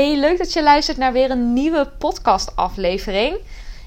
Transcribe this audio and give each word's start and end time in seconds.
Hey, 0.00 0.16
leuk 0.16 0.38
dat 0.38 0.52
je 0.52 0.62
luistert 0.62 0.96
naar 0.96 1.12
weer 1.12 1.30
een 1.30 1.52
nieuwe 1.52 1.90
podcast-aflevering. 1.98 3.36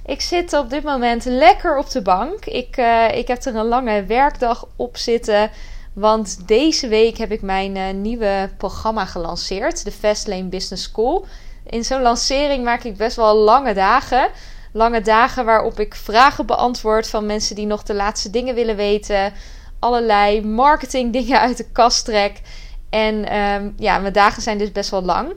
Ik 0.06 0.22
zit 0.22 0.54
op 0.54 0.70
dit 0.70 0.84
moment 0.84 1.26
lekker 1.26 1.78
op 1.78 1.90
de 1.90 2.02
bank. 2.02 2.46
Ik, 2.46 2.78
uh, 2.78 3.18
ik 3.18 3.28
heb 3.28 3.44
er 3.44 3.56
een 3.56 3.66
lange 3.66 4.06
werkdag 4.06 4.68
op 4.76 4.98
zitten. 4.98 5.52
Want 5.94 6.48
deze 6.48 6.88
week 6.88 7.18
heb 7.18 7.32
ik 7.32 7.42
mijn 7.42 7.76
uh, 7.76 7.90
nieuwe 7.90 8.50
programma 8.58 9.06
gelanceerd, 9.06 9.84
de 9.84 9.92
Fastlane 9.92 10.44
Business 10.44 10.84
School. 10.84 11.26
In 11.66 11.84
zo'n 11.84 12.02
lancering 12.02 12.64
maak 12.64 12.84
ik 12.84 12.98
best 12.98 13.16
wel 13.16 13.36
lange 13.36 13.74
dagen. 13.74 14.30
Lange 14.74 15.02
dagen 15.02 15.46
waarop 15.46 15.80
ik 15.80 15.96
vragen 15.96 16.46
beantwoord 16.46 17.10
van 17.10 17.26
mensen 17.26 17.56
die 17.56 17.66
nog 17.66 17.84
de 17.84 17.94
laatste 17.94 18.30
dingen 18.30 18.56
willen 18.56 18.76
weten. 18.76 19.34
Allerlei 19.80 20.46
marketing 20.46 21.14
dingen 21.14 21.40
uit 21.40 21.58
de 21.58 21.72
kast 21.72 22.06
trek. 22.06 22.42
En 22.90 23.38
um, 23.38 23.74
ja, 23.78 24.00
mijn 24.00 24.14
dagen 24.14 24.42
zijn 24.42 24.58
dus 24.58 24.72
best 24.72 24.90
wel 24.90 25.04
lang. 25.04 25.34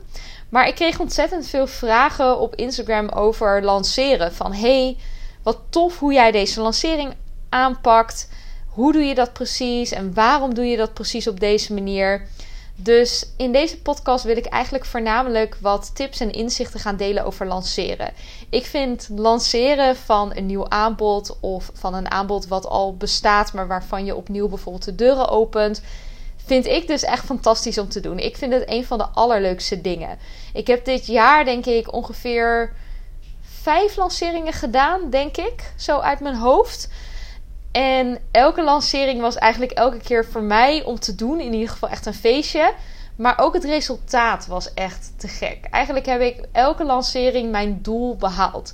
Maar 0.48 0.68
ik 0.68 0.74
kreeg 0.74 1.00
ontzettend 1.00 1.46
veel 1.46 1.66
vragen 1.66 2.38
op 2.38 2.54
Instagram 2.54 3.08
over 3.08 3.62
lanceren. 3.62 4.32
Van 4.32 4.52
hey, 4.52 4.96
wat 5.42 5.58
tof 5.70 5.98
hoe 5.98 6.12
jij 6.12 6.30
deze 6.30 6.60
lancering 6.60 7.14
aanpakt. 7.48 8.28
Hoe 8.66 8.92
doe 8.92 9.02
je 9.02 9.14
dat 9.14 9.32
precies 9.32 9.90
en 9.90 10.14
waarom 10.14 10.54
doe 10.54 10.64
je 10.64 10.76
dat 10.76 10.94
precies 10.94 11.28
op 11.28 11.40
deze 11.40 11.74
manier? 11.74 12.26
Dus 12.78 13.26
in 13.36 13.52
deze 13.52 13.80
podcast 13.80 14.24
wil 14.24 14.36
ik 14.36 14.46
eigenlijk 14.46 14.84
voornamelijk 14.84 15.56
wat 15.60 15.90
tips 15.94 16.20
en 16.20 16.32
inzichten 16.32 16.80
gaan 16.80 16.96
delen 16.96 17.24
over 17.24 17.46
lanceren. 17.46 18.12
Ik 18.50 18.66
vind 18.66 19.08
lanceren 19.14 19.96
van 19.96 20.32
een 20.34 20.46
nieuw 20.46 20.68
aanbod 20.68 21.36
of 21.40 21.70
van 21.74 21.94
een 21.94 22.10
aanbod 22.10 22.46
wat 22.46 22.66
al 22.66 22.96
bestaat, 22.96 23.52
maar 23.52 23.66
waarvan 23.66 24.04
je 24.04 24.16
opnieuw 24.16 24.48
bijvoorbeeld 24.48 24.84
de 24.84 24.94
deuren 24.94 25.28
opent, 25.28 25.82
vind 26.46 26.66
ik 26.66 26.86
dus 26.86 27.02
echt 27.02 27.24
fantastisch 27.24 27.78
om 27.78 27.88
te 27.88 28.00
doen. 28.00 28.18
Ik 28.18 28.36
vind 28.36 28.52
het 28.52 28.62
een 28.66 28.84
van 28.84 28.98
de 28.98 29.06
allerleukste 29.06 29.80
dingen. 29.80 30.18
Ik 30.52 30.66
heb 30.66 30.84
dit 30.84 31.06
jaar, 31.06 31.44
denk 31.44 31.66
ik, 31.66 31.92
ongeveer 31.92 32.72
vijf 33.40 33.96
lanceringen 33.96 34.52
gedaan, 34.52 35.10
denk 35.10 35.36
ik, 35.36 35.72
zo 35.76 35.98
uit 35.98 36.20
mijn 36.20 36.36
hoofd. 36.36 36.88
En 37.72 38.18
elke 38.30 38.62
lancering 38.62 39.20
was 39.20 39.36
eigenlijk 39.36 39.72
elke 39.72 39.98
keer 39.98 40.26
voor 40.26 40.42
mij 40.42 40.84
om 40.84 41.00
te 41.00 41.14
doen, 41.14 41.40
in 41.40 41.52
ieder 41.52 41.68
geval 41.68 41.88
echt 41.88 42.06
een 42.06 42.14
feestje. 42.14 42.72
Maar 43.16 43.38
ook 43.38 43.54
het 43.54 43.64
resultaat 43.64 44.46
was 44.46 44.74
echt 44.74 45.12
te 45.16 45.28
gek. 45.28 45.66
Eigenlijk 45.70 46.06
heb 46.06 46.20
ik 46.20 46.40
elke 46.52 46.84
lancering 46.84 47.50
mijn 47.50 47.78
doel 47.82 48.16
behaald. 48.16 48.72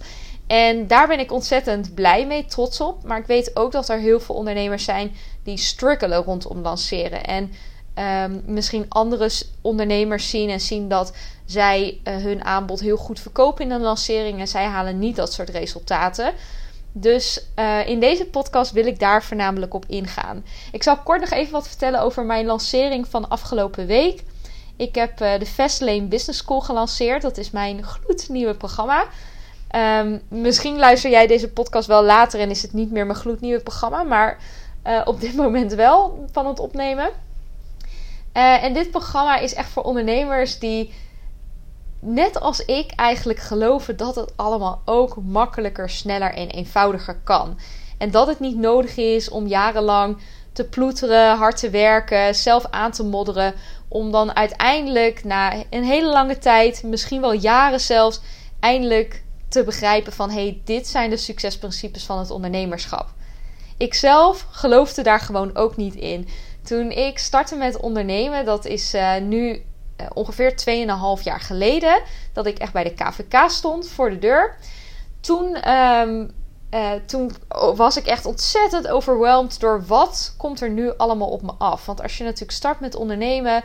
En 0.53 0.87
daar 0.87 1.09
ben 1.09 1.19
ik 1.19 1.33
ontzettend 1.33 1.95
blij 1.95 2.27
mee, 2.27 2.45
trots 2.45 2.81
op. 2.81 3.05
Maar 3.05 3.19
ik 3.19 3.27
weet 3.27 3.57
ook 3.57 3.73
dat 3.73 3.89
er 3.89 3.99
heel 3.99 4.21
veel 4.21 4.35
ondernemers 4.35 4.85
zijn 4.85 5.17
die 5.43 5.57
struggelen 5.57 6.23
rondom 6.23 6.59
lanceren. 6.59 7.25
En 7.25 7.53
um, 8.25 8.43
misschien 8.47 8.87
andere 8.89 9.31
ondernemers 9.61 10.31
zien 10.31 10.51
en 10.51 10.61
zien 10.61 10.89
dat 10.89 11.13
zij 11.45 12.01
uh, 12.05 12.17
hun 12.17 12.45
aanbod 12.45 12.81
heel 12.81 12.97
goed 12.97 13.21
verkopen 13.21 13.65
in 13.65 13.71
een 13.71 13.81
lancering. 13.81 14.41
En 14.41 14.49
zij 14.49 14.65
halen 14.65 14.99
niet 14.99 15.17
dat 15.17 15.33
soort 15.33 15.49
resultaten. 15.49 16.33
Dus 16.93 17.47
uh, 17.59 17.89
in 17.89 18.01
deze 18.01 18.27
podcast 18.27 18.73
wil 18.73 18.87
ik 18.87 18.99
daar 18.99 19.23
voornamelijk 19.23 19.75
op 19.75 19.85
ingaan. 19.89 20.45
Ik 20.73 20.83
zal 20.83 20.97
kort 20.97 21.21
nog 21.21 21.31
even 21.31 21.53
wat 21.53 21.69
vertellen 21.69 22.01
over 22.01 22.25
mijn 22.25 22.47
lancering 22.47 23.09
van 23.09 23.29
afgelopen 23.29 23.87
week. 23.87 24.23
Ik 24.77 24.95
heb 24.95 25.21
uh, 25.21 25.39
de 25.39 25.47
Fastlane 25.47 26.07
Business 26.07 26.39
School 26.39 26.61
gelanceerd. 26.61 27.23
Dat 27.23 27.39
is 27.39 27.51
mijn 27.51 27.85
gloednieuwe 27.85 28.55
programma. 28.55 29.07
Um, 29.77 30.23
misschien 30.29 30.79
luister 30.79 31.11
jij 31.11 31.27
deze 31.27 31.53
podcast 31.53 31.87
wel 31.87 32.05
later 32.05 32.41
en 32.41 32.51
is 32.51 32.63
het 32.63 32.73
niet 32.73 32.91
meer 32.91 33.07
mijn 33.07 33.19
gloednieuwe 33.19 33.63
programma. 33.63 34.03
Maar 34.03 34.39
uh, 34.87 35.01
op 35.05 35.21
dit 35.21 35.37
moment 35.45 35.75
wel 35.75 36.25
van 36.33 36.47
het 36.47 36.59
opnemen. 36.59 37.11
Uh, 38.37 38.65
en 38.65 38.75
dit 38.75 38.91
programma 38.91 39.39
is 39.39 39.55
echt 39.55 39.69
voor 39.69 39.83
ondernemers 39.83 40.59
die 40.59 40.95
net 42.01 42.41
als 42.41 42.65
ik 42.65 42.93
eigenlijk 42.97 43.39
geloven 43.39 43.97
dat 43.97 44.15
het 44.15 44.33
allemaal 44.37 44.83
ook 44.85 45.17
makkelijker, 45.23 45.91
sneller 45.91 46.35
en 46.35 46.49
eenvoudiger 46.49 47.17
kan. 47.25 47.59
En 47.99 48.11
dat 48.11 48.27
het 48.27 48.41
niet 48.41 48.57
nodig 48.57 48.97
is 48.97 49.29
om 49.29 49.47
jarenlang 49.47 50.19
te 50.53 50.65
ploeteren, 50.65 51.37
hard 51.37 51.57
te 51.57 51.71
werken, 51.71 52.35
zelf 52.35 52.67
aan 52.71 52.91
te 52.91 53.05
modderen. 53.05 53.55
Om 53.89 54.11
dan 54.11 54.37
uiteindelijk 54.37 55.25
na 55.25 55.53
een 55.71 55.85
hele 55.85 56.09
lange 56.09 56.39
tijd, 56.39 56.83
misschien 56.83 57.21
wel 57.21 57.33
jaren 57.33 57.81
zelfs, 57.81 58.21
eindelijk 58.61 59.23
te 59.53 59.65
begrijpen 59.65 60.13
van 60.13 60.31
hey, 60.31 60.61
dit 60.65 60.89
zijn 60.89 61.11
de 61.11 61.17
succesprincipes 61.17 62.05
van 62.05 62.19
het 62.19 62.31
ondernemerschap. 62.31 63.09
Ik 63.77 63.95
zelf 63.95 64.47
geloofde 64.51 65.03
daar 65.03 65.21
gewoon 65.21 65.57
ook 65.57 65.77
niet 65.77 65.95
in. 65.95 66.29
Toen 66.63 66.91
ik 66.91 67.19
startte 67.19 67.57
met 67.57 67.77
ondernemen, 67.77 68.45
dat 68.45 68.65
is 68.65 68.95
uh, 68.95 69.17
nu 69.17 69.49
uh, 69.51 70.07
ongeveer 70.13 70.55
2,5 71.19 71.23
jaar 71.23 71.41
geleden, 71.41 72.03
dat 72.33 72.47
ik 72.47 72.59
echt 72.59 72.73
bij 72.73 72.85
de 72.85 72.95
KVK 72.95 73.51
stond 73.51 73.89
voor 73.89 74.11
de 74.11 74.19
deur. 74.19 74.57
Toen, 75.21 75.71
um, 75.71 76.31
uh, 76.71 76.91
toen 77.07 77.33
was 77.77 77.97
ik 77.97 78.07
echt 78.07 78.27
ontzettend 78.27 78.89
overweldigd 78.89 79.61
door 79.61 79.85
wat 79.87 80.35
komt 80.37 80.61
er 80.61 80.71
nu 80.71 80.97
allemaal 80.97 81.29
op 81.29 81.43
me 81.43 81.53
af. 81.59 81.87
Want 81.87 82.03
als 82.03 82.19
je 82.19 82.25
natuurlijk 82.25 82.53
start 82.53 82.81
met 82.81 82.95
ondernemen, 82.95 83.63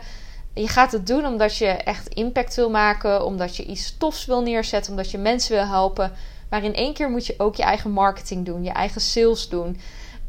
je 0.60 0.68
gaat 0.68 0.92
het 0.92 1.06
doen 1.06 1.26
omdat 1.26 1.56
je 1.56 1.66
echt 1.66 2.08
impact 2.08 2.54
wil 2.54 2.70
maken, 2.70 3.24
omdat 3.24 3.56
je 3.56 3.64
iets 3.64 3.96
tofs 3.98 4.26
wil 4.26 4.42
neerzetten, 4.42 4.90
omdat 4.90 5.10
je 5.10 5.18
mensen 5.18 5.56
wil 5.56 5.66
helpen. 5.66 6.12
Maar 6.50 6.64
in 6.64 6.74
één 6.74 6.94
keer 6.94 7.10
moet 7.10 7.26
je 7.26 7.34
ook 7.38 7.56
je 7.56 7.62
eigen 7.62 7.90
marketing 7.90 8.44
doen, 8.46 8.64
je 8.64 8.70
eigen 8.70 9.00
sales 9.00 9.48
doen, 9.48 9.80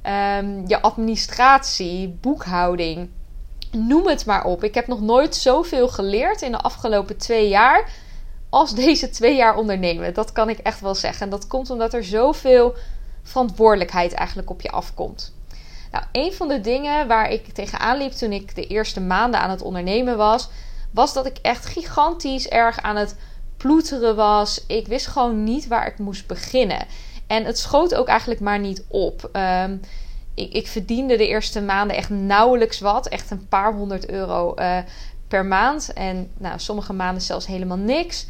um, 0.03 0.67
je 0.67 0.81
administratie, 0.81 2.17
boekhouding 2.21 3.09
noem 3.71 4.07
het 4.07 4.25
maar 4.25 4.43
op. 4.43 4.63
Ik 4.63 4.73
heb 4.73 4.87
nog 4.87 5.01
nooit 5.01 5.35
zoveel 5.35 5.87
geleerd 5.87 6.41
in 6.41 6.51
de 6.51 6.57
afgelopen 6.57 7.17
twee 7.17 7.47
jaar 7.47 7.91
als 8.49 8.75
deze 8.75 9.09
twee 9.09 9.35
jaar 9.35 9.57
ondernemen. 9.57 10.13
Dat 10.13 10.31
kan 10.31 10.49
ik 10.49 10.57
echt 10.57 10.79
wel 10.79 10.95
zeggen. 10.95 11.21
En 11.21 11.29
dat 11.29 11.47
komt 11.47 11.69
omdat 11.69 11.93
er 11.93 12.03
zoveel 12.03 12.75
verantwoordelijkheid 13.23 14.13
eigenlijk 14.13 14.49
op 14.49 14.61
je 14.61 14.69
afkomt. 14.69 15.33
Nou, 15.91 16.03
een 16.11 16.33
van 16.33 16.47
de 16.47 16.61
dingen 16.61 17.07
waar 17.07 17.31
ik 17.31 17.53
tegenaan 17.53 17.97
liep 17.97 18.11
toen 18.11 18.31
ik 18.31 18.55
de 18.55 18.67
eerste 18.67 19.01
maanden 19.01 19.39
aan 19.39 19.49
het 19.49 19.61
ondernemen 19.61 20.17
was, 20.17 20.49
was 20.91 21.13
dat 21.13 21.25
ik 21.25 21.37
echt 21.41 21.65
gigantisch 21.65 22.47
erg 22.47 22.81
aan 22.81 22.95
het 22.95 23.15
ploeteren 23.57 24.15
was. 24.15 24.63
Ik 24.67 24.87
wist 24.87 25.07
gewoon 25.07 25.43
niet 25.43 25.67
waar 25.67 25.87
ik 25.87 25.97
moest 25.97 26.27
beginnen. 26.27 26.85
En 27.27 27.45
het 27.45 27.59
schoot 27.59 27.95
ook 27.95 28.07
eigenlijk 28.07 28.39
maar 28.39 28.59
niet 28.59 28.83
op. 28.87 29.29
Um, 29.33 29.81
ik, 30.33 30.53
ik, 30.53 30.67
verdiende 30.67 31.17
de 31.17 31.27
eerste 31.27 31.61
maanden 31.61 31.95
echt 31.95 32.09
nauwelijks 32.09 32.79
wat. 32.79 33.07
Echt 33.07 33.31
een 33.31 33.47
paar 33.47 33.73
honderd 33.73 34.09
euro 34.09 34.53
uh, 34.55 34.77
per 35.27 35.45
maand. 35.45 35.93
En 35.93 36.31
nou, 36.37 36.59
sommige 36.59 36.93
maanden 36.93 37.21
zelfs 37.21 37.45
helemaal 37.45 37.77
niks. 37.77 38.27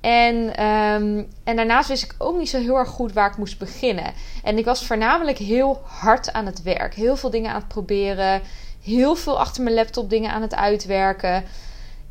En, 0.00 0.36
um, 0.64 1.28
en 1.44 1.56
daarnaast 1.56 1.88
wist 1.88 2.02
ik 2.02 2.14
ook 2.18 2.38
niet 2.38 2.48
zo 2.48 2.58
heel 2.58 2.76
erg 2.76 2.88
goed 2.88 3.12
waar 3.12 3.30
ik 3.30 3.36
moest 3.36 3.58
beginnen. 3.58 4.12
En 4.42 4.58
ik 4.58 4.64
was 4.64 4.86
voornamelijk 4.86 5.38
heel 5.38 5.80
hard 5.84 6.32
aan 6.32 6.46
het 6.46 6.62
werk. 6.62 6.94
Heel 6.94 7.16
veel 7.16 7.30
dingen 7.30 7.50
aan 7.50 7.56
het 7.56 7.68
proberen. 7.68 8.42
Heel 8.82 9.14
veel 9.14 9.38
achter 9.38 9.62
mijn 9.62 9.74
laptop 9.74 10.10
dingen 10.10 10.30
aan 10.30 10.42
het 10.42 10.54
uitwerken. 10.54 11.44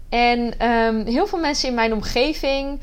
En 0.09 0.67
um, 0.67 1.05
heel 1.05 1.27
veel 1.27 1.39
mensen 1.39 1.69
in 1.69 1.75
mijn 1.75 1.93
omgeving, 1.93 2.81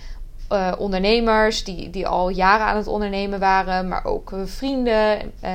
uh, 0.52 0.72
ondernemers 0.78 1.64
die, 1.64 1.90
die 1.90 2.06
al 2.06 2.28
jaren 2.28 2.66
aan 2.66 2.76
het 2.76 2.86
ondernemen 2.86 3.40
waren, 3.40 3.88
maar 3.88 4.04
ook 4.04 4.30
uh, 4.30 4.40
vrienden. 4.44 5.32
Uh, 5.44 5.50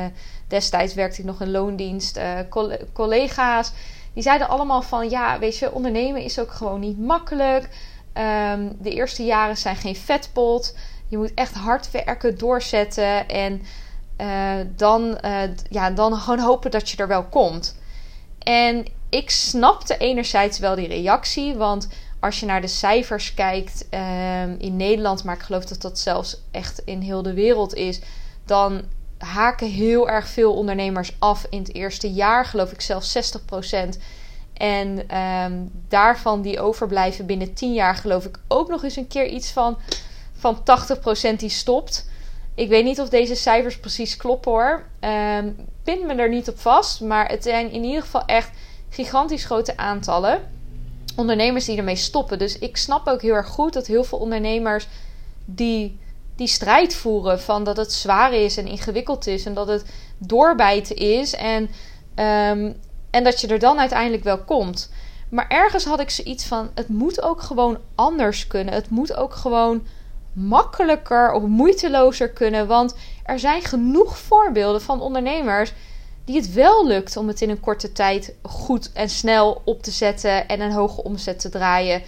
destijds 0.47 0.93
werkte 0.93 1.19
ik 1.19 1.25
nog 1.25 1.41
in 1.41 1.51
loondienst, 1.51 2.19
collega's. 2.93 3.71
Die 4.13 4.23
zeiden 4.23 4.49
allemaal 4.49 4.81
van 4.81 5.09
ja, 5.09 5.39
weet 5.39 5.57
je, 5.57 5.73
ondernemen 5.73 6.21
is 6.21 6.39
ook 6.39 6.51
gewoon 6.51 6.79
niet 6.79 6.99
makkelijk. 6.99 7.69
Um, 8.13 8.75
de 8.79 8.89
eerste 8.89 9.23
jaren 9.23 9.57
zijn 9.57 9.75
geen 9.75 9.95
vetpot. 9.95 10.77
Je 11.07 11.17
moet 11.17 11.33
echt 11.33 11.53
hard 11.53 11.91
werken, 11.91 12.37
doorzetten. 12.37 13.27
En 13.27 13.61
dan, 14.75 15.17
ja, 15.69 15.91
dan 15.91 16.15
gewoon 16.15 16.39
hopen 16.39 16.71
dat 16.71 16.89
je 16.89 16.97
er 16.97 17.07
wel 17.07 17.23
komt. 17.23 17.75
En 18.39 18.85
ik 19.09 19.29
snapte 19.29 19.97
enerzijds 19.97 20.59
wel 20.59 20.75
die 20.75 20.87
reactie, 20.87 21.55
want 21.55 21.87
als 22.19 22.39
je 22.39 22.45
naar 22.45 22.61
de 22.61 22.67
cijfers 22.67 23.33
kijkt 23.33 23.87
um, 23.91 24.55
in 24.59 24.75
Nederland, 24.75 25.23
maar 25.23 25.35
ik 25.35 25.41
geloof 25.41 25.65
dat 25.65 25.81
dat 25.81 25.99
zelfs 25.99 26.37
echt 26.51 26.81
in 26.85 27.01
heel 27.01 27.21
de 27.21 27.33
wereld 27.33 27.73
is, 27.73 28.01
dan 28.45 28.81
haken 29.17 29.67
heel 29.67 30.09
erg 30.09 30.27
veel 30.27 30.53
ondernemers 30.53 31.15
af 31.19 31.45
in 31.49 31.59
het 31.59 31.73
eerste 31.73 32.11
jaar, 32.11 32.45
geloof 32.45 32.71
ik 32.71 32.81
zelfs 32.81 33.37
60%. 33.37 34.01
En 34.59 35.17
um, 35.17 35.71
daarvan 35.87 36.41
die 36.41 36.59
overblijven 36.59 37.25
binnen 37.25 37.53
10 37.53 37.73
jaar, 37.73 37.95
geloof 37.95 38.25
ik 38.25 38.39
ook 38.47 38.69
nog 38.69 38.83
eens 38.83 38.95
een 38.95 39.07
keer 39.07 39.27
iets 39.27 39.51
van, 39.51 39.77
van 40.33 40.57
80% 41.33 41.35
die 41.37 41.49
stopt. 41.49 42.09
Ik 42.55 42.69
weet 42.69 42.83
niet 42.83 42.99
of 42.99 43.09
deze 43.09 43.35
cijfers 43.35 43.79
precies 43.79 44.17
kloppen 44.17 44.51
hoor. 44.51 44.83
Um, 44.99 45.55
pin 45.83 46.05
me 46.05 46.13
er 46.13 46.29
niet 46.29 46.49
op 46.49 46.59
vast, 46.59 47.01
maar 47.01 47.29
het 47.29 47.43
zijn 47.43 47.71
in 47.71 47.83
ieder 47.83 48.01
geval 48.01 48.25
echt 48.25 48.49
gigantisch 48.89 49.45
grote 49.45 49.77
aantallen 49.77 50.41
ondernemers 51.15 51.65
die 51.65 51.77
ermee 51.77 51.95
stoppen. 51.95 52.39
Dus 52.39 52.59
ik 52.59 52.77
snap 52.77 53.07
ook 53.07 53.21
heel 53.21 53.33
erg 53.33 53.47
goed 53.47 53.73
dat 53.73 53.87
heel 53.87 54.03
veel 54.03 54.17
ondernemers 54.17 54.87
die, 55.45 55.99
die 56.35 56.47
strijd 56.47 56.95
voeren 56.95 57.41
van 57.41 57.63
dat 57.63 57.77
het 57.77 57.93
zwaar 57.93 58.33
is 58.33 58.57
en 58.57 58.67
ingewikkeld 58.67 59.27
is 59.27 59.45
en 59.45 59.53
dat 59.53 59.67
het 59.67 59.85
doorbijten 60.17 60.95
is 60.95 61.35
en, 61.35 61.69
um, 62.15 62.75
en 63.09 63.23
dat 63.23 63.41
je 63.41 63.47
er 63.47 63.59
dan 63.59 63.79
uiteindelijk 63.79 64.23
wel 64.23 64.43
komt. 64.43 64.91
Maar 65.29 65.47
ergens 65.47 65.85
had 65.85 65.99
ik 65.99 66.09
zoiets 66.09 66.45
van: 66.45 66.69
het 66.75 66.87
moet 66.87 67.21
ook 67.21 67.41
gewoon 67.41 67.77
anders 67.95 68.47
kunnen. 68.47 68.73
Het 68.73 68.89
moet 68.89 69.15
ook 69.15 69.33
gewoon 69.33 69.87
makkelijker 70.33 71.31
of 71.31 71.43
moeitelozer 71.43 72.29
kunnen. 72.29 72.67
Want 72.67 72.95
er 73.23 73.39
zijn 73.39 73.61
genoeg 73.61 74.17
voorbeelden 74.17 74.81
van 74.81 75.01
ondernemers 75.01 75.73
die 76.25 76.35
het 76.35 76.53
wel 76.53 76.87
lukt 76.87 77.17
om 77.17 77.27
het 77.27 77.41
in 77.41 77.49
een 77.49 77.59
korte 77.59 77.91
tijd 77.91 78.33
goed 78.41 78.91
en 78.91 79.09
snel 79.09 79.61
op 79.65 79.83
te 79.83 79.91
zetten 79.91 80.47
en 80.47 80.61
een 80.61 80.71
hoge 80.71 81.03
omzet 81.03 81.39
te 81.39 81.49
draaien. 81.49 82.01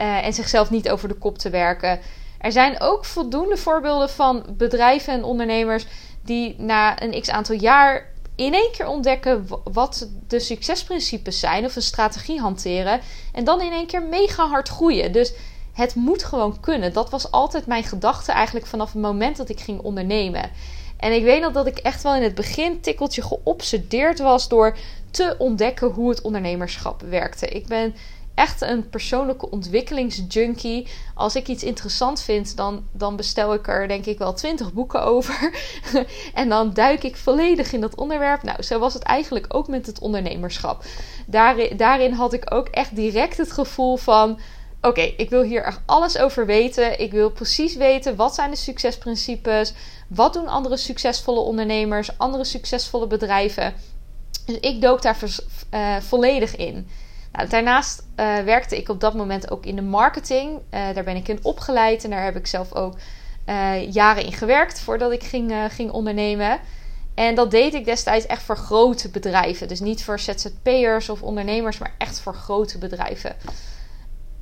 Uh, 0.00 0.26
en 0.26 0.32
zichzelf 0.32 0.70
niet 0.70 0.90
over 0.90 1.08
de 1.08 1.14
kop 1.14 1.38
te 1.38 1.50
werken. 1.50 2.00
Er 2.38 2.52
zijn 2.52 2.80
ook 2.80 3.04
voldoende 3.04 3.56
voorbeelden 3.56 4.10
van 4.10 4.44
bedrijven 4.56 5.12
en 5.12 5.24
ondernemers 5.24 5.86
die 6.22 6.54
na 6.58 7.02
een 7.02 7.20
x 7.20 7.30
aantal 7.30 7.56
jaar 7.56 8.12
in 8.36 8.54
één 8.54 8.72
keer 8.72 8.86
ontdekken 8.86 9.48
wat 9.64 10.08
de 10.26 10.40
succesprincipes 10.40 11.40
zijn 11.40 11.64
of 11.64 11.76
een 11.76 11.82
strategie 11.82 12.40
hanteren 12.40 13.00
en 13.32 13.44
dan 13.44 13.60
in 13.60 13.72
één 13.72 13.86
keer 13.86 14.02
mega 14.02 14.48
hard 14.48 14.68
groeien. 14.68 15.12
Dus 15.12 15.32
het 15.72 15.94
moet 15.94 16.24
gewoon 16.24 16.60
kunnen. 16.60 16.92
Dat 16.92 17.10
was 17.10 17.30
altijd 17.30 17.66
mijn 17.66 17.84
gedachte 17.84 18.32
eigenlijk 18.32 18.66
vanaf 18.66 18.92
het 18.92 19.02
moment 19.02 19.36
dat 19.36 19.48
ik 19.48 19.60
ging 19.60 19.80
ondernemen. 19.80 20.50
En 20.96 21.12
ik 21.12 21.22
weet 21.22 21.40
nog 21.40 21.52
dat 21.52 21.66
ik 21.66 21.78
echt 21.78 22.02
wel 22.02 22.14
in 22.14 22.22
het 22.22 22.34
begin 22.34 22.80
tikkeltje 22.80 23.22
geobsedeerd 23.22 24.18
was 24.18 24.48
door 24.48 24.76
te 25.10 25.34
ontdekken 25.38 25.88
hoe 25.88 26.08
het 26.08 26.20
ondernemerschap 26.20 27.02
werkte. 27.02 27.46
Ik 27.46 27.66
ben 27.66 27.94
echt 28.36 28.60
een 28.60 28.88
persoonlijke 28.88 29.50
ontwikkelingsjunkie. 29.50 30.88
Als 31.14 31.36
ik 31.36 31.48
iets 31.48 31.62
interessant 31.62 32.22
vind, 32.22 32.56
dan, 32.56 32.84
dan 32.92 33.16
bestel 33.16 33.54
ik 33.54 33.68
er 33.68 33.88
denk 33.88 34.06
ik 34.06 34.18
wel 34.18 34.34
twintig 34.34 34.72
boeken 34.72 35.02
over. 35.02 35.52
en 36.34 36.48
dan 36.48 36.72
duik 36.72 37.02
ik 37.02 37.16
volledig 37.16 37.72
in 37.72 37.80
dat 37.80 37.94
onderwerp. 37.94 38.42
Nou, 38.42 38.62
zo 38.62 38.78
was 38.78 38.94
het 38.94 39.02
eigenlijk 39.02 39.46
ook 39.48 39.68
met 39.68 39.86
het 39.86 39.98
ondernemerschap. 39.98 40.84
Daarin, 41.76 42.12
had 42.12 42.32
ik 42.32 42.54
ook 42.54 42.68
echt 42.68 42.96
direct 42.96 43.36
het 43.36 43.52
gevoel 43.52 43.96
van 43.96 44.38
oké, 44.80 45.00
ik 45.00 45.30
wil 45.30 45.42
hier 45.42 45.62
echt 45.62 45.80
alles 45.86 46.18
over 46.18 46.46
weten. 46.46 47.00
Ik 47.00 47.10
wil 47.12 47.30
precies 47.30 47.76
weten 47.76 48.16
wat 48.16 48.34
zijn 48.34 48.50
de 48.50 48.56
succesprincipes. 48.56 49.72
Wat 50.08 50.32
doen 50.32 50.48
andere 50.48 50.76
succesvolle 50.76 51.40
ondernemers, 51.40 52.18
andere 52.18 52.44
succesvolle 52.44 53.06
bedrijven. 53.06 53.74
Dus 54.46 54.58
ik 54.60 54.80
dook 54.80 55.02
daar 55.02 55.16
uh, 55.74 55.96
volledig 55.96 56.56
in. 56.56 56.88
Nou, 57.32 57.48
daarnaast 57.48 58.06
uh, 58.16 58.38
werkte 58.38 58.76
ik 58.76 58.88
op 58.88 59.00
dat 59.00 59.14
moment 59.14 59.50
ook 59.50 59.66
in 59.66 59.76
de 59.76 59.82
marketing. 59.82 60.52
Uh, 60.52 60.94
daar 60.94 61.04
ben 61.04 61.16
ik 61.16 61.28
in 61.28 61.38
opgeleid 61.42 62.04
en 62.04 62.10
daar 62.10 62.24
heb 62.24 62.36
ik 62.36 62.46
zelf 62.46 62.74
ook 62.74 62.94
jaren 63.90 64.24
in 64.24 64.32
gewerkt 64.32 64.80
voordat 64.80 65.12
ik 65.12 65.22
ging, 65.22 65.54
ging 65.68 65.90
ondernemen. 65.90 66.58
En 67.14 67.34
dat 67.34 67.50
deed 67.50 67.74
ik 67.74 67.84
destijds 67.84 68.26
echt 68.26 68.42
voor 68.42 68.56
grote 68.56 69.08
bedrijven. 69.08 69.68
Dus 69.68 69.80
niet 69.80 70.04
voor 70.04 70.18
ZZP'ers 70.18 71.08
of 71.08 71.22
ondernemers, 71.22 71.78
maar 71.78 71.94
echt 71.98 72.20
voor 72.20 72.34
grote 72.34 72.78
bedrijven. 72.78 73.36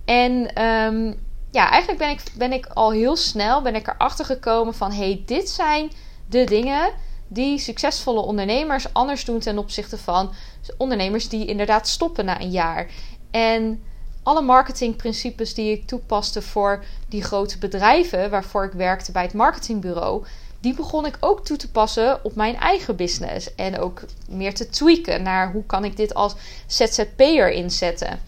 En 0.05 0.63
um, 0.63 1.27
ja, 1.51 1.71
eigenlijk 1.71 1.99
ben 1.99 2.11
ik, 2.11 2.23
ben 2.35 2.53
ik 2.53 2.67
al 2.67 2.93
heel 2.93 3.17
snel 3.17 3.63
ben 3.63 3.75
ik 3.75 3.89
erachter 3.89 4.25
gekomen 4.25 4.75
van... 4.75 4.93
hey, 4.93 5.23
dit 5.27 5.49
zijn 5.49 5.91
de 6.29 6.45
dingen 6.45 6.93
die 7.29 7.59
succesvolle 7.59 8.21
ondernemers 8.21 8.93
anders 8.93 9.25
doen 9.25 9.39
ten 9.39 9.59
opzichte 9.59 9.99
van 9.99 10.33
ondernemers 10.76 11.28
die 11.28 11.46
inderdaad 11.46 11.88
stoppen 11.88 12.25
na 12.25 12.40
een 12.40 12.50
jaar. 12.50 12.87
En 13.31 13.82
alle 14.22 14.43
marketingprincipes 14.43 15.55
die 15.55 15.72
ik 15.72 15.87
toepaste 15.87 16.43
voor 16.43 16.84
die 17.08 17.22
grote 17.22 17.58
bedrijven 17.58 18.31
waarvoor 18.31 18.64
ik 18.64 18.72
werkte 18.72 19.12
bij 19.12 19.22
het 19.22 19.34
marketingbureau, 19.34 20.25
die 20.61 20.75
begon 20.75 21.06
ik 21.06 21.16
ook 21.20 21.44
toe 21.44 21.56
te 21.56 21.70
passen 21.70 22.25
op 22.25 22.34
mijn 22.34 22.56
eigen 22.56 22.96
business. 22.96 23.55
En 23.55 23.78
ook 23.78 24.02
meer 24.28 24.55
te 24.55 24.69
tweaken 24.69 25.22
naar 25.22 25.52
hoe 25.52 25.64
kan 25.66 25.84
ik 25.84 25.96
dit 25.96 26.14
als 26.14 26.34
ZZP'er 26.66 27.50
inzetten. 27.50 28.20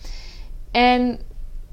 En 0.70 1.20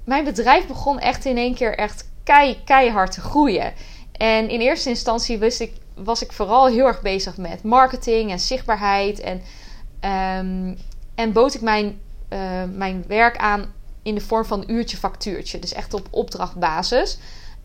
mijn 0.05 0.23
bedrijf 0.23 0.67
begon 0.67 0.99
echt 0.99 1.25
in 1.25 1.37
één 1.37 1.55
keer 1.55 1.77
echt 1.77 2.09
kei, 2.23 2.63
keihard 2.65 3.11
te 3.11 3.21
groeien. 3.21 3.73
En 4.11 4.49
in 4.49 4.59
eerste 4.59 4.89
instantie 4.89 5.37
ik, 5.37 5.73
was 5.95 6.21
ik 6.21 6.31
vooral 6.31 6.67
heel 6.67 6.85
erg 6.85 7.01
bezig 7.01 7.37
met 7.37 7.63
marketing 7.63 8.31
en 8.31 8.39
zichtbaarheid. 8.39 9.19
En, 9.19 9.41
um, 10.05 10.77
en 11.15 11.31
bood 11.31 11.53
ik 11.53 11.61
mijn, 11.61 11.99
uh, 12.29 12.63
mijn 12.73 13.03
werk 13.07 13.37
aan 13.37 13.73
in 14.03 14.15
de 14.15 14.21
vorm 14.21 14.45
van 14.45 14.63
uurtje 14.67 14.97
factuurtje. 14.97 15.59
Dus 15.59 15.73
echt 15.73 15.93
op 15.93 16.07
opdrachtbasis. 16.09 17.17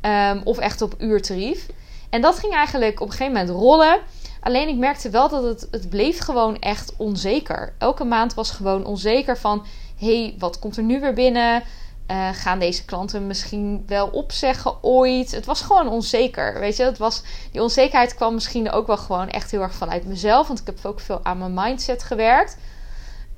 Um, 0.03 0.41
of 0.45 0.59
echt 0.59 0.83
op 0.83 0.95
uurtarief. 0.99 1.67
En 2.11 2.21
dat 2.21 2.39
ging 2.39 2.55
eigenlijk 2.55 3.01
op 3.01 3.07
een 3.07 3.13
gegeven 3.13 3.33
moment 3.33 3.51
rollen. 3.51 3.99
Alleen 4.41 4.69
ik 4.69 4.77
merkte 4.77 5.11
wel 5.11 5.29
dat 5.29 5.43
het, 5.43 5.69
het 5.71 5.89
bleef 5.89 6.19
gewoon 6.19 6.59
echt 6.59 6.93
onzeker. 6.97 7.75
Elke 7.79 8.05
maand 8.05 8.35
was 8.35 8.51
gewoon 8.51 8.85
onzeker 8.85 9.39
van... 9.39 9.67
hey, 9.99 10.35
wat 10.39 10.59
komt 10.59 10.77
er 10.77 10.83
nu 10.83 11.01
weer 11.01 11.15
binnen? 11.15 11.63
Uh, 12.11 12.29
gaan 12.33 12.59
deze 12.59 12.85
klanten 12.85 13.27
misschien 13.27 13.83
wel 13.87 14.09
opzeggen 14.09 14.83
ooit? 14.83 15.31
Het 15.31 15.45
was 15.45 15.61
gewoon 15.61 15.89
onzeker. 15.89 16.61
Weet 16.61 16.77
je, 16.77 16.83
het 16.83 16.99
was, 16.99 17.23
die 17.53 17.63
onzekerheid 17.63 18.15
kwam 18.15 18.35
misschien 18.35 18.71
ook 18.71 18.87
wel 18.87 18.97
gewoon 18.97 19.29
echt 19.29 19.51
heel 19.51 19.61
erg 19.61 19.75
vanuit 19.75 20.07
mezelf. 20.07 20.47
Want 20.47 20.61
ik 20.61 20.67
heb 20.67 20.79
ook 20.83 21.01
veel 21.01 21.21
aan 21.23 21.39
mijn 21.39 21.55
mindset 21.55 22.03
gewerkt. 22.03 22.57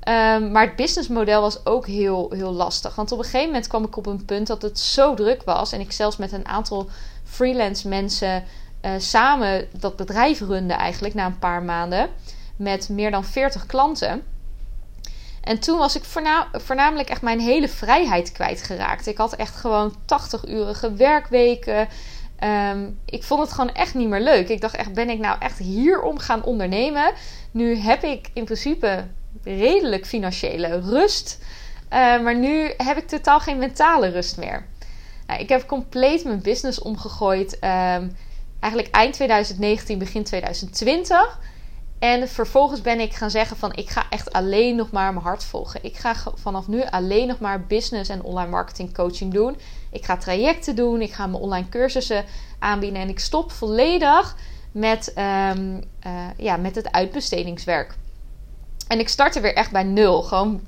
Um, 0.07 0.51
maar 0.51 0.65
het 0.65 0.75
businessmodel 0.75 1.41
was 1.41 1.65
ook 1.65 1.87
heel, 1.87 2.31
heel 2.31 2.51
lastig. 2.51 2.95
Want 2.95 3.11
op 3.11 3.17
een 3.17 3.23
gegeven 3.23 3.47
moment 3.47 3.67
kwam 3.67 3.83
ik 3.83 3.97
op 3.97 4.05
een 4.05 4.25
punt 4.25 4.47
dat 4.47 4.61
het 4.61 4.79
zo 4.79 5.13
druk 5.13 5.43
was. 5.43 5.71
En 5.71 5.79
ik 5.79 5.91
zelfs 5.91 6.17
met 6.17 6.31
een 6.31 6.47
aantal 6.47 6.89
freelance 7.23 7.87
mensen 7.87 8.43
uh, 8.81 8.91
samen 8.97 9.67
dat 9.79 9.95
bedrijf 9.95 10.39
runde 10.39 10.73
eigenlijk 10.73 11.13
na 11.13 11.25
een 11.25 11.39
paar 11.39 11.63
maanden. 11.63 12.09
Met 12.55 12.89
meer 12.89 13.11
dan 13.11 13.23
40 13.23 13.65
klanten. 13.65 14.23
En 15.41 15.59
toen 15.59 15.77
was 15.77 15.95
ik 15.95 16.03
voornamelijk 16.51 17.09
echt 17.09 17.21
mijn 17.21 17.39
hele 17.39 17.67
vrijheid 17.67 18.31
kwijtgeraakt. 18.31 19.07
Ik 19.07 19.17
had 19.17 19.35
echt 19.35 19.55
gewoon 19.55 19.95
80-urige 19.95 20.93
werkweken. 20.93 21.87
Ehm, 22.39 22.89
ik 23.05 23.23
vond 23.23 23.41
het 23.41 23.51
gewoon 23.51 23.73
echt 23.73 23.93
niet 23.93 24.07
meer 24.07 24.21
leuk. 24.21 24.49
Ik 24.49 24.61
dacht 24.61 24.75
echt, 24.75 24.93
ben 24.93 25.09
ik 25.09 25.19
nou 25.19 25.39
echt 25.39 25.57
hierom 25.57 26.19
gaan 26.19 26.43
ondernemen? 26.43 27.13
Nu 27.51 27.75
heb 27.75 28.03
ik 28.03 28.29
in 28.33 28.43
principe 28.43 29.07
redelijk 29.43 30.05
financiële 30.05 30.79
rust. 30.79 31.39
Uh, 31.93 32.21
maar 32.21 32.35
nu 32.35 32.73
heb 32.77 32.97
ik 32.97 33.07
totaal 33.07 33.39
geen 33.39 33.57
mentale 33.57 34.07
rust 34.07 34.37
meer. 34.37 34.65
Nou, 35.27 35.39
ik 35.39 35.49
heb 35.49 35.67
compleet 35.67 36.23
mijn 36.23 36.41
business 36.41 36.81
omgegooid. 36.81 37.53
Um, 37.53 38.15
eigenlijk 38.59 38.95
eind 38.95 39.13
2019, 39.13 39.97
begin 39.97 40.23
2020. 40.23 41.39
En 42.01 42.27
vervolgens 42.27 42.81
ben 42.81 42.99
ik 42.99 43.13
gaan 43.13 43.29
zeggen 43.29 43.57
van 43.57 43.73
ik 43.73 43.89
ga 43.89 44.05
echt 44.09 44.33
alleen 44.33 44.75
nog 44.75 44.91
maar 44.91 45.13
mijn 45.13 45.25
hart 45.25 45.43
volgen. 45.43 45.83
Ik 45.83 45.97
ga 45.97 46.15
vanaf 46.35 46.67
nu 46.67 46.83
alleen 46.89 47.27
nog 47.27 47.39
maar 47.39 47.65
business 47.65 48.09
en 48.09 48.23
online 48.23 48.49
marketing 48.49 48.93
coaching 48.93 49.33
doen. 49.33 49.57
Ik 49.91 50.05
ga 50.05 50.17
trajecten 50.17 50.75
doen. 50.75 51.01
Ik 51.01 51.13
ga 51.13 51.27
mijn 51.27 51.43
online 51.43 51.69
cursussen 51.69 52.25
aanbieden. 52.59 53.01
En 53.01 53.09
ik 53.09 53.19
stop 53.19 53.51
volledig 53.51 54.35
met, 54.71 55.13
um, 55.17 55.83
uh, 56.07 56.27
ja, 56.37 56.57
met 56.57 56.75
het 56.75 56.91
uitbestedingswerk. 56.91 57.95
En 58.87 58.99
ik 58.99 59.09
startte 59.09 59.39
weer 59.39 59.55
echt 59.55 59.71
bij 59.71 59.83
nul. 59.83 60.21
Gewoon 60.21 60.61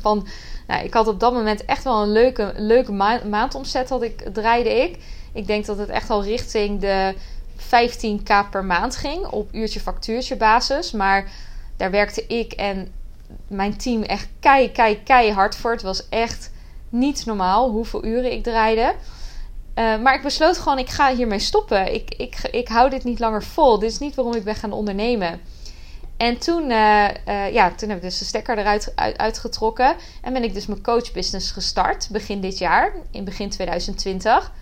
van, 0.00 0.26
nou, 0.66 0.84
ik 0.84 0.94
had 0.94 1.08
op 1.08 1.20
dat 1.20 1.32
moment 1.32 1.64
echt 1.64 1.84
wel 1.84 2.02
een 2.02 2.12
leuke, 2.12 2.52
leuke 2.56 2.92
maandomzet 3.28 3.88
dat 3.88 4.02
ik, 4.02 4.20
draaide 4.32 4.82
ik. 4.82 4.98
Ik 5.32 5.46
denk 5.46 5.66
dat 5.66 5.78
het 5.78 5.88
echt 5.88 6.10
al 6.10 6.24
richting 6.24 6.80
de 6.80 7.14
15k 7.72 8.50
per 8.50 8.64
maand 8.64 8.96
ging 8.96 9.26
op 9.26 9.54
uurtje 9.54 9.80
factuurtje 9.80 10.36
basis. 10.36 10.92
Maar 10.92 11.30
daar 11.76 11.90
werkte 11.90 12.26
ik 12.26 12.52
en 12.52 12.92
mijn 13.48 13.76
team 13.76 14.02
echt 14.02 14.28
kei, 14.40 14.72
kei, 14.72 15.02
keihard 15.02 15.56
voor. 15.56 15.70
Het 15.70 15.82
was 15.82 16.08
echt 16.08 16.50
niet 16.88 17.26
normaal 17.26 17.70
hoeveel 17.70 18.04
uren 18.04 18.32
ik 18.32 18.42
draaide. 18.42 18.94
Uh, 19.74 19.98
maar 19.98 20.14
ik 20.14 20.22
besloot 20.22 20.58
gewoon, 20.58 20.78
ik 20.78 20.90
ga 20.90 21.14
hiermee 21.14 21.38
stoppen. 21.38 21.94
Ik, 21.94 22.14
ik, 22.14 22.36
ik 22.50 22.68
hou 22.68 22.90
dit 22.90 23.04
niet 23.04 23.18
langer 23.18 23.42
vol. 23.42 23.78
Dit 23.78 23.90
is 23.90 23.98
niet 23.98 24.14
waarom 24.14 24.34
ik 24.34 24.44
ben 24.44 24.54
gaan 24.54 24.72
ondernemen. 24.72 25.40
En 26.16 26.38
toen, 26.38 26.70
uh, 26.70 27.08
uh, 27.28 27.52
ja, 27.52 27.70
toen 27.70 27.88
heb 27.88 27.98
ik 27.98 28.04
dus 28.04 28.18
de 28.18 28.24
stekker 28.24 28.58
eruit 28.58 28.92
uit, 28.94 29.18
uitgetrokken. 29.18 29.96
En 30.22 30.32
ben 30.32 30.44
ik 30.44 30.54
dus 30.54 30.66
mijn 30.66 30.82
coachbusiness 30.82 31.50
gestart. 31.50 32.08
Begin 32.10 32.40
dit 32.40 32.58
jaar, 32.58 32.94
in 33.10 33.24
begin 33.24 33.50
2020. 33.50 34.52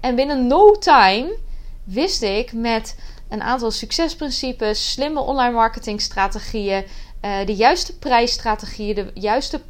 En 0.00 0.14
binnen 0.14 0.46
no 0.46 0.78
time 0.78 1.36
wist 1.86 2.22
ik 2.22 2.52
met 2.52 2.98
een 3.28 3.42
aantal 3.42 3.70
succesprincipes, 3.70 4.90
slimme 4.90 5.20
online 5.20 5.54
marketingstrategieën, 5.54 6.84
uh, 7.22 7.46
de 7.46 7.54
juiste 7.54 7.98
prijsstrategieën, 7.98 8.94
de 8.94 9.10
juiste 9.14 9.60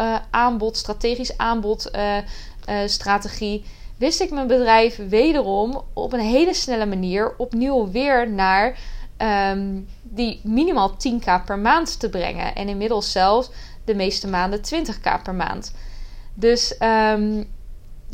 uh, 0.00 0.16
aanbod, 0.30 0.76
strategisch 0.76 1.38
aanbodstrategie, 1.38 3.60
uh, 3.60 3.66
wist 3.96 4.20
ik 4.20 4.30
mijn 4.30 4.46
bedrijf 4.46 5.08
wederom 5.08 5.82
op 5.92 6.12
een 6.12 6.20
hele 6.20 6.54
snelle 6.54 6.86
manier 6.86 7.34
opnieuw 7.36 7.90
weer 7.90 8.30
naar 8.30 8.78
um, 9.52 9.88
die 10.02 10.40
minimaal 10.42 10.90
10k 10.90 11.44
per 11.44 11.58
maand 11.58 12.00
te 12.00 12.08
brengen. 12.08 12.54
En 12.54 12.68
inmiddels 12.68 13.12
zelfs 13.12 13.50
de 13.84 13.94
meeste 13.94 14.28
maanden 14.28 14.60
20k 14.60 15.22
per 15.22 15.34
maand. 15.34 15.74
Dus 16.34 16.76
um, 16.80 17.54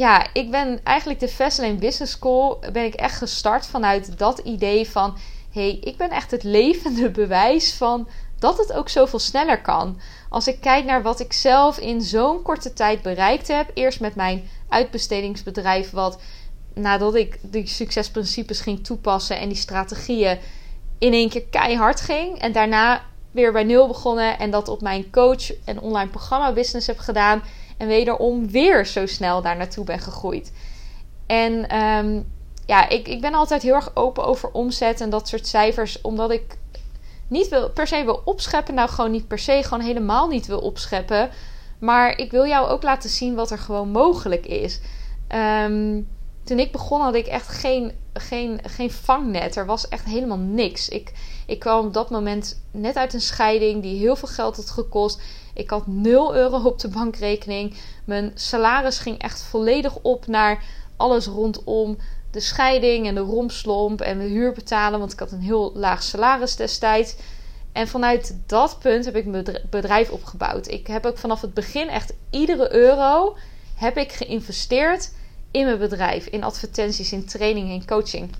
ja, 0.02 0.26
ik 0.32 0.50
ben 0.50 0.80
eigenlijk 0.84 1.20
de 1.20 1.28
Fastlane 1.28 1.74
Business 1.74 2.12
School 2.12 2.58
ben 2.72 2.84
ik 2.84 2.94
echt 2.94 3.16
gestart 3.16 3.66
vanuit 3.66 4.18
dat 4.18 4.38
idee 4.38 4.88
van 4.90 5.16
hey, 5.52 5.78
ik 5.80 5.96
ben 5.96 6.10
echt 6.10 6.30
het 6.30 6.42
levende 6.42 7.10
bewijs 7.20 7.74
van 7.74 8.08
dat 8.38 8.58
het 8.58 8.72
ook 8.72 8.88
zoveel 8.88 9.18
sneller 9.18 9.60
kan. 9.60 10.00
Als 10.28 10.46
ik 10.46 10.60
kijk 10.60 10.84
naar 10.84 11.02
wat 11.02 11.20
ik 11.20 11.32
zelf 11.32 11.78
in 11.78 12.00
zo'n 12.00 12.42
korte 12.42 12.72
tijd 12.72 13.02
bereikt 13.02 13.48
heb. 13.48 13.70
Eerst 13.74 14.00
met 14.00 14.14
mijn 14.14 14.48
uitbestedingsbedrijf, 14.68 15.90
wat 15.90 16.20
nadat 16.74 17.14
ik 17.14 17.38
die 17.42 17.66
succesprincipes 17.66 18.60
ging 18.60 18.84
toepassen 18.84 19.38
en 19.38 19.48
die 19.48 19.56
strategieën 19.56 20.38
in 20.98 21.12
één 21.12 21.28
keer 21.28 21.44
keihard 21.50 22.00
ging. 22.00 22.38
En 22.38 22.52
daarna 22.52 23.02
weer 23.30 23.52
bij 23.52 23.64
nul 23.64 23.86
begonnen 23.86 24.38
en 24.38 24.50
dat 24.50 24.68
op 24.68 24.80
mijn 24.80 25.10
coach 25.10 25.64
en 25.64 25.80
online 25.80 26.10
programma 26.10 26.52
business 26.52 26.86
heb 26.86 26.98
gedaan. 26.98 27.42
En 27.82 27.88
wederom 27.88 28.50
weer 28.50 28.86
zo 28.86 29.06
snel 29.06 29.42
daar 29.42 29.56
naartoe 29.56 29.84
ben 29.84 29.98
gegroeid. 29.98 30.52
En 31.26 31.68
ehm, 31.68 32.20
ja, 32.66 32.88
ik, 32.88 33.08
ik 33.08 33.20
ben 33.20 33.34
altijd 33.34 33.62
heel 33.62 33.74
erg 33.74 33.90
open 33.94 34.24
over 34.24 34.50
omzet 34.50 35.00
en 35.00 35.10
dat 35.10 35.28
soort 35.28 35.46
cijfers. 35.46 36.00
Omdat 36.00 36.30
ik 36.30 36.58
niet 37.28 37.48
wil, 37.48 37.70
per 37.70 37.86
se 37.86 38.04
wil 38.04 38.22
opscheppen. 38.24 38.74
Nou, 38.74 38.88
gewoon 38.88 39.10
niet 39.10 39.28
per 39.28 39.38
se, 39.38 39.62
gewoon 39.62 39.84
helemaal 39.84 40.28
niet 40.28 40.46
wil 40.46 40.58
opscheppen. 40.58 41.30
Maar 41.78 42.18
ik 42.18 42.30
wil 42.30 42.46
jou 42.46 42.68
ook 42.68 42.82
laten 42.82 43.10
zien 43.10 43.34
wat 43.34 43.50
er 43.50 43.58
gewoon 43.58 43.88
mogelijk 43.88 44.46
is. 44.46 44.80
Ehm, 45.28 46.00
toen 46.44 46.58
ik 46.58 46.72
begon 46.72 47.00
had 47.00 47.14
ik 47.14 47.26
echt 47.26 47.48
geen, 47.48 47.92
geen, 48.12 48.60
geen 48.66 48.90
vangnet. 48.90 49.56
Er 49.56 49.66
was 49.66 49.88
echt 49.88 50.04
helemaal 50.04 50.38
niks. 50.38 50.88
Ik, 50.88 51.12
ik 51.46 51.58
kwam 51.58 51.86
op 51.86 51.92
dat 51.92 52.10
moment 52.10 52.62
net 52.70 52.96
uit 52.96 53.14
een 53.14 53.20
scheiding 53.20 53.82
die 53.82 53.98
heel 53.98 54.16
veel 54.16 54.28
geld 54.28 54.56
had 54.56 54.70
gekost. 54.70 55.20
Ik 55.52 55.70
had 55.70 55.86
0 55.86 56.34
euro 56.34 56.62
op 56.64 56.78
de 56.78 56.88
bankrekening. 56.88 57.74
Mijn 58.04 58.30
salaris 58.34 58.98
ging 58.98 59.18
echt 59.18 59.42
volledig 59.42 59.98
op 60.02 60.26
naar 60.26 60.64
alles 60.96 61.26
rondom 61.26 61.98
de 62.30 62.40
scheiding 62.40 63.06
en 63.06 63.14
de 63.14 63.20
romslomp 63.20 64.00
en 64.00 64.18
de 64.18 64.24
huur 64.24 64.52
betalen. 64.52 64.98
Want 64.98 65.12
ik 65.12 65.18
had 65.18 65.32
een 65.32 65.40
heel 65.40 65.72
laag 65.74 66.02
salaris 66.02 66.56
destijds. 66.56 67.14
En 67.72 67.88
vanuit 67.88 68.36
dat 68.46 68.78
punt 68.78 69.04
heb 69.04 69.16
ik 69.16 69.26
mijn 69.26 69.58
bedrijf 69.70 70.10
opgebouwd. 70.10 70.68
Ik 70.68 70.86
heb 70.86 71.06
ook 71.06 71.18
vanaf 71.18 71.40
het 71.40 71.54
begin 71.54 71.88
echt 71.88 72.12
iedere 72.30 72.74
euro 72.74 73.36
heb 73.74 73.96
ik 73.96 74.12
geïnvesteerd 74.12 75.12
in 75.50 75.64
mijn 75.64 75.78
bedrijf. 75.78 76.26
In 76.26 76.44
advertenties, 76.44 77.12
in 77.12 77.26
training, 77.26 77.70
in 77.70 77.86
coaching. 77.86 78.30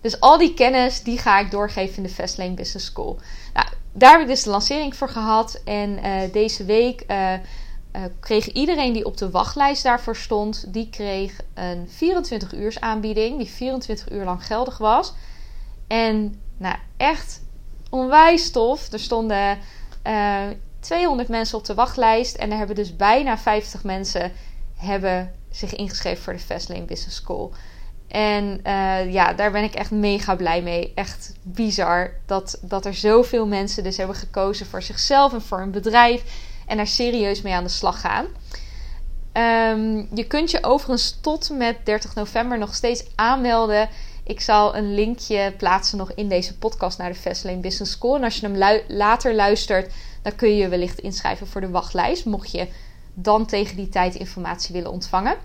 Dus 0.00 0.20
al 0.20 0.38
die 0.38 0.54
kennis 0.54 1.02
die 1.02 1.18
ga 1.18 1.38
ik 1.38 1.50
doorgeven 1.50 1.96
in 1.96 2.02
de 2.02 2.08
Fastlane 2.08 2.54
Business 2.54 2.86
School. 2.86 3.18
Nou, 3.54 3.66
daar 3.92 4.12
heb 4.12 4.20
ik 4.20 4.26
dus 4.26 4.42
de 4.42 4.50
lancering 4.50 4.96
voor 4.96 5.08
gehad. 5.08 5.60
En 5.64 5.90
uh, 5.90 6.32
deze 6.32 6.64
week 6.64 7.04
uh, 7.10 7.32
uh, 7.32 7.38
kreeg 8.20 8.46
iedereen 8.52 8.92
die 8.92 9.04
op 9.04 9.16
de 9.16 9.30
wachtlijst 9.30 9.82
daarvoor 9.82 10.16
stond, 10.16 10.72
die 10.72 10.88
kreeg 10.90 11.40
een 11.54 11.88
24 11.88 12.52
uurs 12.52 12.80
aanbieding, 12.80 13.38
die 13.38 13.48
24 13.48 14.10
uur 14.10 14.24
lang 14.24 14.46
geldig 14.46 14.78
was. 14.78 15.12
En 15.86 16.40
nou, 16.56 16.76
echt 16.96 17.42
onwijs 17.90 18.50
tof. 18.50 18.92
Er 18.92 19.00
stonden 19.00 19.58
200 20.80 21.28
mensen 21.28 21.58
op 21.58 21.64
de 21.64 21.74
wachtlijst 21.74 22.34
en 22.34 22.50
er 22.50 22.56
hebben 22.56 22.76
dus 22.76 22.96
bijna 22.96 23.38
50 23.38 23.84
mensen 23.84 24.32
hebben 24.76 25.32
zich 25.50 25.74
ingeschreven 25.74 26.22
voor 26.22 26.32
de 26.32 26.38
Fastlane 26.38 26.84
Business 26.84 27.16
School. 27.16 27.52
En 28.10 28.60
uh, 28.66 29.12
ja, 29.12 29.32
daar 29.32 29.50
ben 29.50 29.64
ik 29.64 29.74
echt 29.74 29.90
mega 29.90 30.34
blij 30.34 30.62
mee. 30.62 30.92
Echt 30.94 31.32
bizar 31.42 32.12
dat, 32.26 32.58
dat 32.62 32.86
er 32.86 32.94
zoveel 32.94 33.46
mensen 33.46 33.84
dus 33.84 33.96
hebben 33.96 34.16
gekozen 34.16 34.66
voor 34.66 34.82
zichzelf 34.82 35.32
en 35.32 35.42
voor 35.42 35.60
een 35.60 35.70
bedrijf. 35.70 36.22
En 36.66 36.76
daar 36.76 36.86
serieus 36.86 37.42
mee 37.42 37.54
aan 37.54 37.64
de 37.64 37.70
slag 37.70 38.00
gaan. 38.00 38.26
Um, 39.32 40.08
je 40.14 40.24
kunt 40.26 40.50
je 40.50 40.64
overigens 40.64 41.18
tot 41.20 41.50
met 41.52 41.76
30 41.84 42.14
november 42.14 42.58
nog 42.58 42.74
steeds 42.74 43.04
aanmelden. 43.14 43.88
Ik 44.24 44.40
zal 44.40 44.76
een 44.76 44.94
linkje 44.94 45.54
plaatsen 45.56 45.98
nog 45.98 46.12
in 46.12 46.28
deze 46.28 46.58
podcast 46.58 46.98
naar 46.98 47.08
de 47.08 47.18
Fastlane 47.18 47.56
Business 47.56 47.92
School. 47.92 48.16
En 48.16 48.24
als 48.24 48.36
je 48.36 48.48
hem 48.48 48.80
later 48.88 49.34
luistert, 49.34 49.92
dan 50.22 50.34
kun 50.34 50.48
je 50.48 50.56
je 50.56 50.68
wellicht 50.68 50.98
inschrijven 50.98 51.46
voor 51.46 51.60
de 51.60 51.70
wachtlijst. 51.70 52.24
Mocht 52.24 52.50
je 52.50 52.68
dan 53.14 53.46
tegen 53.46 53.76
die 53.76 53.88
tijd 53.88 54.14
informatie 54.14 54.74
willen 54.74 54.90
ontvangen. 54.90 55.36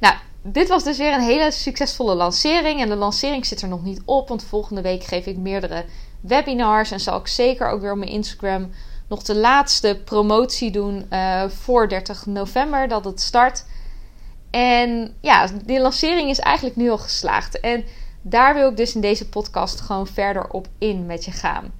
Nou, 0.00 0.14
dit 0.46 0.68
was 0.68 0.84
dus 0.84 0.98
weer 0.98 1.12
een 1.12 1.20
hele 1.20 1.50
succesvolle 1.50 2.14
lancering. 2.14 2.80
En 2.80 2.88
de 2.88 2.96
lancering 2.96 3.46
zit 3.46 3.62
er 3.62 3.68
nog 3.68 3.82
niet 3.82 4.02
op, 4.04 4.28
want 4.28 4.44
volgende 4.44 4.82
week 4.82 5.04
geef 5.04 5.26
ik 5.26 5.36
meerdere 5.36 5.84
webinars. 6.20 6.90
En 6.90 7.00
zal 7.00 7.18
ik 7.18 7.26
zeker 7.26 7.68
ook 7.68 7.80
weer 7.80 7.92
op 7.92 7.98
mijn 7.98 8.10
Instagram 8.10 8.70
nog 9.08 9.22
de 9.22 9.34
laatste 9.34 10.00
promotie 10.04 10.70
doen 10.70 11.06
uh, 11.10 11.48
voor 11.48 11.88
30 11.88 12.26
november 12.26 12.88
dat 12.88 13.04
het 13.04 13.20
start. 13.20 13.64
En 14.50 15.14
ja, 15.20 15.48
die 15.64 15.80
lancering 15.80 16.30
is 16.30 16.38
eigenlijk 16.38 16.76
nu 16.76 16.90
al 16.90 16.98
geslaagd. 16.98 17.60
En 17.60 17.84
daar 18.22 18.54
wil 18.54 18.70
ik 18.70 18.76
dus 18.76 18.94
in 18.94 19.00
deze 19.00 19.28
podcast 19.28 19.80
gewoon 19.80 20.06
verder 20.06 20.48
op 20.48 20.68
in 20.78 21.06
met 21.06 21.24
je 21.24 21.30
gaan. 21.30 21.72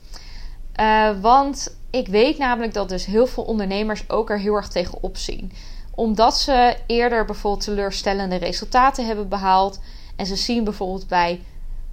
Uh, 0.80 1.20
want 1.20 1.76
ik 1.90 2.08
weet 2.08 2.38
namelijk 2.38 2.74
dat 2.74 2.88
dus 2.88 3.06
heel 3.06 3.26
veel 3.26 3.44
ondernemers 3.44 4.10
ook 4.10 4.30
er 4.30 4.38
heel 4.38 4.54
erg 4.54 4.68
tegen 4.68 5.02
opzien 5.02 5.52
omdat 5.94 6.38
ze 6.38 6.76
eerder 6.86 7.24
bijvoorbeeld 7.24 7.64
teleurstellende 7.64 8.36
resultaten 8.36 9.06
hebben 9.06 9.28
behaald. 9.28 9.80
En 10.16 10.26
ze 10.26 10.36
zien 10.36 10.64
bijvoorbeeld 10.64 11.08
bij 11.08 11.40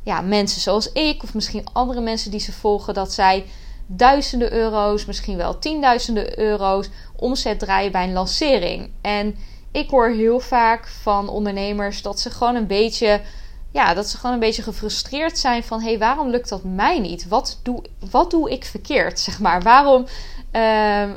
ja, 0.03 0.21
mensen 0.21 0.61
zoals 0.61 0.91
ik, 0.91 1.23
of 1.23 1.33
misschien 1.33 1.67
andere 1.73 2.01
mensen 2.01 2.31
die 2.31 2.39
ze 2.39 2.51
volgen, 2.51 2.93
dat 2.93 3.13
zij 3.13 3.45
duizenden 3.85 4.53
euro's, 4.53 5.05
misschien 5.05 5.37
wel 5.37 5.59
tienduizenden 5.59 6.39
euro's 6.39 6.89
omzet 7.15 7.59
draaien 7.59 7.91
bij 7.91 8.03
een 8.03 8.13
lancering. 8.13 8.91
En 9.01 9.35
ik 9.71 9.89
hoor 9.89 10.09
heel 10.09 10.39
vaak 10.39 10.87
van 10.87 11.29
ondernemers 11.29 12.01
dat 12.01 12.19
ze 12.19 12.29
gewoon 12.29 12.55
een 12.55 12.67
beetje, 12.67 13.21
ja, 13.71 13.93
dat 13.93 14.07
ze 14.07 14.17
gewoon 14.17 14.33
een 14.33 14.39
beetje 14.39 14.63
gefrustreerd 14.63 15.37
zijn 15.37 15.63
van, 15.63 15.79
hé, 15.81 15.87
hey, 15.89 15.99
waarom 15.99 16.29
lukt 16.29 16.49
dat 16.49 16.63
mij 16.63 16.99
niet? 16.99 17.27
Wat 17.27 17.59
doe, 17.63 17.83
wat 18.11 18.31
doe 18.31 18.51
ik 18.51 18.65
verkeerd, 18.65 19.19
zeg 19.29 19.39
maar? 19.39 19.61
Waarom, 19.61 20.05
uh, 20.51 21.09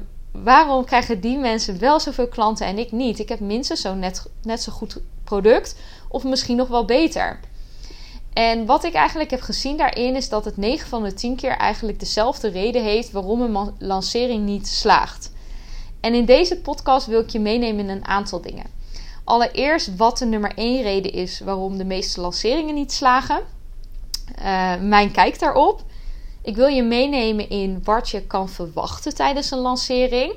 waarom 0.43 0.85
krijgen 0.85 1.21
die 1.21 1.39
mensen 1.39 1.79
wel 1.79 2.01
zoveel 2.01 2.29
klanten 2.29 2.67
en 2.67 2.79
ik 2.79 2.93
niet? 2.93 3.19
Ik 3.19 3.29
heb 3.29 3.41
minstens 3.41 3.81
zo 3.81 3.95
net, 3.95 4.27
net 4.43 4.63
zo 4.63 4.73
goed 4.73 5.01
product 5.25 5.77
of 6.09 6.25
misschien 6.25 6.57
nog 6.57 6.69
wel 6.69 6.85
beter. 6.85 7.41
En 8.33 8.67
wat 8.67 8.85
ik 8.85 8.95
eigenlijk 8.95 9.31
heb 9.31 9.41
gezien 9.41 9.77
daarin 9.77 10.17
is 10.17 10.29
dat 10.29 10.45
het 10.45 10.57
9 10.57 10.89
van 10.89 11.03
de 11.03 11.15
10 11.15 11.37
keer 11.37 11.57
eigenlijk 11.57 12.01
dezelfde 12.01 12.49
reden 12.49 12.83
heeft 12.83 13.11
waarom 13.11 13.41
een 13.41 13.75
lancering 13.79 14.45
niet 14.45 14.67
slaagt. 14.67 15.33
En 16.01 16.15
in 16.15 16.25
deze 16.25 16.57
podcast 16.57 17.07
wil 17.07 17.21
ik 17.21 17.31
je 17.31 17.41
meenemen 17.41 17.85
in 17.85 17.91
een 17.91 18.07
aantal 18.07 18.41
dingen. 18.41 18.67
Allereerst 19.25 19.97
wat 19.97 20.19
de 20.19 20.27
nummer 20.27 20.53
1 20.55 20.83
reden 20.83 21.13
is 21.13 21.41
waarom 21.41 21.79
de 21.79 21.85
meeste 21.85 22.21
lanceringen 22.21 22.75
niet 22.75 22.93
slagen. 22.93 23.41
Uh, 24.39 24.81
mijn 24.81 25.11
kijk 25.11 25.39
daarop. 25.39 25.83
Ik 26.45 26.57
wil 26.57 26.67
je 26.67 26.83
meenemen 26.83 27.49
in 27.49 27.81
wat 27.85 28.11
je 28.11 28.23
kan 28.23 28.49
verwachten 28.49 29.15
tijdens 29.15 29.51
een 29.51 29.59
lancering. 29.59 30.35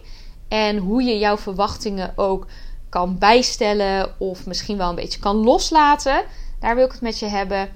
En 0.48 0.78
hoe 0.78 1.04
je 1.04 1.18
jouw 1.18 1.38
verwachtingen 1.38 2.14
ook 2.16 2.46
kan 2.90 3.18
bijstellen 3.18 4.20
of 4.20 4.46
misschien 4.46 4.78
wel 4.78 4.90
een 4.90 4.96
beetje 4.96 5.20
kan 5.20 5.36
loslaten. 5.36 6.24
Daar 6.60 6.76
wil 6.76 6.86
ik 6.86 6.92
het 6.92 7.02
met 7.02 7.20
je 7.20 7.26
hebben. 7.26 7.70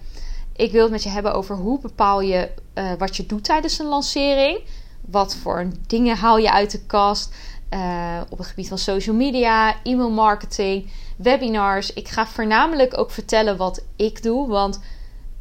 Ik 0.56 0.72
wil 0.72 0.82
het 0.82 0.92
met 0.92 1.04
je 1.04 1.10
hebben 1.10 1.34
over 1.34 1.56
hoe 1.56 1.80
bepaal 1.80 2.22
je 2.22 2.50
uh, 2.76 2.92
wat 2.98 3.16
je 3.16 3.26
doet 3.26 3.44
tijdens 3.44 3.80
een 3.80 3.86
lancering. 3.86 4.60
Wat 5.08 5.36
voor 5.36 5.68
dingen 5.88 6.18
haal 6.18 6.38
je 6.38 6.52
uit 6.52 6.72
de 6.72 6.86
kast. 6.86 7.34
Uh, 7.70 8.22
op 8.30 8.38
het 8.38 8.48
gebied 8.48 8.68
van 8.68 8.78
social 8.78 9.16
media, 9.16 9.76
e-mail 9.84 10.10
marketing, 10.10 10.90
webinars. 11.18 11.94
Ik 11.94 12.08
ga 12.08 12.28
voornamelijk 12.28 12.98
ook 12.98 13.12
vertellen 13.12 13.58
wat 13.58 13.84
ik 13.96 14.24
doe. 14.24 14.48
Want 14.48 14.80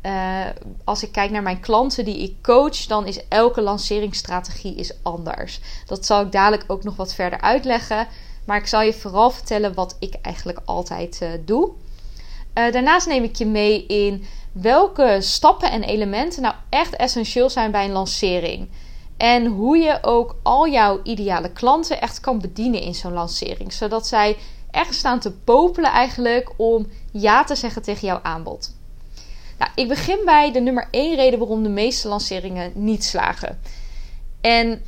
uh, 0.03 0.47
als 0.85 1.03
ik 1.03 1.13
kijk 1.13 1.31
naar 1.31 1.43
mijn 1.43 1.61
klanten 1.61 2.05
die 2.05 2.19
ik 2.19 2.43
coach, 2.43 2.87
dan 2.87 3.07
is 3.07 3.29
elke 3.29 3.61
lanceringsstrategie 3.61 4.75
is 4.75 4.93
anders. 5.03 5.61
Dat 5.87 6.07
zal 6.07 6.23
ik 6.23 6.33
dadelijk 6.33 6.65
ook 6.67 6.85
nog 6.85 6.97
wat 6.97 7.15
verder 7.15 7.41
uitleggen. 7.41 8.09
Maar 8.47 8.59
ik 8.59 8.67
zal 8.67 8.81
je 8.81 8.93
vooral 8.93 9.31
vertellen 9.31 9.75
wat 9.75 9.97
ik 9.99 10.15
eigenlijk 10.23 10.61
altijd 10.65 11.21
uh, 11.23 11.29
doe. 11.45 11.71
Uh, 12.55 12.73
daarnaast 12.73 13.07
neem 13.07 13.25
ik 13.25 13.37
je 13.37 13.47
mee 13.47 13.87
in 13.87 14.25
welke 14.53 15.17
stappen 15.21 15.71
en 15.71 15.83
elementen 15.83 16.43
nou 16.43 16.55
echt 16.69 16.97
essentieel 16.97 17.51
zijn 17.51 17.71
bij 17.71 17.85
een 17.85 17.93
lancering. 17.93 18.69
En 19.17 19.47
hoe 19.47 19.79
je 19.79 19.99
ook 20.03 20.37
al 20.43 20.69
jouw 20.69 21.01
ideale 21.03 21.53
klanten 21.53 22.01
echt 22.01 22.21
kan 22.21 22.41
bedienen 22.41 22.81
in 22.81 22.95
zo'n 22.95 23.13
lancering. 23.13 23.73
Zodat 23.73 24.07
zij 24.07 24.37
echt 24.71 24.95
staan 24.95 25.21
te 25.21 25.33
popelen 25.33 25.91
eigenlijk 25.91 26.53
om 26.57 26.87
ja 27.13 27.45
te 27.45 27.55
zeggen 27.55 27.83
tegen 27.83 28.07
jouw 28.07 28.21
aanbod. 28.23 28.79
Ik 29.75 29.89
begin 29.89 30.21
bij 30.25 30.53
de 30.53 30.61
nummer 30.61 30.89
1 30.91 31.17
reden 31.17 31.39
waarom 31.39 31.63
de 31.63 31.69
meeste 31.69 32.09
lanceringen 32.09 32.73
niet 32.75 33.05
slagen. 33.05 33.61
En 34.41 34.83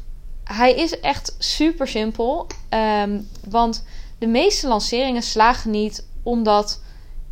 hij 0.45 0.75
is 0.75 1.01
echt 1.01 1.35
super 1.39 1.89
simpel. 1.89 2.47
Um, 2.71 3.29
want 3.49 3.85
de 4.19 4.27
meeste 4.27 4.69
lanceringen 4.69 5.23
slagen 5.23 5.71
niet 5.71 6.07
omdat 6.23 6.81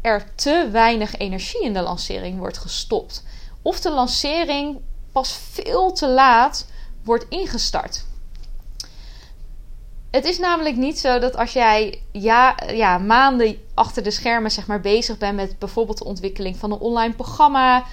er 0.01 0.35
te 0.35 0.69
weinig 0.73 1.17
energie 1.17 1.65
in 1.65 1.75
de 1.75 1.83
lancering 1.83 2.39
wordt 2.39 2.59
gestopt. 2.59 3.25
Of 3.63 3.81
de 3.81 3.91
lancering 3.91 4.81
pas 5.13 5.39
veel 5.51 5.93
te 5.93 6.09
laat 6.09 6.67
wordt 7.05 7.27
ingestart. 7.29 8.05
Het 10.11 10.25
is 10.25 10.39
namelijk 10.39 10.77
niet 10.77 10.99
zo 10.99 11.19
dat 11.19 11.37
als 11.37 11.53
jij 11.53 12.03
ja, 12.13 12.57
ja, 12.73 12.99
maanden 12.99 13.57
achter 13.75 14.03
de 14.03 14.11
schermen 14.11 14.51
zeg 14.51 14.67
maar, 14.67 14.81
bezig 14.81 15.19
bent 15.19 15.37
met 15.37 15.59
bijvoorbeeld 15.59 15.99
de 15.99 16.05
ontwikkeling 16.05 16.57
van 16.57 16.73
een 16.73 16.79
online 16.79 17.15
programma 17.15 17.85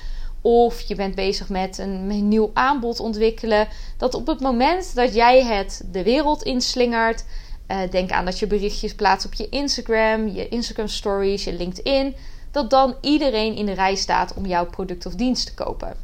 of 0.42 0.82
je 0.82 0.96
bent 0.96 1.16
bezig 1.16 1.50
met 1.50 1.78
een, 1.78 2.28
nieuw 2.28 2.52
aanbod 2.54 3.00
ontwikkelen. 3.00 3.68
Dat 3.98 4.14
op 4.14 4.28
het 4.28 4.40
moment 4.40 4.96
dat 4.96 5.14
jij 5.14 5.44
het 5.44 5.84
de 5.92 6.04
wereld 6.04 6.44
inslingert, 6.44 7.26
uh, 7.68 7.78
denk 7.92 8.12
aan 8.12 8.26
dat 8.26 8.40
je 8.40 8.48
berichtjes 8.48 8.96
plaatst 8.96 9.26
op 9.26 9.34
je 9.34 9.50
Instagram, 9.50 10.28
je 10.28 10.48
Instagram 10.48 10.88
stories, 10.88 11.44
je 11.44 11.54
LinkedIn, 11.54 12.16
dat 12.52 12.70
dan 12.70 12.96
iedereen 13.02 13.56
in 13.56 13.66
de 13.66 13.74
rij 13.74 13.96
staat 13.96 14.34
om 14.34 14.46
jouw 14.46 14.66
product 14.66 15.06
of 15.06 15.16
dienst 15.16 15.46
te 15.46 15.54
kopen. 15.54 15.96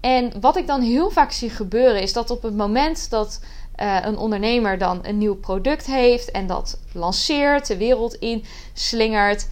En 0.00 0.40
wat 0.40 0.56
ik 0.56 0.66
dan 0.66 0.80
heel 0.80 1.10
vaak 1.10 1.32
zie 1.32 1.50
gebeuren 1.50 2.02
is 2.02 2.12
dat 2.12 2.30
op 2.30 2.42
het 2.42 2.56
moment 2.56 3.10
dat 3.10 3.40
uh, 3.82 3.98
een 4.02 4.18
ondernemer 4.18 4.78
dan 4.78 4.98
een 5.02 5.18
nieuw 5.18 5.36
product 5.36 5.86
heeft 5.86 6.30
en 6.30 6.46
dat 6.46 6.78
lanceert, 6.92 7.66
de 7.66 7.76
wereld 7.76 8.14
in 8.14 8.44
slingert, 8.72 9.48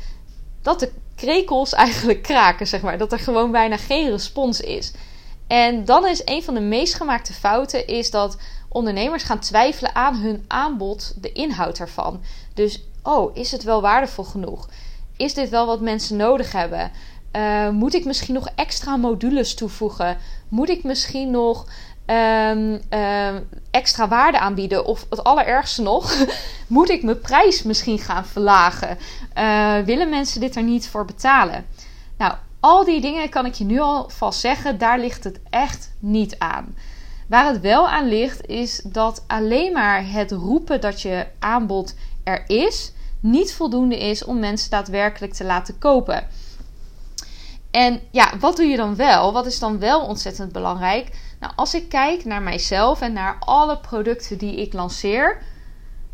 dat 0.62 0.80
de 0.80 0.92
krekels 1.14 1.72
eigenlijk 1.84 2.22
kraken, 2.22 2.66
zeg 2.66 2.82
maar. 2.82 2.98
Dat 2.98 3.12
er 3.12 3.18
gewoon 3.18 3.50
bijna 3.50 3.76
geen 3.76 4.10
respons 4.10 4.60
is. 4.60 4.92
En 5.46 5.84
dan 5.84 6.06
is 6.06 6.22
een 6.24 6.42
van 6.42 6.54
de 6.54 6.60
meest 6.60 6.94
gemaakte 6.94 7.32
fouten 7.32 7.86
is 7.86 8.10
dat 8.10 8.36
ondernemers 8.68 9.22
gaan 9.22 9.38
twijfelen 9.38 9.94
aan 9.94 10.14
hun 10.16 10.44
aanbod, 10.48 11.14
de 11.20 11.32
inhoud 11.32 11.78
ervan. 11.78 12.20
Dus, 12.54 12.82
oh, 13.02 13.36
is 13.36 13.52
het 13.52 13.62
wel 13.62 13.80
waardevol 13.80 14.24
genoeg? 14.24 14.68
Is 15.16 15.34
dit 15.34 15.48
wel 15.48 15.66
wat 15.66 15.80
mensen 15.80 16.16
nodig 16.16 16.52
hebben? 16.52 16.90
Uh, 17.32 17.68
moet 17.68 17.94
ik 17.94 18.04
misschien 18.04 18.34
nog 18.34 18.48
extra 18.54 18.96
modules 18.96 19.54
toevoegen? 19.54 20.16
Moet 20.48 20.68
ik 20.68 20.84
misschien 20.84 21.30
nog 21.30 21.66
um, 22.06 22.80
extra 23.70 24.08
waarde 24.08 24.38
aanbieden? 24.38 24.84
Of 24.84 25.06
het 25.10 25.24
allerergste 25.24 25.82
nog, 25.82 26.16
moet 26.66 26.90
ik 26.90 27.02
mijn 27.02 27.20
prijs 27.20 27.62
misschien 27.62 27.98
gaan 27.98 28.26
verlagen? 28.26 28.98
Uh, 29.38 29.78
willen 29.78 30.08
mensen 30.08 30.40
dit 30.40 30.56
er 30.56 30.62
niet 30.62 30.88
voor 30.88 31.04
betalen? 31.04 31.66
Nou, 32.18 32.34
al 32.60 32.84
die 32.84 33.00
dingen 33.00 33.28
kan 33.28 33.46
ik 33.46 33.54
je 33.54 33.64
nu 33.64 33.80
al 33.80 34.08
vast 34.08 34.40
zeggen, 34.40 34.78
daar 34.78 34.98
ligt 34.98 35.24
het 35.24 35.40
echt 35.50 35.92
niet 35.98 36.38
aan. 36.38 36.74
Waar 37.28 37.46
het 37.46 37.60
wel 37.60 37.88
aan 37.88 38.08
ligt, 38.08 38.46
is 38.46 38.80
dat 38.84 39.24
alleen 39.26 39.72
maar 39.72 40.10
het 40.10 40.32
roepen 40.32 40.80
dat 40.80 41.02
je 41.02 41.26
aanbod 41.38 41.94
er 42.24 42.44
is, 42.46 42.92
niet 43.20 43.54
voldoende 43.54 43.98
is 43.98 44.24
om 44.24 44.38
mensen 44.38 44.70
daadwerkelijk 44.70 45.32
te 45.32 45.44
laten 45.44 45.78
kopen. 45.78 46.28
En 47.70 48.00
ja, 48.10 48.38
wat 48.38 48.56
doe 48.56 48.66
je 48.66 48.76
dan 48.76 48.96
wel? 48.96 49.32
Wat 49.32 49.46
is 49.46 49.58
dan 49.58 49.78
wel 49.78 50.00
ontzettend 50.00 50.52
belangrijk? 50.52 51.10
Nou, 51.46 51.58
als 51.58 51.74
ik 51.74 51.88
kijk 51.88 52.24
naar 52.24 52.42
mijzelf 52.42 53.00
en 53.00 53.12
naar 53.12 53.36
alle 53.40 53.78
producten 53.78 54.38
die 54.38 54.56
ik 54.56 54.72
lanceer, 54.72 55.42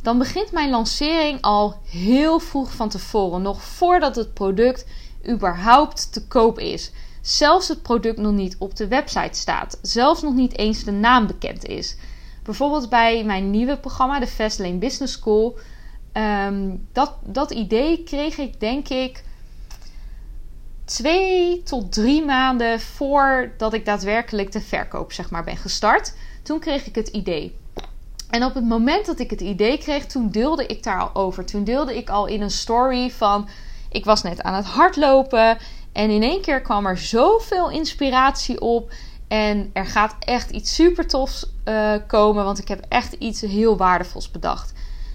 dan 0.02 0.18
begint 0.18 0.52
mijn 0.52 0.70
lancering 0.70 1.40
al 1.40 1.80
heel 1.84 2.38
vroeg 2.38 2.72
van 2.72 2.88
tevoren, 2.88 3.42
nog 3.42 3.62
voordat 3.62 4.16
het 4.16 4.34
product 4.34 4.86
überhaupt 5.28 6.12
te 6.12 6.26
koop 6.26 6.58
is. 6.58 6.92
Zelfs 7.20 7.68
het 7.68 7.82
product 7.82 8.18
nog 8.18 8.32
niet 8.32 8.56
op 8.58 8.76
de 8.76 8.88
website 8.88 9.38
staat, 9.38 9.78
zelfs 9.82 10.22
nog 10.22 10.34
niet 10.34 10.58
eens 10.58 10.84
de 10.84 10.90
naam 10.90 11.26
bekend 11.26 11.64
is. 11.64 11.96
Bijvoorbeeld 12.42 12.88
bij 12.88 13.24
mijn 13.24 13.50
nieuwe 13.50 13.76
programma, 13.76 14.20
de 14.20 14.26
Fastlane 14.26 14.78
Business 14.78 15.12
School. 15.12 15.58
Um, 16.12 16.88
dat, 16.92 17.14
dat 17.24 17.50
idee 17.50 18.02
kreeg 18.04 18.38
ik 18.38 18.60
denk 18.60 18.88
ik 18.88 19.24
twee 20.92 21.62
tot 21.62 21.92
drie 21.92 22.24
maanden 22.24 22.80
voordat 22.80 23.72
ik 23.72 23.84
daadwerkelijk 23.84 24.52
de 24.52 24.60
verkoop 24.60 25.12
zeg 25.12 25.30
maar, 25.30 25.44
ben 25.44 25.56
gestart. 25.56 26.14
Toen 26.42 26.58
kreeg 26.58 26.86
ik 26.86 26.94
het 26.94 27.08
idee. 27.08 27.58
En 28.30 28.44
op 28.44 28.54
het 28.54 28.64
moment 28.64 29.06
dat 29.06 29.18
ik 29.18 29.30
het 29.30 29.40
idee 29.40 29.78
kreeg, 29.78 30.06
toen 30.06 30.30
deelde 30.30 30.66
ik 30.66 30.82
daar 30.82 31.00
al 31.00 31.22
over. 31.22 31.44
Toen 31.44 31.64
deelde 31.64 31.96
ik 31.96 32.10
al 32.10 32.26
in 32.26 32.42
een 32.42 32.50
story 32.50 33.10
van... 33.10 33.48
Ik 33.90 34.04
was 34.04 34.22
net 34.22 34.42
aan 34.42 34.54
het 34.54 34.66
hardlopen 34.66 35.58
en 35.92 36.10
in 36.10 36.22
één 36.22 36.40
keer 36.40 36.60
kwam 36.60 36.86
er 36.86 36.98
zoveel 36.98 37.70
inspiratie 37.70 38.60
op. 38.60 38.92
En 39.28 39.70
er 39.72 39.86
gaat 39.86 40.16
echt 40.18 40.50
iets 40.50 40.74
super 40.74 41.06
tofs 41.06 41.46
uh, 41.64 41.94
komen, 42.06 42.44
want 42.44 42.58
ik 42.58 42.68
heb 42.68 42.84
echt 42.88 43.12
iets 43.12 43.40
heel 43.40 43.76
waardevols 43.76 44.30
bedacht. 44.30 44.72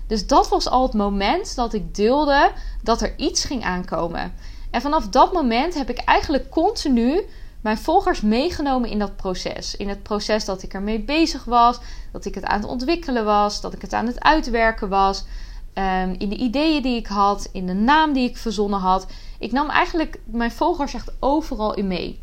Dus 0.07 0.27
dat 0.27 0.49
was 0.49 0.69
al 0.69 0.83
het 0.83 0.93
moment 0.93 1.55
dat 1.55 1.73
ik 1.73 1.95
deelde 1.95 2.51
dat 2.83 3.01
er 3.01 3.13
iets 3.17 3.43
ging 3.43 3.63
aankomen. 3.63 4.33
En 4.71 4.81
vanaf 4.81 5.07
dat 5.07 5.33
moment 5.33 5.73
heb 5.73 5.89
ik 5.89 5.97
eigenlijk 5.97 6.49
continu 6.49 7.25
mijn 7.61 7.77
volgers 7.77 8.21
meegenomen 8.21 8.89
in 8.89 8.99
dat 8.99 9.15
proces. 9.15 9.75
In 9.75 9.89
het 9.89 10.03
proces 10.03 10.45
dat 10.45 10.63
ik 10.63 10.73
ermee 10.73 10.99
bezig 10.99 11.43
was, 11.43 11.79
dat 12.11 12.25
ik 12.25 12.35
het 12.35 12.45
aan 12.45 12.59
het 12.59 12.69
ontwikkelen 12.69 13.25
was, 13.25 13.61
dat 13.61 13.73
ik 13.73 13.81
het 13.81 13.93
aan 13.93 14.05
het 14.05 14.23
uitwerken 14.23 14.89
was. 14.89 15.25
Um, 15.73 16.15
in 16.17 16.29
de 16.29 16.35
ideeën 16.35 16.81
die 16.81 16.95
ik 16.95 17.07
had, 17.07 17.49
in 17.51 17.65
de 17.65 17.73
naam 17.73 18.13
die 18.13 18.29
ik 18.29 18.37
verzonnen 18.37 18.79
had. 18.79 19.07
Ik 19.39 19.51
nam 19.51 19.69
eigenlijk 19.69 20.19
mijn 20.25 20.51
volgers 20.51 20.93
echt 20.93 21.11
overal 21.19 21.73
in 21.73 21.87
mee. 21.87 22.19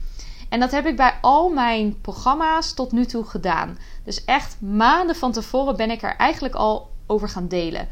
En 0.48 0.60
dat 0.60 0.70
heb 0.70 0.86
ik 0.86 0.96
bij 0.96 1.14
al 1.20 1.48
mijn 1.48 2.00
programma's 2.00 2.74
tot 2.74 2.92
nu 2.92 3.06
toe 3.06 3.24
gedaan. 3.24 3.78
Dus 4.04 4.24
echt 4.24 4.60
maanden 4.60 5.16
van 5.16 5.32
tevoren 5.32 5.76
ben 5.76 5.90
ik 5.90 6.02
er 6.02 6.16
eigenlijk 6.16 6.54
al 6.54 6.90
over 7.06 7.28
gaan 7.28 7.48
delen. 7.48 7.88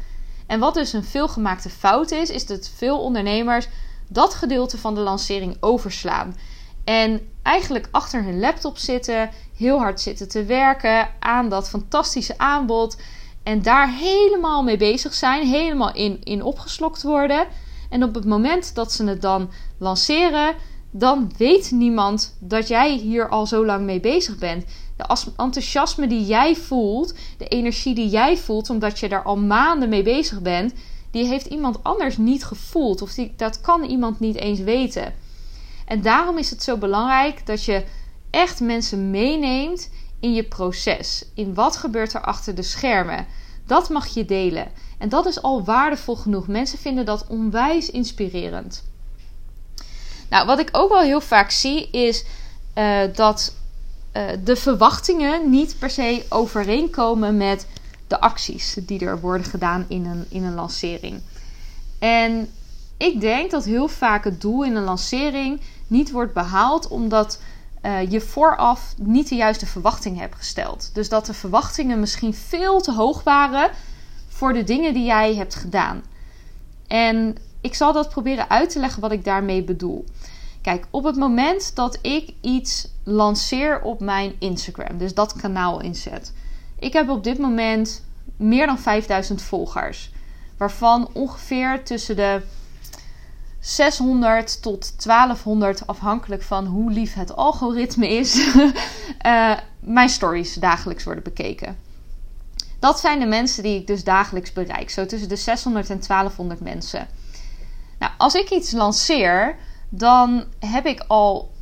En 0.47 0.59
wat 0.59 0.73
dus 0.73 0.93
een 0.93 1.03
veelgemaakte 1.03 1.69
fout 1.69 2.11
is, 2.11 2.29
is 2.29 2.45
dat 2.45 2.71
veel 2.75 2.99
ondernemers 2.99 3.67
dat 4.13 4.33
gedeelte 4.33 4.77
van 4.77 4.95
de 4.95 5.01
lancering 5.01 5.57
overslaan. 5.59 6.35
En 6.83 7.21
eigenlijk 7.41 7.87
achter 7.91 8.23
hun 8.23 8.39
laptop 8.39 8.77
zitten, 8.77 9.29
heel 9.57 9.79
hard 9.79 10.01
zitten 10.01 10.29
te 10.29 10.43
werken 10.43 11.09
aan 11.19 11.49
dat 11.49 11.69
fantastische 11.69 12.37
aanbod. 12.37 12.97
En 13.43 13.61
daar 13.61 13.89
helemaal 13.89 14.63
mee 14.63 14.77
bezig 14.77 15.13
zijn, 15.13 15.47
helemaal 15.47 15.93
in, 15.93 16.19
in 16.23 16.43
opgeslokt 16.43 17.03
worden. 17.03 17.47
En 17.89 18.03
op 18.03 18.15
het 18.15 18.25
moment 18.25 18.75
dat 18.75 18.91
ze 18.91 19.05
het 19.05 19.21
dan 19.21 19.49
lanceren, 19.77 20.55
dan 20.91 21.31
weet 21.37 21.71
niemand 21.71 22.37
dat 22.39 22.67
jij 22.67 22.95
hier 22.95 23.29
al 23.29 23.45
zo 23.45 23.65
lang 23.65 23.85
mee 23.85 23.99
bezig 23.99 24.37
bent. 24.37 24.65
De 24.97 25.31
enthousiasme 25.37 26.07
die 26.07 26.25
jij 26.25 26.55
voelt, 26.55 27.13
de 27.37 27.47
energie 27.47 27.95
die 27.95 28.09
jij 28.09 28.37
voelt, 28.37 28.69
omdat 28.69 28.99
je 28.99 29.09
daar 29.09 29.23
al 29.23 29.37
maanden 29.37 29.89
mee 29.89 30.03
bezig 30.03 30.41
bent, 30.41 30.73
die 31.13 31.25
heeft 31.25 31.45
iemand 31.45 31.83
anders 31.83 32.17
niet 32.17 32.45
gevoeld. 32.45 33.01
Of 33.01 33.13
die, 33.13 33.33
dat 33.37 33.61
kan 33.61 33.83
iemand 33.83 34.19
niet 34.19 34.35
eens 34.35 34.59
weten. 34.59 35.13
En 35.85 36.01
daarom 36.01 36.37
is 36.37 36.49
het 36.49 36.63
zo 36.63 36.77
belangrijk 36.77 37.45
dat 37.45 37.63
je 37.63 37.83
echt 38.29 38.59
mensen 38.59 39.09
meeneemt 39.09 39.89
in 40.19 40.33
je 40.33 40.43
proces. 40.43 41.25
In 41.33 41.53
wat 41.53 41.77
gebeurt 41.77 42.13
er 42.13 42.21
achter 42.21 42.55
de 42.55 42.61
schermen. 42.61 43.27
Dat 43.65 43.89
mag 43.89 44.07
je 44.07 44.25
delen. 44.25 44.67
En 44.97 45.09
dat 45.09 45.25
is 45.25 45.41
al 45.41 45.63
waardevol 45.63 46.15
genoeg. 46.15 46.47
Mensen 46.47 46.79
vinden 46.79 47.05
dat 47.05 47.25
onwijs 47.27 47.89
inspirerend. 47.89 48.83
Nou, 50.29 50.45
wat 50.45 50.59
ik 50.59 50.69
ook 50.71 50.89
wel 50.89 51.01
heel 51.01 51.21
vaak 51.21 51.51
zie 51.51 51.89
is 51.89 52.25
uh, 52.77 53.01
dat 53.15 53.55
uh, 54.13 54.23
de 54.43 54.55
verwachtingen 54.55 55.49
niet 55.49 55.75
per 55.79 55.89
se 55.89 56.25
overeenkomen 56.29 57.37
met 57.37 57.67
de 58.13 58.21
acties 58.21 58.77
die 58.81 59.05
er 59.05 59.19
worden 59.19 59.45
gedaan 59.45 59.85
in 59.87 60.05
een, 60.05 60.25
in 60.29 60.43
een 60.43 60.53
lancering. 60.53 61.21
En 61.99 62.49
ik 62.97 63.21
denk 63.21 63.51
dat 63.51 63.65
heel 63.65 63.87
vaak 63.87 64.23
het 64.23 64.41
doel 64.41 64.63
in 64.63 64.75
een 64.75 64.83
lancering 64.83 65.61
niet 65.87 66.11
wordt 66.11 66.33
behaald 66.33 66.87
omdat 66.87 67.41
uh, 67.85 68.11
je 68.11 68.21
vooraf 68.21 68.93
niet 68.97 69.29
de 69.29 69.35
juiste 69.35 69.65
verwachting 69.65 70.19
hebt 70.19 70.35
gesteld. 70.35 70.89
Dus 70.93 71.09
dat 71.09 71.25
de 71.25 71.33
verwachtingen 71.33 71.99
misschien 71.99 72.33
veel 72.33 72.81
te 72.81 72.93
hoog 72.93 73.23
waren 73.23 73.71
voor 74.27 74.53
de 74.53 74.63
dingen 74.63 74.93
die 74.93 75.05
jij 75.05 75.35
hebt 75.35 75.55
gedaan. 75.55 76.03
En 76.87 77.37
ik 77.61 77.73
zal 77.73 77.93
dat 77.93 78.09
proberen 78.09 78.49
uit 78.49 78.69
te 78.69 78.79
leggen 78.79 79.01
wat 79.01 79.11
ik 79.11 79.23
daarmee 79.23 79.63
bedoel. 79.63 80.05
Kijk, 80.61 80.87
op 80.89 81.03
het 81.03 81.15
moment 81.15 81.75
dat 81.75 81.99
ik 82.01 82.33
iets 82.41 82.87
lanceer 83.03 83.81
op 83.81 83.99
mijn 83.99 84.33
Instagram, 84.39 84.97
dus 84.97 85.13
dat 85.13 85.33
kanaal 85.33 85.81
inzet. 85.81 86.33
Ik 86.83 86.93
heb 86.93 87.09
op 87.09 87.23
dit 87.23 87.37
moment 87.37 88.02
meer 88.37 88.65
dan 88.65 88.79
5000 88.79 89.41
volgers, 89.41 90.11
waarvan 90.57 91.09
ongeveer 91.13 91.83
tussen 91.83 92.15
de 92.15 92.41
600 93.59 94.61
tot 94.61 95.03
1200, 95.03 95.87
afhankelijk 95.87 96.41
van 96.41 96.65
hoe 96.65 96.91
lief 96.91 97.13
het 97.13 97.35
algoritme 97.35 98.07
is, 98.07 98.55
uh, 99.25 99.57
mijn 99.79 100.09
stories 100.09 100.53
dagelijks 100.53 101.03
worden 101.03 101.23
bekeken. 101.23 101.77
Dat 102.79 102.99
zijn 102.99 103.19
de 103.19 103.25
mensen 103.25 103.63
die 103.63 103.79
ik 103.79 103.87
dus 103.87 104.03
dagelijks 104.03 104.53
bereik. 104.53 104.89
Zo 104.89 105.05
tussen 105.05 105.29
de 105.29 105.35
600 105.35 105.89
en 105.89 105.99
1200 106.07 106.59
mensen. 106.59 107.07
Nou, 107.99 108.11
als 108.17 108.33
ik 108.33 108.49
iets 108.49 108.71
lanceer, 108.71 109.55
dan 109.89 110.43
heb 110.59 110.85
ik 110.85 111.03
al 111.07 111.52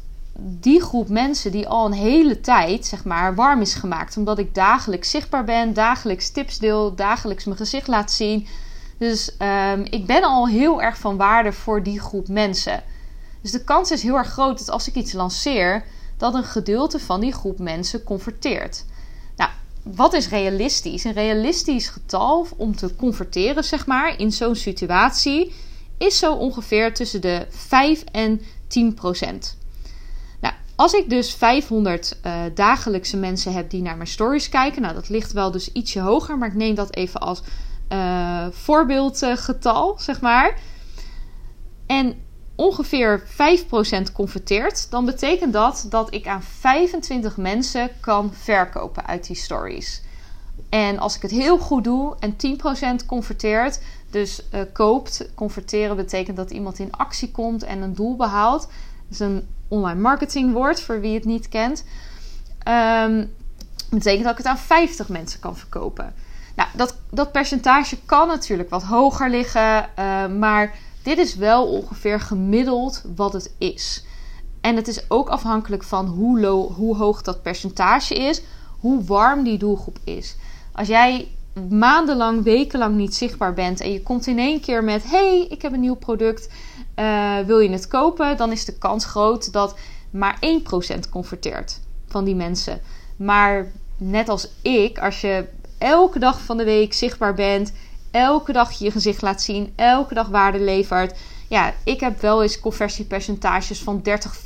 die 0.44 0.82
groep 0.82 1.10
mensen 1.10 1.52
die 1.52 1.68
al 1.68 1.86
een 1.86 1.94
hele 1.94 2.40
tijd, 2.40 2.86
zeg 2.86 3.04
maar, 3.04 3.36
warm 3.36 3.62
is 3.62 3.74
gemaakt. 3.74 4.18
Omdat 4.18 4.40
ik 4.40 4.56
dagelijks 4.56 5.10
zichtbaar 5.10 5.44
ben, 5.44 5.74
dagelijks 5.74 6.30
tips 6.30 6.58
deel, 6.58 6.96
dagelijks 6.96 7.46
mijn 7.46 7.58
gezicht 7.58 7.88
laat 7.88 8.12
zien. 8.12 8.48
Dus 8.98 9.36
um, 9.74 9.86
ik 9.90 10.06
ben 10.06 10.24
al 10.24 10.48
heel 10.48 10.82
erg 10.82 10.98
van 10.98 11.18
waarde 11.18 11.54
voor 11.54 11.84
die 11.84 12.00
groep 12.00 12.28
mensen. 12.28 12.84
Dus 13.42 13.52
de 13.52 13.64
kans 13.64 13.92
is 13.92 14.04
heel 14.04 14.16
erg 14.16 14.28
groot 14.28 14.58
dat 14.58 14.70
als 14.70 14.88
ik 14.88 14.96
iets 14.96 15.14
lanceer, 15.14 15.84
dat 16.18 16.34
een 16.34 16.44
gedeelte 16.44 17.00
van 17.00 17.20
die 17.20 17.34
groep 17.34 17.60
mensen 17.60 18.04
converteert. 18.04 18.86
Nou, 19.36 19.50
wat 19.84 20.14
is 20.14 20.30
realistisch? 20.30 21.04
Een 21.04 21.14
realistisch 21.14 21.88
getal 21.88 22.48
om 22.58 22.76
te 22.76 22.96
converteren, 22.96 23.64
zeg 23.64 23.86
maar, 23.86 24.20
in 24.20 24.32
zo'n 24.32 24.56
situatie, 24.56 25.54
is 25.98 26.18
zo 26.18 26.34
ongeveer 26.34 26.94
tussen 26.94 27.22
de 27.22 27.46
5 27.50 28.04
en 28.12 28.42
10 28.68 28.94
procent. 28.94 29.60
Als 30.82 30.94
ik 30.94 31.10
dus 31.10 31.34
500 31.34 32.20
uh, 32.26 32.46
eh, 32.46 32.56
dagelijkse 32.56 33.18
mensen 33.18 33.54
heb 33.54 33.70
die 33.70 33.82
naar 33.82 33.96
mijn 33.96 34.08
stories 34.08 34.50
kijken, 34.50 34.82
nou 34.82 34.94
dat 34.94 35.10
ligt 35.10 35.32
wel 35.32 35.52
dus 35.52 35.72
ietsje 35.72 36.00
hoger, 36.00 36.38
maar 36.38 36.48
ik 36.48 36.56
neem 36.56 36.76
dat 36.76 36.96
even 36.96 37.20
als 37.20 37.42
uh, 37.90 38.46
voorbeeldgetal, 38.52 39.96
zeg 40.00 40.22
maar. 40.22 40.60
En 41.86 42.16
ongeveer 42.56 43.24
5% 43.24 44.12
converteert, 44.14 44.92
dan 44.92 45.06
betekent 45.06 45.54
dat 45.54 45.86
dat 45.90 46.14
ik 46.14 46.28
aan 46.28 46.44
25 46.44 47.38
mensen 47.38 47.90
kan 48.00 48.34
verkopen 48.34 49.06
uit 49.06 49.28
die 49.28 49.36
stories. 49.36 50.04
En 50.70 51.00
als 51.00 51.16
ik 51.16 51.22
het 51.22 51.32
heel 51.32 51.58
goed 51.58 51.84
doe 51.84 52.16
en 52.20 52.36
10% 53.04 53.06
converteert, 53.06 53.82
dus 54.10 54.42
uh, 54.54 54.62
koopt, 54.74 55.30
converteren 55.36 55.96
betekent 55.96 56.38
dat 56.38 56.52
iemand 56.52 56.80
in 56.80 56.92
actie 56.92 57.32
komt 57.32 57.64
en 57.64 57.82
een 57.82 57.94
doel 57.94 58.16
behaalt. 58.16 58.68
Is 59.10 59.20
een 59.20 59.48
online 59.72 60.00
marketingwoord 60.00 60.82
voor 60.82 61.02
wie 61.02 61.14
het 61.14 61.26
niet 61.26 61.50
kent. 61.50 61.84
Um, 62.68 63.34
betekent 63.90 64.24
dat 64.24 64.32
ik 64.32 64.38
het 64.38 64.48
aan 64.48 64.58
50 64.58 65.10
mensen 65.10 65.40
kan 65.40 65.58
verkopen. 65.58 66.14
Nou, 66.56 66.70
dat, 66.76 66.96
dat 67.10 67.32
percentage 67.32 67.98
kan 68.06 68.28
natuurlijk 68.28 68.70
wat 68.70 68.84
hoger 68.84 69.30
liggen, 69.30 69.90
uh, 70.00 70.28
maar 70.28 70.76
dit 71.04 71.18
is 71.18 71.36
wel 71.36 71.68
ongeveer 71.68 72.20
gemiddeld 72.20 73.04
wat 73.16 73.34
het 73.34 73.54
is. 73.58 74.06
En 74.62 74.76
het 74.76 74.88
is 74.88 75.10
ook 75.10 75.30
afhankelijk 75.30 75.84
van 75.84 76.06
hoe, 76.06 76.46
hoe 76.48 76.96
hoog 76.96 77.22
dat 77.22 77.42
percentage 77.42 78.16
is, 78.16 78.42
hoe 78.80 79.04
warm 79.04 79.44
die 79.44 79.58
doelgroep 79.58 79.98
is. 80.04 80.36
Als 80.72 80.88
jij 80.88 81.28
maandenlang, 81.70 82.44
wekenlang 82.44 82.96
niet 82.96 83.16
zichtbaar 83.16 83.54
bent 83.54 83.82
en 83.82 83.92
je 83.92 84.04
komt 84.04 84.28
in 84.28 84.40
één 84.40 84.62
keer 84.62 84.84
met: 84.84 85.10
hey, 85.10 85.48
ik 85.50 85.62
heb 85.62 85.74
een 85.74 85.80
nieuw 85.80 85.96
product, 85.96 86.50
uh, 86.96 87.40
wil 87.40 87.60
je 87.60 87.70
het 87.70 87.88
kopen? 87.88 88.38
Dan 88.38 88.52
is 88.52 88.66
de 88.66 88.78
kans 88.78 89.06
groot 89.06 89.54
dat 89.54 89.76
maar 90.10 90.40
1% 90.96 91.10
converteert 91.10 91.80
van 92.08 92.24
die 92.24 92.36
mensen. 92.36 92.82
Maar 93.16 93.72
net 93.98 94.30
als 94.30 94.48
ik, 94.62 95.00
als 95.00 95.22
je 95.22 95.46
elke 95.78 96.20
dag 96.20 96.42
van 96.42 96.58
de 96.58 96.64
week 96.64 96.94
zichtbaar 96.94 97.34
bent, 97.34 97.74
elke 98.12 98.52
dag 98.52 98.72
je 98.72 98.92
gezicht 98.92 99.22
laat 99.22 99.42
zien, 99.42 99.74
elke 99.76 100.14
dag 100.14 100.28
waarde 100.28 100.60
levert. 100.60 101.20
Ja, 101.48 101.74
ik 101.84 102.00
heb 102.00 102.22
wel 102.22 102.42
eens 102.42 102.60
conversiepercentages 102.60 103.80
van 103.80 104.02
30, 104.02 104.38
40% 104.38 104.42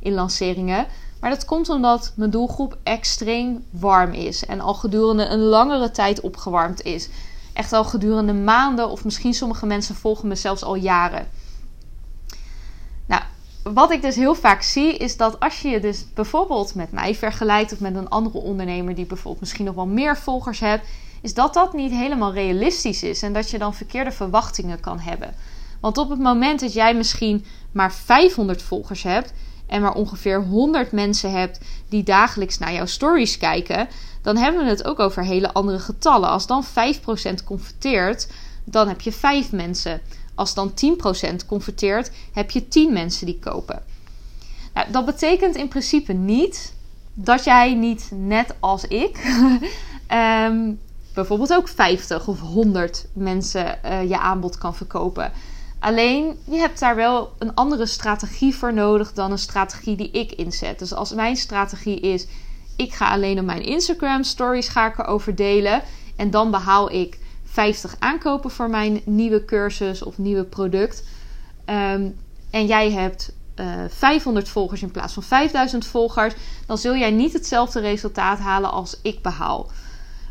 in 0.00 0.12
lanceringen. 0.12 0.86
Maar 1.20 1.30
dat 1.30 1.44
komt 1.44 1.68
omdat 1.68 2.12
mijn 2.16 2.30
doelgroep 2.30 2.76
extreem 2.82 3.64
warm 3.70 4.12
is 4.12 4.46
en 4.46 4.60
al 4.60 4.74
gedurende 4.74 5.26
een 5.26 5.40
langere 5.40 5.90
tijd 5.90 6.20
opgewarmd 6.20 6.82
is. 6.82 7.08
Echt 7.52 7.72
al 7.72 7.84
gedurende 7.84 8.32
maanden 8.32 8.90
of 8.90 9.04
misschien 9.04 9.34
sommige 9.34 9.66
mensen 9.66 9.94
volgen 9.94 10.28
me 10.28 10.34
zelfs 10.34 10.62
al 10.62 10.74
jaren. 10.74 11.28
Nou, 13.06 13.22
wat 13.62 13.90
ik 13.90 14.02
dus 14.02 14.16
heel 14.16 14.34
vaak 14.34 14.62
zie 14.62 14.96
is 14.96 15.16
dat 15.16 15.40
als 15.40 15.60
je 15.60 15.68
je 15.68 15.80
dus 15.80 16.06
bijvoorbeeld 16.14 16.74
met 16.74 16.92
mij 16.92 17.14
vergelijkt 17.14 17.72
of 17.72 17.80
met 17.80 17.96
een 17.96 18.08
andere 18.08 18.38
ondernemer 18.38 18.94
die 18.94 19.06
bijvoorbeeld 19.06 19.40
misschien 19.40 19.64
nog 19.64 19.74
wel 19.74 19.86
meer 19.86 20.16
volgers 20.16 20.60
hebt, 20.60 20.86
is 21.22 21.34
dat 21.34 21.54
dat 21.54 21.72
niet 21.72 21.90
helemaal 21.90 22.32
realistisch 22.32 23.02
is 23.02 23.22
en 23.22 23.32
dat 23.32 23.50
je 23.50 23.58
dan 23.58 23.74
verkeerde 23.74 24.12
verwachtingen 24.12 24.80
kan 24.80 24.98
hebben. 24.98 25.34
Want 25.80 25.98
op 25.98 26.10
het 26.10 26.18
moment 26.18 26.60
dat 26.60 26.72
jij 26.72 26.94
misschien 26.94 27.44
maar 27.72 27.92
500 27.92 28.62
volgers 28.62 29.02
hebt 29.02 29.32
en 29.66 29.82
maar 29.82 29.94
ongeveer 29.94 30.42
100 30.42 30.92
mensen 30.92 31.32
hebt 31.32 31.60
die 31.88 32.02
dagelijks 32.02 32.58
naar 32.58 32.72
jouw 32.72 32.86
stories 32.86 33.38
kijken, 33.38 33.88
dan 34.22 34.36
hebben 34.36 34.64
we 34.64 34.70
het 34.70 34.84
ook 34.84 34.98
over 34.98 35.24
hele 35.24 35.52
andere 35.52 35.78
getallen. 35.78 36.28
Als 36.28 36.46
dan 36.46 36.64
5% 36.64 37.44
converteert, 37.44 38.28
dan 38.64 38.88
heb 38.88 39.00
je 39.00 39.12
5 39.12 39.52
mensen. 39.52 40.00
Als 40.34 40.54
dan 40.54 40.72
10% 41.42 41.46
converteert, 41.46 42.10
heb 42.32 42.50
je 42.50 42.68
10 42.68 42.92
mensen 42.92 43.26
die 43.26 43.38
kopen. 43.38 43.82
Nou, 44.74 44.90
dat 44.90 45.04
betekent 45.04 45.56
in 45.56 45.68
principe 45.68 46.12
niet 46.12 46.74
dat 47.14 47.44
jij 47.44 47.74
niet 47.74 48.10
net 48.14 48.54
als 48.60 48.84
ik 48.84 49.34
um, 50.48 50.80
bijvoorbeeld 51.14 51.54
ook 51.54 51.68
50 51.68 52.28
of 52.28 52.40
100 52.40 53.06
mensen 53.12 53.78
uh, 53.84 54.08
je 54.08 54.18
aanbod 54.18 54.58
kan 54.58 54.74
verkopen. 54.74 55.32
Alleen 55.78 56.38
je 56.44 56.56
hebt 56.56 56.78
daar 56.78 56.96
wel 56.96 57.32
een 57.38 57.54
andere 57.54 57.86
strategie 57.86 58.54
voor 58.54 58.74
nodig 58.74 59.12
dan 59.12 59.30
een 59.30 59.38
strategie 59.38 59.96
die 59.96 60.10
ik 60.10 60.32
inzet. 60.32 60.78
Dus 60.78 60.94
als 60.94 61.12
mijn 61.12 61.36
strategie 61.36 62.00
is: 62.00 62.26
ik 62.82 62.94
ga 62.94 63.10
alleen 63.10 63.38
op 63.38 63.44
mijn 63.44 63.62
Instagram 63.62 64.22
stories 64.22 64.68
ga 64.68 64.86
ik 64.86 64.98
erover 64.98 65.34
delen 65.34 65.82
en 66.16 66.30
dan 66.30 66.50
behaal 66.50 66.92
ik 66.92 67.18
50 67.44 67.96
aankopen 67.98 68.50
voor 68.50 68.70
mijn 68.70 69.00
nieuwe 69.04 69.44
cursus 69.44 70.02
of 70.02 70.18
nieuwe 70.18 70.44
product. 70.44 71.04
Um, 71.66 72.16
en 72.50 72.66
jij 72.66 72.90
hebt 72.90 73.32
uh, 73.56 73.84
eh, 73.84 73.90
500 73.90 74.48
volgers 74.48 74.82
in 74.82 74.90
plaats 74.90 75.12
van 75.12 75.22
5000 75.22 75.86
volgers, 75.86 76.34
dan 76.66 76.78
zul 76.78 76.96
jij 76.96 77.10
niet 77.10 77.32
hetzelfde 77.32 77.80
resultaat 77.80 78.38
halen 78.38 78.70
als 78.70 78.98
ik 79.02 79.22
behaal. 79.22 79.70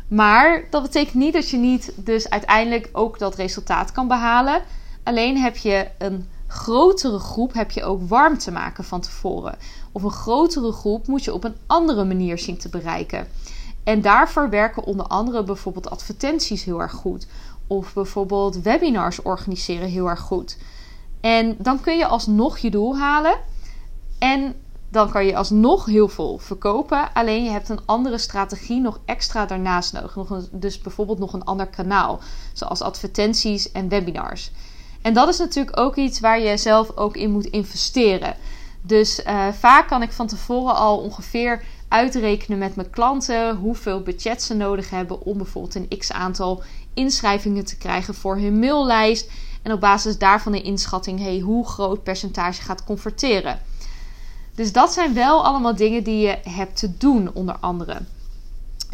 Maar 0.08 0.66
dat 0.70 0.82
betekent 0.82 1.14
niet 1.14 1.32
dat 1.32 1.50
je 1.50 1.56
niet 1.56 1.92
dus 1.96 2.30
uiteindelijk 2.30 2.88
ook 2.92 3.18
dat 3.18 3.34
resultaat 3.34 3.92
kan 3.92 4.08
behalen. 4.08 4.62
Alleen 5.02 5.38
heb 5.38 5.56
je 5.56 5.88
een 5.98 6.28
grotere 6.46 7.18
groep 7.18 7.52
heb 7.52 7.70
je 7.70 7.84
ook 7.84 8.08
warm 8.08 8.38
te 8.38 8.50
maken 8.50 8.84
van 8.84 9.00
tevoren. 9.00 9.58
Of 9.92 10.02
een 10.02 10.10
grotere 10.10 10.72
groep 10.72 11.06
moet 11.06 11.24
je 11.24 11.34
op 11.34 11.44
een 11.44 11.56
andere 11.66 12.04
manier 12.04 12.38
zien 12.38 12.58
te 12.58 12.68
bereiken. 12.68 13.28
En 13.84 14.00
daarvoor 14.00 14.50
werken 14.50 14.84
onder 14.84 15.06
andere 15.06 15.42
bijvoorbeeld 15.42 15.90
advertenties 15.90 16.64
heel 16.64 16.80
erg 16.80 16.92
goed. 16.92 17.26
Of 17.66 17.94
bijvoorbeeld 17.94 18.62
webinars 18.62 19.22
organiseren 19.22 19.88
heel 19.88 20.08
erg 20.08 20.20
goed. 20.20 20.58
En 21.20 21.56
dan 21.58 21.80
kun 21.80 21.96
je 21.98 22.06
alsnog 22.06 22.58
je 22.58 22.70
doel 22.70 22.98
halen. 22.98 23.36
En 24.18 24.54
dan 24.88 25.10
kan 25.10 25.26
je 25.26 25.36
alsnog 25.36 25.86
heel 25.86 26.08
veel 26.08 26.38
verkopen. 26.38 27.12
Alleen 27.12 27.44
je 27.44 27.50
hebt 27.50 27.68
een 27.68 27.80
andere 27.84 28.18
strategie 28.18 28.80
nog 28.80 29.00
extra 29.04 29.46
daarnaast 29.46 29.92
nodig. 29.92 30.16
Nog 30.16 30.48
dus 30.50 30.78
bijvoorbeeld 30.78 31.18
nog 31.18 31.32
een 31.32 31.44
ander 31.44 31.66
kanaal. 31.66 32.20
Zoals 32.52 32.80
advertenties 32.80 33.72
en 33.72 33.88
webinars. 33.88 34.50
En 35.02 35.14
dat 35.14 35.28
is 35.28 35.38
natuurlijk 35.38 35.78
ook 35.78 35.96
iets 35.96 36.20
waar 36.20 36.40
je 36.40 36.56
zelf 36.56 36.96
ook 36.96 37.16
in 37.16 37.30
moet 37.30 37.46
investeren. 37.46 38.36
Dus 38.82 39.20
uh, 39.26 39.48
vaak 39.52 39.88
kan 39.88 40.02
ik 40.02 40.12
van 40.12 40.26
tevoren 40.26 40.74
al 40.74 40.98
ongeveer 40.98 41.64
uitrekenen 41.88 42.58
met 42.58 42.76
mijn 42.76 42.90
klanten 42.90 43.56
hoeveel 43.56 44.02
budget 44.02 44.42
ze 44.42 44.54
nodig 44.54 44.90
hebben 44.90 45.22
om 45.22 45.36
bijvoorbeeld 45.36 45.74
een 45.74 45.98
x 45.98 46.12
aantal 46.12 46.62
inschrijvingen 46.94 47.64
te 47.64 47.76
krijgen 47.76 48.14
voor 48.14 48.36
hun 48.36 48.58
maillijst. 48.58 49.30
En 49.62 49.72
op 49.72 49.80
basis 49.80 50.18
daarvan 50.18 50.54
een 50.54 50.64
inschatting, 50.64 51.20
hey, 51.20 51.38
hoe 51.38 51.66
groot 51.66 52.02
percentage 52.02 52.62
gaat 52.62 52.84
converteren. 52.84 53.60
Dus 54.54 54.72
dat 54.72 54.92
zijn 54.92 55.14
wel 55.14 55.44
allemaal 55.44 55.76
dingen 55.76 56.04
die 56.04 56.26
je 56.26 56.38
hebt 56.48 56.76
te 56.76 56.96
doen, 56.96 57.30
onder 57.32 57.56
andere. 57.60 58.00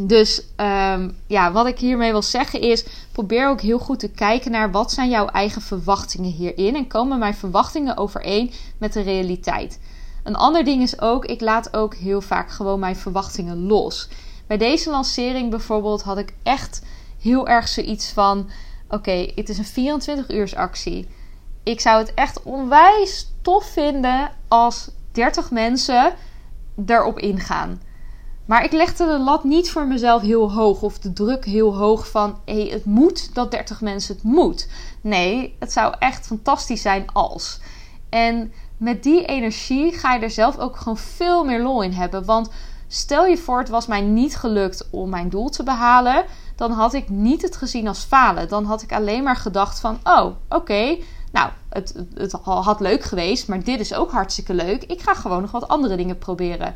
Dus 0.01 0.43
um, 0.57 1.17
ja, 1.27 1.53
wat 1.53 1.67
ik 1.67 1.79
hiermee 1.79 2.11
wil 2.11 2.23
zeggen 2.23 2.61
is: 2.61 2.85
probeer 3.13 3.49
ook 3.49 3.61
heel 3.61 3.79
goed 3.79 3.99
te 3.99 4.11
kijken 4.11 4.51
naar 4.51 4.71
wat 4.71 4.93
zijn 4.93 5.11
jouw 5.11 5.27
eigen 5.27 5.63
verwachtingen 5.63 6.31
hierin 6.31 6.77
en 6.77 6.87
komen 6.87 7.19
mijn 7.19 7.35
verwachtingen 7.35 7.97
overeen 7.97 8.53
met 8.79 8.93
de 8.93 9.01
realiteit. 9.01 9.81
Een 10.25 10.37
ander 10.37 10.65
ding 10.65 10.83
is 10.83 11.01
ook: 11.01 11.25
ik 11.25 11.41
laat 11.41 11.77
ook 11.77 11.95
heel 11.95 12.21
vaak 12.21 12.51
gewoon 12.51 12.79
mijn 12.79 12.97
verwachtingen 12.97 13.67
los. 13.67 14.09
Bij 14.47 14.57
deze 14.57 14.91
lancering 14.91 15.51
bijvoorbeeld 15.51 16.03
had 16.03 16.19
ik 16.19 16.35
echt 16.43 16.83
heel 17.21 17.49
erg 17.49 17.69
zoiets 17.69 18.11
van: 18.13 18.51
oké, 18.89 19.33
het 19.35 19.49
is 19.49 19.59
een 19.59 19.65
24 19.65 20.31
uurs 20.31 20.55
actie. 20.55 21.09
Ik 21.63 21.81
zou 21.81 21.99
het 21.99 22.15
echt 22.15 22.43
onwijs 22.43 23.33
tof 23.43 23.65
vinden 23.65 24.31
als 24.49 24.91
30 25.13 25.51
mensen 25.51 26.15
erop 26.87 27.19
ingaan. 27.19 27.81
Maar 28.49 28.65
ik 28.65 28.73
legde 28.73 29.07
de 29.07 29.19
lat 29.19 29.45
niet 29.45 29.71
voor 29.71 29.87
mezelf 29.87 30.23
heel 30.23 30.53
hoog 30.53 30.83
of 30.83 30.99
de 30.99 31.13
druk 31.13 31.45
heel 31.45 31.77
hoog 31.77 32.11
van 32.11 32.39
hé, 32.45 32.69
het 32.69 32.85
moet 32.85 33.35
dat 33.35 33.51
30 33.51 33.81
mensen 33.81 34.15
het 34.15 34.25
moet. 34.25 34.69
Nee, 35.01 35.57
het 35.59 35.73
zou 35.73 35.95
echt 35.99 36.27
fantastisch 36.27 36.83
zijn 36.83 37.13
als. 37.13 37.61
En 38.09 38.53
met 38.77 39.03
die 39.03 39.25
energie 39.25 39.93
ga 39.93 40.15
je 40.15 40.21
er 40.21 40.31
zelf 40.31 40.59
ook 40.59 40.77
gewoon 40.77 40.97
veel 40.97 41.45
meer 41.45 41.63
lol 41.63 41.83
in 41.83 41.93
hebben. 41.93 42.25
Want 42.25 42.51
stel 42.87 43.27
je 43.27 43.37
voor, 43.37 43.59
het 43.59 43.69
was 43.69 43.87
mij 43.87 44.01
niet 44.01 44.37
gelukt 44.37 44.89
om 44.91 45.11
mijn 45.11 45.29
doel 45.29 45.49
te 45.49 45.63
behalen. 45.63 46.25
Dan 46.57 46.73
had 46.73 46.95
ik 46.95 47.09
niet 47.09 47.43
het 47.43 47.57
gezien 47.57 47.89
als 47.89 48.05
falen. 48.05 48.49
Dan 48.49 48.65
had 48.65 48.83
ik 48.83 48.93
alleen 48.93 49.23
maar 49.23 49.37
gedacht 49.37 49.81
van, 49.81 49.99
oh, 50.05 50.27
oké, 50.49 50.99
nou, 51.33 51.51
het, 51.69 52.05
het 52.15 52.33
had 52.43 52.81
leuk 52.81 53.03
geweest, 53.03 53.49
maar 53.49 53.65
dit 53.65 53.81
is 53.81 53.95
ook 53.95 54.11
hartstikke 54.11 54.55
leuk. 54.55 54.85
Ik 54.85 55.01
ga 55.01 55.15
gewoon 55.15 55.41
nog 55.41 55.51
wat 55.51 55.69
andere 55.69 55.97
dingen 55.97 56.19
proberen. 56.19 56.75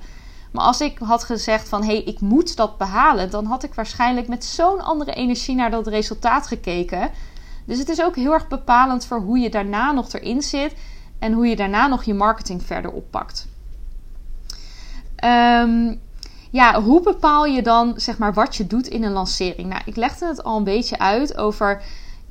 Maar 0.52 0.64
als 0.64 0.80
ik 0.80 0.98
had 0.98 1.24
gezegd 1.24 1.68
van 1.68 1.82
hé, 1.82 1.86
hey, 1.86 2.02
ik 2.02 2.20
moet 2.20 2.56
dat 2.56 2.78
behalen, 2.78 3.30
dan 3.30 3.44
had 3.44 3.62
ik 3.62 3.74
waarschijnlijk 3.74 4.28
met 4.28 4.44
zo'n 4.44 4.80
andere 4.80 5.12
energie 5.12 5.54
naar 5.54 5.70
dat 5.70 5.86
resultaat 5.86 6.46
gekeken. 6.46 7.10
Dus 7.64 7.78
het 7.78 7.88
is 7.88 8.02
ook 8.02 8.16
heel 8.16 8.32
erg 8.32 8.48
bepalend 8.48 9.06
voor 9.06 9.20
hoe 9.20 9.38
je 9.38 9.50
daarna 9.50 9.92
nog 9.92 10.12
erin 10.12 10.42
zit 10.42 10.74
en 11.18 11.32
hoe 11.32 11.46
je 11.46 11.56
daarna 11.56 11.86
nog 11.86 12.04
je 12.04 12.14
marketing 12.14 12.62
verder 12.62 12.90
oppakt. 12.90 13.48
Um, 15.24 16.00
ja, 16.50 16.82
hoe 16.82 17.02
bepaal 17.02 17.44
je 17.44 17.62
dan 17.62 17.92
zeg 17.96 18.18
maar 18.18 18.32
wat 18.32 18.56
je 18.56 18.66
doet 18.66 18.86
in 18.86 19.04
een 19.04 19.12
lancering? 19.12 19.68
Nou, 19.68 19.82
ik 19.84 19.96
legde 19.96 20.26
het 20.26 20.44
al 20.44 20.56
een 20.56 20.64
beetje 20.64 20.98
uit 20.98 21.36
over 21.36 21.82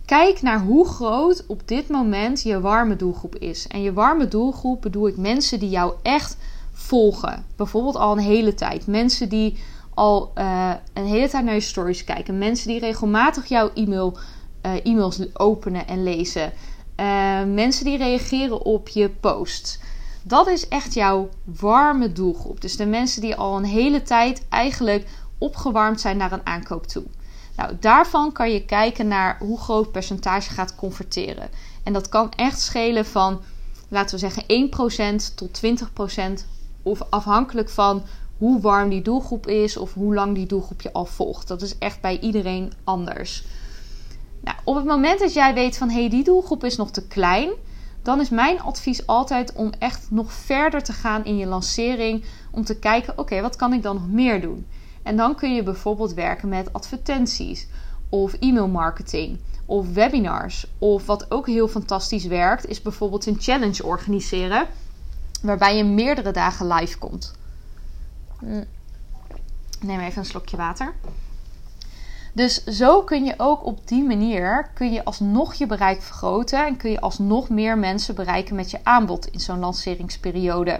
Kijk 0.05 0.41
naar 0.41 0.59
hoe 0.59 0.87
groot 0.87 1.43
op 1.47 1.67
dit 1.67 1.89
moment 1.89 2.41
je 2.41 2.59
warme 2.59 2.95
doelgroep 2.95 3.35
is. 3.35 3.67
En 3.67 3.81
je 3.81 3.93
warme 3.93 4.27
doelgroep 4.27 4.81
bedoel 4.81 5.07
ik 5.07 5.17
mensen 5.17 5.59
die 5.59 5.69
jou 5.69 5.93
echt 6.01 6.37
volgen. 6.81 7.45
Bijvoorbeeld 7.55 7.95
al 7.95 8.11
een 8.11 8.23
hele 8.23 8.53
tijd. 8.53 8.87
Mensen 8.87 9.29
die 9.29 9.57
al 9.93 10.31
uh, 10.35 10.71
een 10.93 11.05
hele 11.05 11.29
tijd 11.29 11.43
naar 11.43 11.53
je 11.53 11.59
stories 11.59 12.03
kijken. 12.03 12.37
Mensen 12.37 12.67
die 12.67 12.79
regelmatig 12.79 13.45
jouw 13.45 13.71
e-mail, 13.73 14.17
uh, 14.65 14.85
e-mails 14.85 15.19
openen 15.33 15.87
en 15.87 16.03
lezen. 16.03 16.53
Uh, 16.99 17.43
mensen 17.43 17.85
die 17.85 17.97
reageren 17.97 18.65
op 18.65 18.87
je 18.87 19.09
posts. 19.09 19.79
Dat 20.23 20.47
is 20.47 20.67
echt 20.67 20.93
jouw 20.93 21.29
warme 21.43 22.11
doelgroep. 22.11 22.61
Dus 22.61 22.77
de 22.77 22.85
mensen 22.85 23.21
die 23.21 23.35
al 23.35 23.57
een 23.57 23.65
hele 23.65 24.01
tijd 24.01 24.45
eigenlijk 24.49 25.07
opgewarmd 25.37 26.01
zijn 26.01 26.17
naar 26.17 26.31
een 26.31 26.45
aankoop 26.45 26.87
toe. 26.87 27.03
Nou, 27.55 27.77
daarvan 27.79 28.31
kan 28.31 28.51
je 28.51 28.65
kijken 28.65 29.07
naar 29.07 29.37
hoe 29.39 29.59
groot 29.59 29.91
percentage 29.91 30.49
gaat 30.49 30.75
converteren. 30.75 31.49
En 31.83 31.93
dat 31.93 32.09
kan 32.09 32.31
echt 32.35 32.61
schelen 32.61 33.05
van, 33.05 33.41
laten 33.87 34.19
we 34.19 34.29
zeggen, 34.29 34.43
1% 35.21 35.35
tot 35.35 35.61
20%. 35.65 36.45
Of 36.83 37.01
afhankelijk 37.09 37.69
van 37.69 38.03
hoe 38.37 38.61
warm 38.61 38.89
die 38.89 39.01
doelgroep 39.01 39.47
is 39.47 39.77
of 39.77 39.93
hoe 39.93 40.13
lang 40.13 40.35
die 40.35 40.45
doelgroep 40.45 40.81
je 40.81 40.93
al 40.93 41.05
volgt. 41.05 41.47
Dat 41.47 41.61
is 41.61 41.77
echt 41.77 42.01
bij 42.01 42.19
iedereen 42.19 42.73
anders. 42.83 43.43
Nou, 44.43 44.57
op 44.63 44.75
het 44.75 44.85
moment 44.85 45.19
dat 45.19 45.33
jij 45.33 45.53
weet 45.53 45.77
van 45.77 45.89
hé, 45.89 45.99
hey, 45.99 46.09
die 46.09 46.23
doelgroep 46.23 46.63
is 46.63 46.77
nog 46.77 46.91
te 46.91 47.07
klein, 47.07 47.49
dan 48.01 48.19
is 48.19 48.29
mijn 48.29 48.61
advies 48.61 49.07
altijd 49.07 49.53
om 49.53 49.71
echt 49.79 50.07
nog 50.11 50.31
verder 50.31 50.83
te 50.83 50.93
gaan 50.93 51.25
in 51.25 51.37
je 51.37 51.45
lancering. 51.45 52.23
Om 52.51 52.63
te 52.63 52.79
kijken, 52.79 53.17
oké, 53.17 53.41
wat 53.41 53.55
kan 53.55 53.73
ik 53.73 53.81
dan 53.81 53.95
nog 53.95 54.09
meer 54.09 54.41
doen? 54.41 54.65
En 55.03 55.17
dan 55.17 55.35
kun 55.35 55.55
je 55.55 55.63
bijvoorbeeld 55.63 56.13
werken 56.13 56.49
met 56.49 56.73
advertenties 56.73 57.67
of 58.09 58.33
e-mailmarketing 58.33 59.39
of 59.65 59.93
webinars. 59.93 60.67
Of 60.77 61.05
wat 61.05 61.31
ook 61.31 61.47
heel 61.47 61.67
fantastisch 61.67 62.25
werkt, 62.25 62.67
is 62.67 62.81
bijvoorbeeld 62.81 63.25
een 63.25 63.39
challenge 63.39 63.85
organiseren 63.85 64.67
waarbij 65.41 65.77
je 65.77 65.83
meerdere 65.83 66.31
dagen 66.31 66.67
live 66.67 66.97
komt. 66.97 67.33
Hm. 68.39 68.63
Neem 69.81 69.99
even 69.99 70.19
een 70.19 70.25
slokje 70.25 70.57
water. 70.57 70.93
Dus 72.33 72.63
zo 72.63 73.03
kun 73.03 73.25
je 73.25 73.33
ook 73.37 73.65
op 73.65 73.87
die 73.87 74.03
manier 74.03 74.69
kun 74.73 74.91
je 74.91 75.03
alsnog 75.03 75.53
je 75.53 75.65
bereik 75.65 76.01
vergroten 76.01 76.65
en 76.65 76.77
kun 76.77 76.91
je 76.91 77.01
alsnog 77.01 77.49
meer 77.49 77.77
mensen 77.77 78.15
bereiken 78.15 78.55
met 78.55 78.71
je 78.71 78.79
aanbod 78.83 79.27
in 79.27 79.39
zo'n 79.39 79.59
lanceringsperiode. 79.59 80.79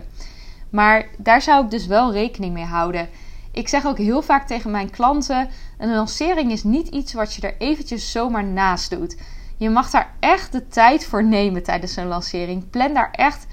Maar 0.70 1.08
daar 1.18 1.42
zou 1.42 1.64
ik 1.64 1.72
dus 1.72 1.86
wel 1.86 2.12
rekening 2.12 2.54
mee 2.54 2.66
houden. 2.66 3.10
Ik 3.52 3.68
zeg 3.68 3.86
ook 3.86 3.98
heel 3.98 4.22
vaak 4.22 4.48
tegen 4.48 4.72
mijn 4.72 4.90
klanten: 4.90 5.50
een 5.78 5.94
lancering 5.94 6.52
is 6.52 6.64
niet 6.64 6.88
iets 6.88 7.14
wat 7.14 7.34
je 7.34 7.42
er 7.42 7.56
eventjes 7.58 8.12
zomaar 8.12 8.44
naast 8.44 8.90
doet. 8.90 9.18
Je 9.58 9.70
mag 9.70 9.90
daar 9.90 10.14
echt 10.20 10.52
de 10.52 10.68
tijd 10.68 11.06
voor 11.06 11.24
nemen 11.24 11.64
tijdens 11.64 11.96
een 11.96 12.08
lancering. 12.08 12.70
Plan 12.70 12.94
daar 12.94 13.12
echt 13.12 13.48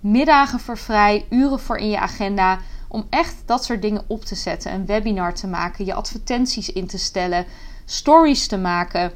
middagen 0.00 0.60
voor 0.60 0.78
vrij, 0.78 1.26
uren 1.30 1.60
voor 1.60 1.76
in 1.76 1.90
je 1.90 1.98
agenda. 1.98 2.58
Om 2.88 3.06
echt 3.10 3.36
dat 3.46 3.64
soort 3.64 3.82
dingen 3.82 4.04
op 4.06 4.24
te 4.24 4.34
zetten. 4.34 4.72
Een 4.72 4.86
webinar 4.86 5.34
te 5.34 5.46
maken, 5.46 5.84
je 5.84 5.94
advertenties 5.94 6.72
in 6.72 6.86
te 6.86 6.98
stellen, 6.98 7.46
stories 7.84 8.46
te 8.46 8.58
maken. 8.58 9.12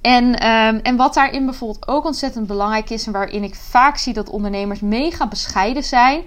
En, 0.00 0.24
um, 0.24 0.80
en 0.82 0.96
wat 0.96 1.14
daarin 1.14 1.44
bijvoorbeeld 1.44 1.88
ook 1.88 2.04
ontzettend 2.04 2.46
belangrijk 2.46 2.90
is 2.90 3.06
en 3.06 3.12
waarin 3.12 3.42
ik 3.42 3.54
vaak 3.54 3.96
zie 3.96 4.12
dat 4.12 4.28
ondernemers 4.28 4.80
mega 4.80 5.28
bescheiden 5.28 5.84
zijn, 5.84 6.22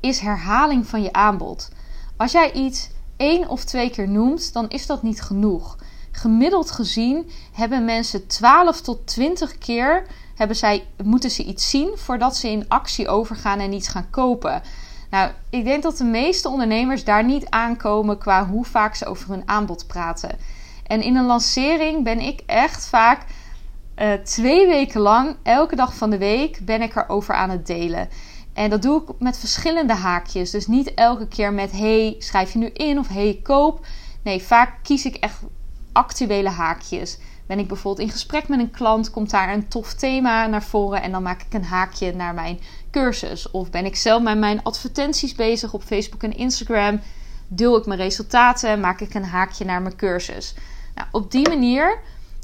is 0.00 0.18
herhaling 0.18 0.86
van 0.86 1.02
je 1.02 1.12
aanbod. 1.12 1.70
Als 2.16 2.32
jij 2.32 2.52
iets 2.52 2.90
één 3.16 3.48
of 3.48 3.64
twee 3.64 3.90
keer 3.90 4.08
noemt, 4.08 4.52
dan 4.52 4.68
is 4.68 4.86
dat 4.86 5.02
niet 5.02 5.22
genoeg. 5.22 5.76
Gemiddeld 6.12 6.70
gezien 6.70 7.30
hebben 7.52 7.84
mensen 7.84 8.26
12 8.26 8.80
tot 8.80 9.06
20 9.06 9.58
keer 9.58 10.06
hebben 10.34 10.56
zij, 10.56 10.86
moeten 11.04 11.30
ze 11.30 11.44
iets 11.44 11.70
zien 11.70 11.90
voordat 11.94 12.36
ze 12.36 12.50
in 12.50 12.68
actie 12.68 13.08
overgaan 13.08 13.58
en 13.58 13.72
iets 13.72 13.88
gaan 13.88 14.10
kopen. 14.10 14.62
Nou, 15.10 15.30
ik 15.50 15.64
denk 15.64 15.82
dat 15.82 15.96
de 15.96 16.04
meeste 16.04 16.48
ondernemers 16.48 17.04
daar 17.04 17.24
niet 17.24 17.50
aankomen 17.50 18.18
qua 18.18 18.46
hoe 18.46 18.64
vaak 18.64 18.94
ze 18.94 19.06
over 19.06 19.30
hun 19.30 19.48
aanbod 19.48 19.86
praten. 19.86 20.38
En 20.86 21.02
in 21.02 21.16
een 21.16 21.26
lancering 21.26 22.04
ben 22.04 22.20
ik 22.20 22.42
echt 22.46 22.86
vaak 22.86 23.24
uh, 23.98 24.12
twee 24.12 24.66
weken 24.66 25.00
lang, 25.00 25.36
elke 25.42 25.76
dag 25.76 25.94
van 25.94 26.10
de 26.10 26.18
week, 26.18 26.58
ben 26.62 26.82
ik 26.82 26.96
erover 26.96 27.34
aan 27.34 27.50
het 27.50 27.66
delen. 27.66 28.08
En 28.52 28.70
dat 28.70 28.82
doe 28.82 29.02
ik 29.02 29.08
met 29.18 29.38
verschillende 29.38 29.94
haakjes. 29.94 30.50
Dus 30.50 30.66
niet 30.66 30.94
elke 30.94 31.28
keer 31.28 31.52
met 31.52 31.72
hey, 31.72 32.14
schrijf 32.18 32.52
je 32.52 32.58
nu 32.58 32.66
in 32.66 32.98
of 32.98 33.08
hey, 33.08 33.40
koop. 33.42 33.86
Nee, 34.22 34.42
vaak 34.42 34.78
kies 34.82 35.04
ik 35.04 35.14
echt 35.14 35.38
actuele 35.92 36.48
haakjes. 36.48 37.18
Ben 37.46 37.58
ik 37.58 37.68
bijvoorbeeld 37.68 38.06
in 38.06 38.12
gesprek 38.12 38.48
met 38.48 38.58
een 38.58 38.70
klant, 38.70 39.10
komt 39.10 39.30
daar 39.30 39.52
een 39.52 39.68
tof 39.68 39.94
thema 39.94 40.46
naar 40.46 40.62
voren 40.62 41.02
en 41.02 41.12
dan 41.12 41.22
maak 41.22 41.42
ik 41.42 41.54
een 41.54 41.64
haakje 41.64 42.14
naar 42.14 42.34
mijn 42.34 42.60
cursus. 42.90 43.50
Of 43.50 43.70
ben 43.70 43.84
ik 43.84 43.96
zelf 43.96 44.22
met 44.22 44.38
mijn 44.38 44.62
advertenties 44.62 45.34
bezig 45.34 45.72
op 45.72 45.82
Facebook 45.82 46.22
en 46.22 46.36
Instagram, 46.36 47.00
deel 47.48 47.76
ik 47.76 47.86
mijn 47.86 48.00
resultaten, 48.00 48.80
maak 48.80 49.00
ik 49.00 49.14
een 49.14 49.24
haakje 49.24 49.64
naar 49.64 49.82
mijn 49.82 49.96
cursus. 49.96 50.54
Nou, 50.94 51.08
op 51.10 51.30
die 51.30 51.48
manier 51.48 51.98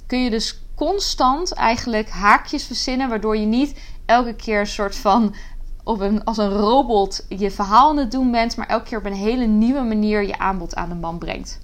kun 0.06 0.22
je 0.22 0.30
dus 0.30 0.62
constant 0.74 1.52
eigenlijk 1.52 2.10
haakjes 2.10 2.64
verzinnen, 2.64 3.08
waardoor 3.08 3.36
je 3.36 3.46
niet 3.46 3.80
elke 4.06 4.34
keer 4.34 4.60
een 4.60 4.66
soort 4.66 4.96
van 4.96 5.34
op 5.84 6.00
een, 6.00 6.24
als 6.24 6.38
een 6.38 6.50
robot 6.50 7.26
je 7.28 7.50
verhaal 7.50 7.88
aan 7.88 7.96
het 7.96 8.10
doen 8.10 8.30
bent, 8.30 8.56
maar 8.56 8.66
elke 8.66 8.84
keer 8.84 8.98
op 8.98 9.04
een 9.04 9.12
hele 9.12 9.46
nieuwe 9.46 9.82
manier 9.82 10.26
je 10.26 10.38
aanbod 10.38 10.74
aan 10.74 10.88
de 10.88 10.94
man 10.94 11.18
brengt. 11.18 11.60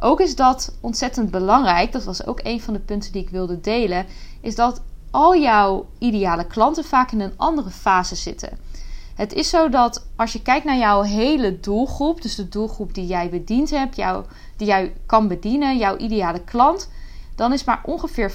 Ook 0.00 0.20
is 0.20 0.36
dat 0.36 0.74
ontzettend 0.80 1.30
belangrijk, 1.30 1.92
dat 1.92 2.04
was 2.04 2.26
ook 2.26 2.40
een 2.42 2.60
van 2.60 2.74
de 2.74 2.80
punten 2.80 3.12
die 3.12 3.22
ik 3.22 3.30
wilde 3.30 3.60
delen, 3.60 4.06
is 4.40 4.54
dat 4.54 4.82
al 5.10 5.36
jouw 5.36 5.86
ideale 5.98 6.46
klanten 6.46 6.84
vaak 6.84 7.12
in 7.12 7.20
een 7.20 7.36
andere 7.36 7.70
fase 7.70 8.14
zitten. 8.14 8.58
Het 9.14 9.32
is 9.32 9.48
zo 9.48 9.68
dat 9.68 10.06
als 10.16 10.32
je 10.32 10.42
kijkt 10.42 10.64
naar 10.64 10.78
jouw 10.78 11.02
hele 11.02 11.60
doelgroep, 11.60 12.22
dus 12.22 12.34
de 12.34 12.48
doelgroep 12.48 12.94
die 12.94 13.06
jij 13.06 13.30
bediend 13.30 13.70
hebt, 13.70 13.96
jou, 13.96 14.24
die 14.56 14.66
jij 14.66 14.92
kan 15.06 15.28
bedienen, 15.28 15.78
jouw 15.78 15.96
ideale 15.96 16.44
klant, 16.44 16.90
dan 17.34 17.52
is 17.52 17.64
maar 17.64 17.80
ongeveer 17.84 18.32
5% 18.32 18.34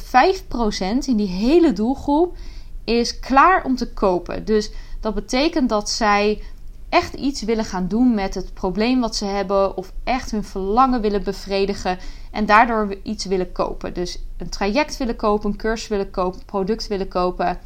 in 1.06 1.16
die 1.16 1.28
hele 1.28 1.74
doelgroep 1.74 2.38
is 2.84 3.20
klaar 3.20 3.64
om 3.64 3.76
te 3.76 3.94
kopen. 3.94 4.46
Dus 4.46 4.72
dat 5.00 5.14
betekent 5.14 5.70
dat 5.70 5.90
zij 5.90 6.42
echt 6.90 7.14
iets 7.14 7.42
willen 7.42 7.66
gaan 7.66 7.88
doen 7.88 8.14
met 8.14 8.36
het 8.36 8.54
probleem 8.54 9.00
wat 9.00 9.16
ze 9.16 9.26
hebben, 9.26 9.78
of 9.78 9.92
echt 10.04 10.32
hun 10.32 10.44
verlangen 10.44 11.02
willen 11.02 11.24
bevredigen 11.24 11.98
en 12.32 12.46
daardoor 12.46 12.96
iets 13.04 13.26
willen 13.26 13.52
kopen. 13.52 13.94
Dus 13.94 14.20
een 14.38 14.50
traject 14.50 14.98
willen 14.98 15.16
kopen, 15.16 15.50
een 15.50 15.58
cursus 15.58 15.88
willen 15.88 16.12
kopen, 16.12 16.40
een 16.40 16.46
product 16.46 16.88
willen 16.88 17.08
kopen. 17.08 17.60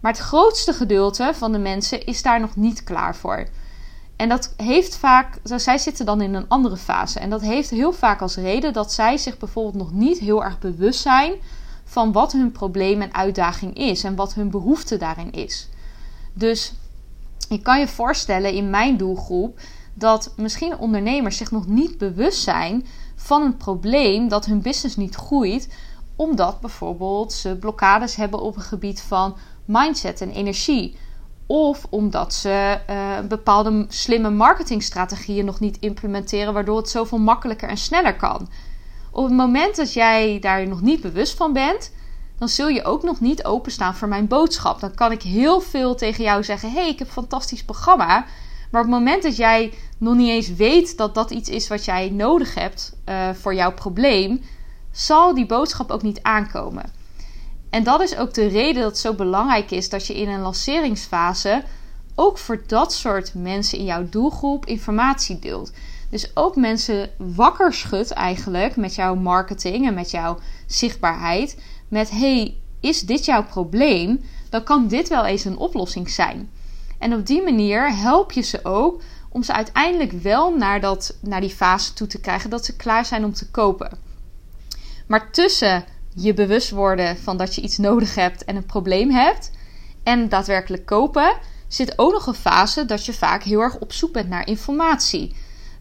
Maar 0.00 0.12
het 0.12 0.20
grootste 0.20 0.72
gedeelte 0.72 1.30
van 1.34 1.52
de 1.52 1.58
mensen 1.58 2.06
is 2.06 2.22
daar 2.22 2.40
nog 2.40 2.56
niet 2.56 2.84
klaar 2.84 3.16
voor. 3.16 3.46
En 4.16 4.28
dat 4.28 4.54
heeft 4.56 4.96
vaak, 4.96 5.38
zij 5.42 5.78
zitten 5.78 6.06
dan 6.06 6.20
in 6.20 6.34
een 6.34 6.48
andere 6.48 6.76
fase. 6.76 7.18
En 7.18 7.30
dat 7.30 7.40
heeft 7.40 7.70
heel 7.70 7.92
vaak 7.92 8.20
als 8.20 8.36
reden 8.36 8.72
dat 8.72 8.92
zij 8.92 9.16
zich 9.16 9.38
bijvoorbeeld 9.38 9.74
nog 9.74 9.92
niet 9.92 10.18
heel 10.18 10.44
erg 10.44 10.58
bewust 10.58 11.00
zijn 11.00 11.32
van 11.84 12.12
wat 12.12 12.32
hun 12.32 12.52
probleem 12.52 13.02
en 13.02 13.14
uitdaging 13.14 13.76
is 13.76 14.04
en 14.04 14.14
wat 14.14 14.34
hun 14.34 14.50
behoefte 14.50 14.96
daarin 14.96 15.32
is. 15.32 15.68
Dus 16.32 16.72
je 17.48 17.62
kan 17.62 17.78
je 17.78 17.88
voorstellen 17.88 18.52
in 18.52 18.70
mijn 18.70 18.96
doelgroep 18.96 19.58
dat 19.94 20.32
misschien 20.36 20.78
ondernemers 20.78 21.36
zich 21.36 21.50
nog 21.50 21.66
niet 21.66 21.98
bewust 21.98 22.42
zijn 22.42 22.86
van 23.14 23.42
een 23.42 23.56
probleem 23.56 24.28
dat 24.28 24.44
hun 24.44 24.62
business 24.62 24.96
niet 24.96 25.14
groeit, 25.14 25.68
omdat 26.16 26.60
bijvoorbeeld 26.60 27.32
ze 27.32 27.56
blokkades 27.56 28.16
hebben 28.16 28.40
op 28.40 28.54
het 28.54 28.64
gebied 28.64 29.00
van 29.00 29.36
mindset 29.64 30.20
en 30.20 30.30
energie. 30.30 30.96
Of 31.46 31.86
omdat 31.90 32.34
ze 32.34 32.80
uh, 32.90 33.28
bepaalde 33.28 33.86
slimme 33.88 34.30
marketingstrategieën 34.30 35.44
nog 35.44 35.60
niet 35.60 35.78
implementeren, 35.78 36.54
waardoor 36.54 36.76
het 36.76 36.88
zoveel 36.88 37.18
makkelijker 37.18 37.68
en 37.68 37.76
sneller 37.76 38.16
kan. 38.16 38.48
Op 39.10 39.24
het 39.24 39.32
moment 39.32 39.76
dat 39.76 39.92
jij 39.92 40.38
daar 40.40 40.68
nog 40.68 40.80
niet 40.80 41.00
bewust 41.00 41.36
van 41.36 41.52
bent, 41.52 41.92
dan 42.38 42.48
zul 42.48 42.68
je 42.68 42.84
ook 42.84 43.02
nog 43.02 43.20
niet 43.20 43.44
openstaan 43.44 43.94
voor 43.94 44.08
mijn 44.08 44.26
boodschap. 44.26 44.80
Dan 44.80 44.94
kan 44.94 45.12
ik 45.12 45.22
heel 45.22 45.60
veel 45.60 45.94
tegen 45.94 46.24
jou 46.24 46.44
zeggen: 46.44 46.72
hey, 46.72 46.88
ik 46.88 46.98
heb 46.98 47.06
een 47.06 47.12
fantastisch 47.12 47.64
programma. 47.64 48.26
Maar 48.70 48.82
op 48.82 48.88
het 48.88 48.98
moment 48.98 49.22
dat 49.22 49.36
jij 49.36 49.72
nog 49.98 50.14
niet 50.14 50.28
eens 50.28 50.54
weet 50.54 50.96
dat 50.96 51.14
dat 51.14 51.30
iets 51.30 51.48
is 51.48 51.68
wat 51.68 51.84
jij 51.84 52.10
nodig 52.10 52.54
hebt 52.54 52.96
uh, 53.08 53.30
voor 53.30 53.54
jouw 53.54 53.72
probleem, 53.72 54.42
zal 54.92 55.34
die 55.34 55.46
boodschap 55.46 55.90
ook 55.90 56.02
niet 56.02 56.22
aankomen. 56.22 56.92
En 57.70 57.82
dat 57.82 58.00
is 58.00 58.16
ook 58.16 58.34
de 58.34 58.46
reden 58.46 58.82
dat 58.82 58.90
het 58.90 59.00
zo 59.00 59.14
belangrijk 59.14 59.70
is 59.70 59.88
dat 59.88 60.06
je 60.06 60.14
in 60.14 60.28
een 60.28 60.40
lanceringsfase 60.40 61.62
ook 62.14 62.38
voor 62.38 62.62
dat 62.66 62.92
soort 62.92 63.34
mensen 63.34 63.78
in 63.78 63.84
jouw 63.84 64.08
doelgroep 64.08 64.66
informatie 64.66 65.38
deelt. 65.38 65.72
Dus 66.10 66.30
ook 66.36 66.56
mensen 66.56 67.10
wakker 67.16 67.72
schudt 67.72 68.10
eigenlijk 68.10 68.76
met 68.76 68.94
jouw 68.94 69.14
marketing 69.14 69.86
en 69.86 69.94
met 69.94 70.10
jouw 70.10 70.38
zichtbaarheid 70.66 71.58
met: 71.88 72.10
hey, 72.10 72.56
is 72.80 73.00
dit 73.00 73.24
jouw 73.24 73.44
probleem? 73.44 74.20
Dan 74.50 74.64
kan 74.64 74.88
dit 74.88 75.08
wel 75.08 75.24
eens 75.24 75.44
een 75.44 75.56
oplossing 75.56 76.10
zijn. 76.10 76.50
En 76.98 77.14
op 77.14 77.26
die 77.26 77.42
manier 77.42 77.96
help 77.96 78.32
je 78.32 78.42
ze 78.42 78.64
ook 78.64 79.02
om 79.28 79.42
ze 79.42 79.52
uiteindelijk 79.52 80.12
wel 80.12 80.56
naar, 80.56 80.80
dat, 80.80 81.16
naar 81.20 81.40
die 81.40 81.50
fase 81.50 81.92
toe 81.92 82.06
te 82.06 82.20
krijgen 82.20 82.50
dat 82.50 82.64
ze 82.64 82.76
klaar 82.76 83.04
zijn 83.04 83.24
om 83.24 83.32
te 83.32 83.50
kopen. 83.50 83.98
Maar 85.06 85.30
tussen 85.30 85.84
je 86.14 86.34
bewust 86.34 86.70
worden 86.70 87.16
van 87.16 87.36
dat 87.36 87.54
je 87.54 87.60
iets 87.60 87.78
nodig 87.78 88.14
hebt 88.14 88.44
en 88.44 88.56
een 88.56 88.66
probleem 88.66 89.10
hebt 89.10 89.50
en 90.02 90.28
daadwerkelijk 90.28 90.86
kopen, 90.86 91.36
zit 91.68 91.98
ook 91.98 92.12
nog 92.12 92.26
een 92.26 92.34
fase 92.34 92.84
dat 92.84 93.06
je 93.06 93.12
vaak 93.12 93.42
heel 93.42 93.60
erg 93.60 93.78
op 93.78 93.92
zoek 93.92 94.12
bent 94.12 94.28
naar 94.28 94.46
informatie. 94.46 95.34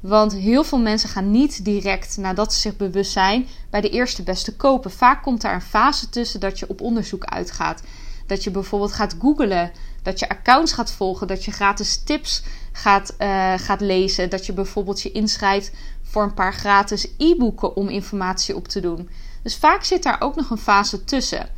Want 0.04 0.34
heel 0.34 0.64
veel 0.64 0.80
mensen 0.80 1.10
gaan 1.10 1.32
niet 1.32 1.66
direct 1.66 2.18
nadat 2.18 2.54
ze 2.54 2.60
zich 2.60 2.76
bewust 2.76 3.12
zijn 3.12 3.48
bij 3.70 3.82
de 3.82 3.90
eerste 3.90 4.24
beste 4.24 4.56
kopen. 4.56 4.92
Vaak 4.92 5.24
komt 5.24 5.42
daar 5.42 5.54
een 5.54 5.62
fase 5.62 6.10
tussen 6.10 6.40
dat 6.40 6.60
je 6.60 6.70
op 6.70 6.82
onderzoek 6.82 7.24
uitgaat. 7.24 7.84
Dat 8.28 8.44
je 8.44 8.52
bijvoorbeeld 8.52 8.94
gaat 8.94 9.16
googlen, 9.20 9.72
dat 10.02 10.20
je 10.20 10.30
accounts 10.30 10.74
gaat 10.74 10.92
volgen, 10.92 11.28
dat 11.28 11.46
je 11.46 11.52
gratis 11.52 12.04
tips 12.04 12.44
gaat, 12.72 13.16
uh, 13.20 13.54
gaat 13.58 13.82
lezen. 13.82 14.30
Dat 14.30 14.46
je 14.46 14.54
bijvoorbeeld 14.54 15.02
je 15.02 15.12
inschrijft 15.12 15.72
voor 16.02 16.24
een 16.24 16.34
paar 16.34 16.54
gratis 16.54 17.08
e-boeken 17.18 17.76
om 17.76 17.90
informatie 17.90 18.56
op 18.56 18.68
te 18.68 18.80
doen. 18.80 19.10
Dus 19.44 19.56
vaak 19.56 19.84
zit 19.84 20.04
daar 20.04 20.22
ook 20.22 20.36
nog 20.36 20.50
een 20.50 20.58
fase 20.58 21.04
tussen. 21.04 21.50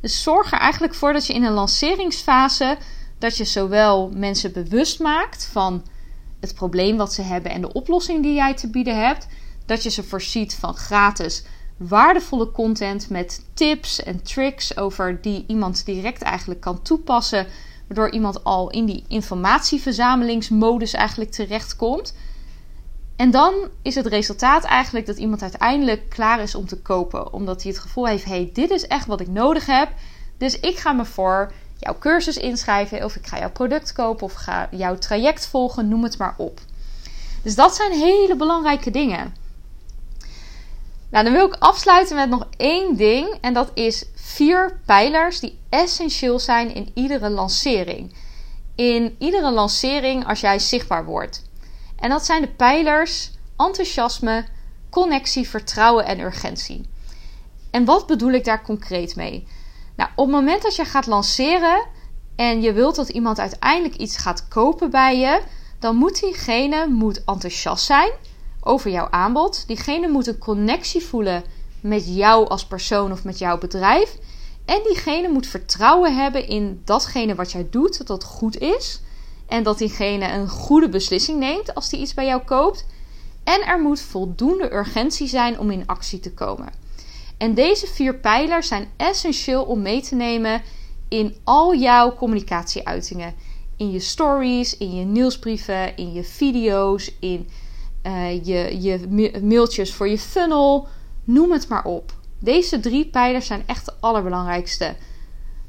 Dus 0.00 0.22
zorg 0.22 0.52
er 0.52 0.58
eigenlijk 0.58 0.94
voor 0.94 1.12
dat 1.12 1.26
je 1.26 1.34
in 1.34 1.44
een 1.44 1.52
lanceringsfase 1.52 2.78
dat 3.18 3.36
je 3.36 3.44
zowel 3.44 4.10
mensen 4.14 4.52
bewust 4.52 5.00
maakt 5.00 5.48
van 5.52 5.82
het 6.40 6.54
probleem 6.54 6.96
wat 6.96 7.12
ze 7.12 7.22
hebben 7.22 7.50
en 7.50 7.60
de 7.60 7.72
oplossing 7.72 8.22
die 8.22 8.34
jij 8.34 8.54
te 8.54 8.70
bieden 8.70 9.04
hebt, 9.04 9.26
dat 9.66 9.82
je 9.82 9.90
ze 9.90 10.02
voorziet 10.02 10.54
van 10.54 10.74
gratis 10.74 11.44
waardevolle 11.76 12.50
content 12.50 13.10
met 13.10 13.44
tips 13.54 14.02
en 14.02 14.22
tricks 14.22 14.76
over 14.76 15.20
die 15.22 15.44
iemand 15.46 15.84
direct 15.84 16.22
eigenlijk 16.22 16.60
kan 16.60 16.82
toepassen, 16.82 17.46
waardoor 17.86 18.10
iemand 18.10 18.44
al 18.44 18.70
in 18.70 18.84
die 18.86 19.04
informatieverzamelingsmodus 19.08 20.92
eigenlijk 20.92 21.30
terechtkomt. 21.30 22.14
En 23.16 23.30
dan 23.30 23.54
is 23.82 23.94
het 23.94 24.06
resultaat 24.06 24.64
eigenlijk 24.64 25.06
dat 25.06 25.16
iemand 25.16 25.42
uiteindelijk 25.42 26.08
klaar 26.08 26.40
is 26.40 26.54
om 26.54 26.66
te 26.66 26.80
kopen. 26.80 27.32
Omdat 27.32 27.62
hij 27.62 27.72
het 27.72 27.80
gevoel 27.80 28.06
heeft: 28.06 28.24
hey, 28.24 28.50
dit 28.52 28.70
is 28.70 28.86
echt 28.86 29.06
wat 29.06 29.20
ik 29.20 29.28
nodig 29.28 29.66
heb. 29.66 29.92
Dus 30.38 30.60
ik 30.60 30.78
ga 30.78 30.92
me 30.92 31.04
voor 31.04 31.52
jouw 31.80 31.98
cursus 31.98 32.36
inschrijven. 32.36 33.04
Of 33.04 33.16
ik 33.16 33.26
ga 33.26 33.38
jouw 33.38 33.50
product 33.50 33.92
kopen. 33.92 34.26
Of 34.26 34.32
ga 34.32 34.68
jouw 34.70 34.98
traject 34.98 35.46
volgen. 35.46 35.88
Noem 35.88 36.02
het 36.02 36.18
maar 36.18 36.34
op. 36.36 36.60
Dus 37.42 37.54
dat 37.54 37.74
zijn 37.74 37.92
hele 37.92 38.36
belangrijke 38.36 38.90
dingen. 38.90 39.34
Nou, 41.10 41.24
dan 41.24 41.32
wil 41.32 41.46
ik 41.46 41.56
afsluiten 41.58 42.16
met 42.16 42.28
nog 42.28 42.46
één 42.56 42.96
ding. 42.96 43.38
En 43.40 43.54
dat 43.54 43.70
is 43.74 44.04
vier 44.14 44.80
pijlers 44.86 45.40
die 45.40 45.58
essentieel 45.68 46.38
zijn 46.38 46.74
in 46.74 46.90
iedere 46.94 47.30
lancering. 47.30 48.14
In 48.74 49.16
iedere 49.18 49.50
lancering 49.50 50.26
als 50.26 50.40
jij 50.40 50.58
zichtbaar 50.58 51.04
wordt. 51.04 51.42
En 51.96 52.10
dat 52.10 52.24
zijn 52.24 52.40
de 52.40 52.48
pijlers 52.48 53.30
enthousiasme, 53.56 54.44
connectie, 54.90 55.48
vertrouwen 55.48 56.04
en 56.04 56.20
urgentie. 56.20 56.88
En 57.70 57.84
wat 57.84 58.06
bedoel 58.06 58.32
ik 58.32 58.44
daar 58.44 58.62
concreet 58.62 59.16
mee? 59.16 59.46
Nou, 60.00 60.12
op 60.16 60.26
het 60.26 60.34
moment 60.34 60.62
dat 60.62 60.76
je 60.76 60.84
gaat 60.84 61.06
lanceren 61.06 61.86
en 62.36 62.62
je 62.62 62.72
wilt 62.72 62.94
dat 62.94 63.08
iemand 63.08 63.38
uiteindelijk 63.38 63.96
iets 63.96 64.16
gaat 64.16 64.48
kopen 64.48 64.90
bij 64.90 65.18
je, 65.18 65.42
dan 65.78 65.96
moet 65.96 66.20
diegene 66.20 66.86
moet 66.86 67.24
enthousiast 67.24 67.84
zijn 67.84 68.10
over 68.60 68.90
jouw 68.90 69.08
aanbod. 69.10 69.64
Diegene 69.66 70.08
moet 70.08 70.26
een 70.26 70.38
connectie 70.38 71.04
voelen 71.04 71.44
met 71.80 72.16
jou 72.16 72.48
als 72.48 72.66
persoon 72.66 73.12
of 73.12 73.24
met 73.24 73.38
jouw 73.38 73.58
bedrijf. 73.58 74.16
En 74.64 74.80
diegene 74.84 75.28
moet 75.28 75.46
vertrouwen 75.46 76.16
hebben 76.16 76.48
in 76.48 76.82
datgene 76.84 77.34
wat 77.34 77.52
jij 77.52 77.66
doet, 77.70 77.98
dat 77.98 78.06
dat 78.06 78.24
goed 78.24 78.58
is. 78.58 79.00
En 79.46 79.62
dat 79.62 79.78
diegene 79.78 80.32
een 80.32 80.48
goede 80.48 80.88
beslissing 80.88 81.38
neemt 81.38 81.74
als 81.74 81.88
die 81.88 82.00
iets 82.00 82.14
bij 82.14 82.26
jou 82.26 82.42
koopt. 82.42 82.86
En 83.44 83.66
er 83.66 83.80
moet 83.80 84.00
voldoende 84.00 84.74
urgentie 84.74 85.28
zijn 85.28 85.58
om 85.58 85.70
in 85.70 85.86
actie 85.86 86.20
te 86.20 86.32
komen. 86.32 86.79
En 87.40 87.54
deze 87.54 87.86
vier 87.86 88.14
pijlers 88.14 88.68
zijn 88.68 88.88
essentieel 88.96 89.62
om 89.62 89.82
mee 89.82 90.02
te 90.02 90.14
nemen 90.14 90.62
in 91.08 91.36
al 91.44 91.74
jouw 91.74 92.14
communicatieuitingen. 92.14 93.34
In 93.76 93.90
je 93.90 93.98
stories, 93.98 94.76
in 94.76 94.94
je 94.94 95.04
nieuwsbrieven, 95.04 95.96
in 95.96 96.12
je 96.12 96.24
video's, 96.24 97.12
in 97.20 97.48
uh, 98.06 98.44
je, 98.44 98.80
je 98.80 99.08
mailtjes 99.42 99.94
voor 99.94 100.08
je 100.08 100.18
funnel. 100.18 100.88
Noem 101.24 101.52
het 101.52 101.68
maar 101.68 101.84
op. 101.84 102.12
Deze 102.38 102.80
drie 102.80 103.06
pijlers 103.06 103.46
zijn 103.46 103.62
echt 103.66 103.84
de 103.84 103.92
allerbelangrijkste. 104.00 104.96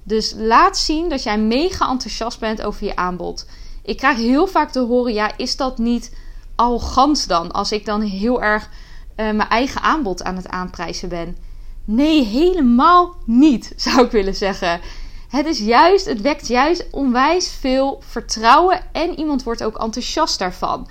Dus 0.03 0.33
laat 0.37 0.77
zien 0.77 1.09
dat 1.09 1.23
jij 1.23 1.39
mega 1.39 1.89
enthousiast 1.89 2.39
bent 2.39 2.61
over 2.61 2.85
je 2.85 2.95
aanbod. 2.95 3.47
Ik 3.83 3.97
krijg 3.97 4.17
heel 4.17 4.47
vaak 4.47 4.71
te 4.71 4.79
horen: 4.79 5.13
ja, 5.13 5.37
is 5.37 5.55
dat 5.55 5.77
niet 5.77 6.15
arrogant 6.55 7.27
dan? 7.27 7.51
Als 7.51 7.71
ik 7.71 7.85
dan 7.85 8.01
heel 8.01 8.41
erg 8.41 8.65
uh, 8.65 9.15
mijn 9.15 9.49
eigen 9.49 9.81
aanbod 9.81 10.23
aan 10.23 10.35
het 10.35 10.47
aanprijzen 10.47 11.09
ben. 11.09 11.49
Nee, 11.85 12.25
helemaal 12.25 13.15
niet, 13.25 13.73
zou 13.85 14.05
ik 14.05 14.11
willen 14.11 14.35
zeggen. 14.35 14.81
Het 15.29 15.45
is 15.45 15.59
juist, 15.59 16.05
het 16.05 16.21
wekt 16.21 16.47
juist 16.47 16.87
onwijs 16.91 17.49
veel 17.49 18.01
vertrouwen 18.05 18.81
en 18.91 19.19
iemand 19.19 19.43
wordt 19.43 19.63
ook 19.63 19.77
enthousiast 19.77 20.39
daarvan. 20.39 20.87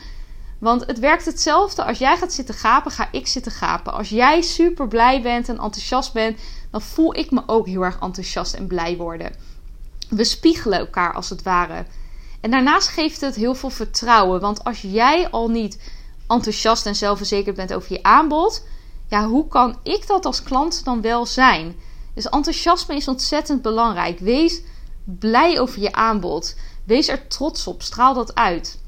Want 0.59 0.87
het 0.87 0.99
werkt 0.99 1.25
hetzelfde. 1.25 1.85
Als 1.85 1.99
jij 1.99 2.17
gaat 2.17 2.33
zitten 2.33 2.55
gapen, 2.55 2.91
ga 2.91 3.09
ik 3.13 3.27
zitten 3.27 3.53
gapen. 3.53 3.93
Als 3.93 4.09
jij 4.09 4.43
super 4.43 4.89
blij 4.89 5.23
bent 5.23 5.49
en 5.49 5.59
enthousiast 5.59 6.13
bent, 6.13 6.39
dan 6.71 6.83
voel 6.83 7.17
ik 7.17 7.31
me 7.31 7.43
ook 7.47 7.67
heel 7.67 7.83
erg 7.83 7.99
enthousiast 8.01 8.55
en 8.55 8.67
blij 8.67 8.97
worden. 8.97 9.33
We 10.09 10.25
spiegelen 10.25 10.79
elkaar 10.79 11.15
als 11.15 11.31
het 11.31 11.43
ware. 11.43 11.85
En 12.41 12.51
daarnaast 12.51 12.89
geeft 12.89 13.21
het 13.21 13.35
heel 13.35 13.55
veel 13.55 13.71
vertrouwen. 13.71 14.41
Want 14.41 14.65
als 14.65 14.81
jij 14.81 15.31
al 15.31 15.49
niet 15.49 15.79
enthousiast 16.29 16.87
en 16.87 16.97
zelfverzekerd 16.97 17.57
bent 17.57 17.73
over 17.75 17.93
je 17.93 18.03
aanbod, 18.03 18.65
ja, 19.11 19.27
hoe 19.27 19.49
kan 19.49 19.79
ik 19.83 20.07
dat 20.07 20.25
als 20.25 20.43
klant 20.43 20.85
dan 20.85 21.01
wel 21.01 21.27
zijn? 21.27 21.77
Dus 22.15 22.29
enthousiasme 22.29 22.97
is 22.97 23.09
ontzettend 23.09 23.63
belangrijk. 23.63 24.19
Wees 24.19 24.63
blij 25.05 25.61
over 25.61 25.81
je 25.81 25.93
aanbod. 25.93 26.57
Wees 26.85 27.09
er 27.09 27.29
trots 27.29 27.67
op. 27.67 27.83
Straal 27.83 28.15
dat 28.15 28.35
uit. 28.35 28.81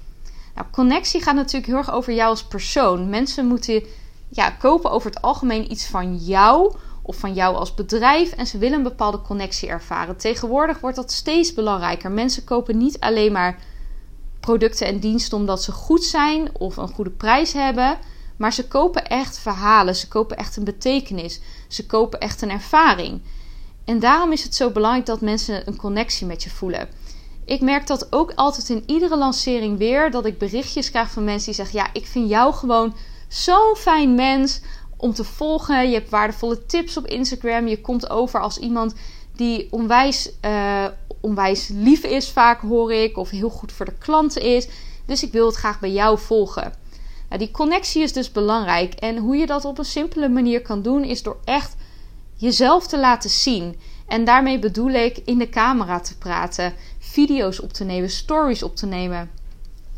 Nou, 0.54 0.66
connectie 0.70 1.22
gaat 1.22 1.35
natuurlijk 1.35 1.66
heel 1.66 1.76
erg 1.76 1.92
over 1.92 2.12
jou 2.12 2.28
als 2.28 2.44
persoon. 2.44 3.08
Mensen 3.08 3.46
moeten 3.46 3.82
ja, 4.28 4.50
kopen 4.50 4.90
over 4.90 5.11
het 5.11 5.22
algemeen 5.22 5.70
iets 5.70 5.87
van 5.87 6.16
jou 6.16 6.74
of 7.02 7.16
van 7.16 7.35
jou 7.35 7.56
als 7.56 7.74
bedrijf 7.74 8.32
en 8.32 8.46
ze 8.46 8.58
willen 8.58 8.76
een 8.76 8.82
bepaalde 8.82 9.22
connectie 9.22 9.68
ervaren. 9.68 10.16
Tegenwoordig 10.16 10.80
wordt 10.80 10.96
dat 10.96 11.12
steeds 11.12 11.54
belangrijker. 11.54 12.11
Mensen 12.11 12.44
kopen 12.44 12.76
niet 12.78 13.00
alleen 13.00 13.32
maar 13.32 13.58
producten 14.40 14.87
en 14.87 14.98
diensten 14.98 15.38
omdat 15.38 15.62
ze 15.62 15.72
goed 15.72 16.04
zijn 16.04 16.50
of 16.58 16.76
een 16.76 16.88
goede 16.88 17.11
prijs 17.11 17.52
hebben, 17.52 17.98
maar 18.42 18.52
ze 18.52 18.68
kopen 18.68 19.07
echt 19.07 19.38
verhalen, 19.38 19.96
ze 19.96 20.09
kopen 20.09 20.37
echt 20.37 20.57
een 20.57 20.64
betekenis, 20.64 21.40
ze 21.68 21.87
kopen 21.87 22.20
echt 22.20 22.42
een 22.42 22.50
ervaring. 22.50 23.22
En 23.85 23.98
daarom 23.98 24.33
is 24.33 24.42
het 24.42 24.55
zo 24.55 24.70
belangrijk 24.70 25.07
dat 25.07 25.20
mensen 25.20 25.68
een 25.68 25.76
connectie 25.76 26.26
met 26.26 26.42
je 26.42 26.50
voelen. 26.50 26.88
Ik 27.44 27.61
merk 27.61 27.87
dat 27.87 28.12
ook 28.12 28.33
altijd 28.35 28.68
in 28.68 28.83
iedere 28.87 29.16
lancering 29.16 29.78
weer. 29.78 30.11
Dat 30.11 30.26
ik 30.26 30.38
berichtjes 30.38 30.90
krijg 30.90 31.11
van 31.11 31.24
mensen 31.24 31.46
die 31.46 31.55
zeggen: 31.55 31.78
Ja, 31.78 31.88
ik 31.92 32.07
vind 32.07 32.28
jou 32.28 32.55
gewoon 32.55 32.96
zo'n 33.28 33.76
fijn 33.76 34.14
mens 34.14 34.61
om 34.96 35.12
te 35.12 35.24
volgen. 35.24 35.88
Je 35.88 35.94
hebt 35.94 36.11
waardevolle 36.11 36.66
tips 36.66 36.96
op 36.96 37.07
Instagram. 37.07 37.66
Je 37.66 37.81
komt 37.81 38.11
over 38.11 38.40
als 38.40 38.59
iemand 38.59 38.94
die 39.37 39.68
onwijs, 39.70 40.31
uh, 40.44 40.87
onwijs 41.20 41.68
lief 41.68 42.05
is, 42.05 42.28
vaak 42.28 42.61
hoor 42.61 42.92
ik. 42.92 43.16
Of 43.16 43.31
heel 43.31 43.50
goed 43.50 43.72
voor 43.72 43.87
de 43.87 43.98
klanten 43.98 44.42
is. 44.42 44.68
Dus 45.07 45.22
ik 45.22 45.33
wil 45.33 45.46
het 45.46 45.57
graag 45.57 45.81
bij 45.81 45.92
jou 45.92 46.18
volgen. 46.18 46.82
Die 47.38 47.51
connectie 47.51 48.03
is 48.03 48.12
dus 48.12 48.33
belangrijk. 48.33 48.95
En 48.95 49.16
hoe 49.16 49.37
je 49.37 49.47
dat 49.47 49.64
op 49.64 49.79
een 49.79 49.85
simpele 49.85 50.29
manier 50.29 50.62
kan 50.62 50.83
doen, 50.83 51.05
is 51.05 51.23
door 51.23 51.38
echt 51.45 51.77
jezelf 52.37 52.87
te 52.87 52.99
laten 52.99 53.31
zien. 53.31 53.77
En 54.07 54.25
daarmee 54.25 54.59
bedoel 54.59 54.90
ik 54.90 55.18
in 55.25 55.38
de 55.38 55.49
camera 55.49 56.01
te 56.01 56.18
praten 56.18 56.75
video's 56.99 57.61
op 57.61 57.73
te 57.73 57.85
nemen, 57.85 58.11
stories 58.11 58.62
op 58.62 58.77
te 58.77 58.87
nemen. 58.87 59.31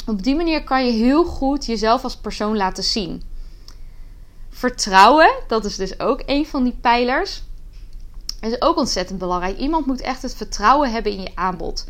Op 0.06 0.22
die 0.22 0.36
manier 0.36 0.64
kan 0.64 0.86
je 0.86 0.92
heel 0.92 1.24
goed 1.24 1.66
jezelf 1.66 2.04
als 2.04 2.16
persoon 2.16 2.56
laten 2.56 2.84
zien. 2.84 3.22
Vertrouwen, 4.50 5.34
dat 5.48 5.64
is 5.64 5.76
dus 5.76 6.00
ook 6.00 6.22
een 6.26 6.46
van 6.46 6.64
die 6.64 6.76
pijlers. 6.80 7.42
Is 8.40 8.62
ook 8.62 8.76
ontzettend 8.76 9.18
belangrijk. 9.18 9.58
Iemand 9.58 9.86
moet 9.86 10.00
echt 10.00 10.22
het 10.22 10.34
vertrouwen 10.34 10.92
hebben 10.92 11.12
in 11.12 11.20
je 11.20 11.30
aanbod. 11.34 11.86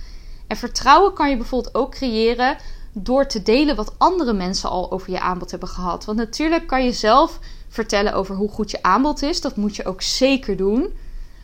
En 0.47 0.57
vertrouwen 0.57 1.13
kan 1.13 1.31
je 1.31 1.37
bijvoorbeeld 1.37 1.75
ook 1.75 1.91
creëren 1.91 2.57
door 2.95 3.27
te 3.27 3.43
delen 3.43 3.77
wat 3.77 3.95
andere 3.99 4.33
mensen 4.33 4.71
al 4.71 4.93
over 4.93 5.11
je 5.11 5.21
aanbod 5.21 5.51
hebben 5.51 5.69
gehad. 5.69 6.05
Want 6.05 6.19
natuurlijk 6.19 6.67
kan 6.67 6.85
je 6.85 6.93
zelf 6.93 7.39
vertellen 7.69 8.15
over 8.15 8.35
hoe 8.35 8.49
goed 8.49 8.71
je 8.71 8.83
aanbod 8.83 9.23
is. 9.23 9.41
Dat 9.41 9.57
moet 9.57 9.77
je 9.77 9.85
ook 9.85 10.03
zeker 10.03 10.57
doen. 10.57 10.93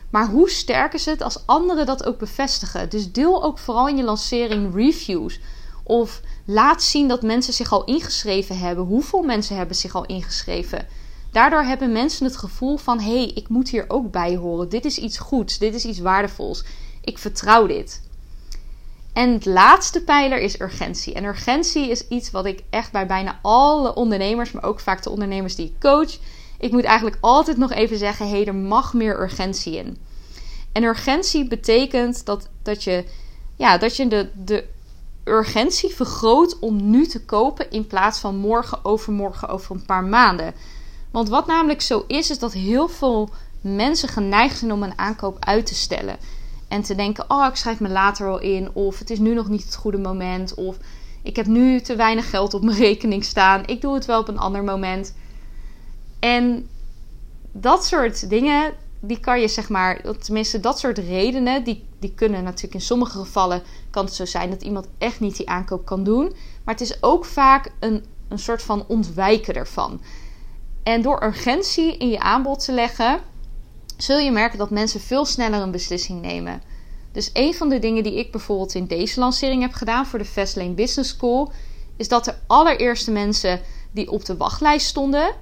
Maar 0.09 0.29
hoe 0.29 0.49
sterk 0.49 0.93
is 0.93 1.05
het 1.05 1.21
als 1.21 1.43
anderen 1.45 1.85
dat 1.85 2.05
ook 2.05 2.17
bevestigen? 2.17 2.89
Dus 2.89 3.11
deel 3.11 3.43
ook 3.43 3.59
vooral 3.59 3.87
in 3.87 3.97
je 3.97 4.03
lancering 4.03 4.75
reviews. 4.75 5.39
Of 5.83 6.21
laat 6.45 6.83
zien 6.83 7.07
dat 7.07 7.21
mensen 7.21 7.53
zich 7.53 7.71
al 7.71 7.83
ingeschreven 7.83 8.57
hebben. 8.57 8.85
Hoeveel 8.85 9.21
mensen 9.21 9.55
hebben 9.55 9.75
zich 9.75 9.95
al 9.95 10.05
ingeschreven? 10.05 10.87
Daardoor 11.31 11.63
hebben 11.63 11.91
mensen 11.91 12.25
het 12.25 12.37
gevoel 12.37 12.77
van: 12.77 12.99
hé, 12.99 13.17
hey, 13.17 13.31
ik 13.35 13.49
moet 13.49 13.69
hier 13.69 13.85
ook 13.87 14.11
bij 14.11 14.35
horen. 14.35 14.69
Dit 14.69 14.85
is 14.85 14.97
iets 14.97 15.17
goeds, 15.17 15.57
dit 15.57 15.73
is 15.73 15.85
iets 15.85 15.99
waardevols. 15.99 16.63
Ik 17.01 17.17
vertrouw 17.17 17.67
dit. 17.67 18.01
En 19.13 19.33
het 19.33 19.45
laatste 19.45 20.03
pijler 20.03 20.39
is 20.39 20.59
urgentie. 20.59 21.13
En 21.13 21.23
urgentie 21.23 21.89
is 21.89 22.07
iets 22.07 22.31
wat 22.31 22.45
ik 22.45 22.63
echt 22.69 22.91
bij 22.91 23.07
bijna 23.07 23.39
alle 23.41 23.95
ondernemers, 23.95 24.51
maar 24.51 24.63
ook 24.63 24.79
vaak 24.79 25.03
de 25.03 25.09
ondernemers 25.09 25.55
die 25.55 25.65
ik 25.65 25.79
coach, 25.79 26.17
ik 26.59 26.71
moet 26.71 26.83
eigenlijk 26.83 27.17
altijd 27.21 27.57
nog 27.57 27.71
even 27.71 27.97
zeggen: 27.97 28.27
hé, 28.27 28.35
hey, 28.35 28.45
er 28.45 28.55
mag 28.55 28.93
meer 28.93 29.21
urgentie 29.21 29.75
in. 29.75 29.97
En 30.71 30.83
urgentie 30.83 31.47
betekent 31.47 32.25
dat, 32.25 32.47
dat 32.63 32.83
je, 32.83 33.05
ja, 33.55 33.77
dat 33.77 33.95
je 33.95 34.07
de, 34.07 34.29
de 34.45 34.65
urgentie 35.23 35.89
vergroot 35.89 36.59
om 36.59 36.89
nu 36.89 37.07
te 37.07 37.25
kopen 37.25 37.71
in 37.71 37.87
plaats 37.87 38.19
van 38.19 38.35
morgen, 38.35 38.85
overmorgen, 38.85 39.47
over 39.47 39.75
een 39.75 39.85
paar 39.85 40.03
maanden. 40.03 40.53
Want 41.11 41.29
wat 41.29 41.47
namelijk 41.47 41.81
zo 41.81 42.03
is, 42.07 42.29
is 42.29 42.39
dat 42.39 42.53
heel 42.53 42.87
veel 42.87 43.29
mensen 43.61 44.09
geneigd 44.09 44.57
zijn 44.57 44.71
om 44.71 44.83
een 44.83 44.97
aankoop 44.97 45.37
uit 45.39 45.65
te 45.65 45.75
stellen. 45.75 46.17
En 46.71 46.81
te 46.81 46.95
denken: 46.95 47.25
oh, 47.27 47.47
ik 47.49 47.55
schrijf 47.55 47.79
me 47.79 47.89
later 47.89 48.25
wel 48.25 48.39
in. 48.39 48.69
Of 48.73 48.99
het 48.99 49.09
is 49.09 49.19
nu 49.19 49.33
nog 49.33 49.49
niet 49.49 49.63
het 49.63 49.75
goede 49.75 49.97
moment. 49.97 50.53
Of 50.53 50.77
ik 51.23 51.35
heb 51.35 51.45
nu 51.45 51.81
te 51.81 51.95
weinig 51.95 52.29
geld 52.29 52.53
op 52.53 52.63
mijn 52.63 52.77
rekening 52.89 53.23
staan. 53.23 53.63
Ik 53.65 53.81
doe 53.81 53.93
het 53.93 54.05
wel 54.05 54.19
op 54.19 54.27
een 54.27 54.37
ander 54.37 54.63
moment. 54.63 55.15
En 56.19 56.69
dat 57.51 57.85
soort 57.85 58.29
dingen, 58.29 58.73
die 58.99 59.19
kan 59.19 59.41
je 59.41 59.47
zeg 59.47 59.69
maar, 59.69 60.01
tenminste 60.19 60.59
dat 60.59 60.79
soort 60.79 60.97
redenen, 60.97 61.63
die, 61.63 61.83
die 61.99 62.13
kunnen 62.13 62.43
natuurlijk 62.43 62.73
in 62.73 62.81
sommige 62.81 63.17
gevallen, 63.17 63.63
kan 63.89 64.05
het 64.05 64.13
zo 64.13 64.25
zijn 64.25 64.49
dat 64.49 64.61
iemand 64.61 64.87
echt 64.97 65.19
niet 65.19 65.37
die 65.37 65.49
aankoop 65.49 65.85
kan 65.85 66.03
doen. 66.03 66.33
Maar 66.63 66.73
het 66.73 66.83
is 66.83 67.03
ook 67.03 67.25
vaak 67.25 67.71
een, 67.79 68.05
een 68.27 68.39
soort 68.39 68.61
van 68.61 68.85
ontwijken 68.87 69.53
ervan. 69.53 70.01
En 70.83 71.01
door 71.01 71.23
urgentie 71.23 71.97
in 71.97 72.09
je 72.09 72.19
aanbod 72.19 72.65
te 72.65 72.71
leggen, 72.71 73.19
zul 74.03 74.17
je 74.17 74.31
merken 74.31 74.57
dat 74.57 74.69
mensen 74.69 74.99
veel 74.99 75.25
sneller 75.25 75.61
een 75.61 75.71
beslissing 75.71 76.21
nemen. 76.21 76.61
Dus 77.11 77.29
een 77.33 77.53
van 77.53 77.69
de 77.69 77.79
dingen 77.79 78.03
die 78.03 78.15
ik 78.15 78.31
bijvoorbeeld 78.31 78.75
in 78.75 78.85
deze 78.85 79.19
lancering 79.19 79.61
heb 79.61 79.73
gedaan 79.73 80.05
voor 80.05 80.19
de 80.19 80.25
Fastlane 80.25 80.73
Business 80.73 81.09
School, 81.09 81.51
is 81.97 82.07
dat 82.07 82.25
de 82.25 82.33
allereerste 82.47 83.11
mensen 83.11 83.61
die 83.91 84.11
op 84.11 84.25
de 84.25 84.37
wachtlijst 84.37 84.87
stonden, 84.87 85.33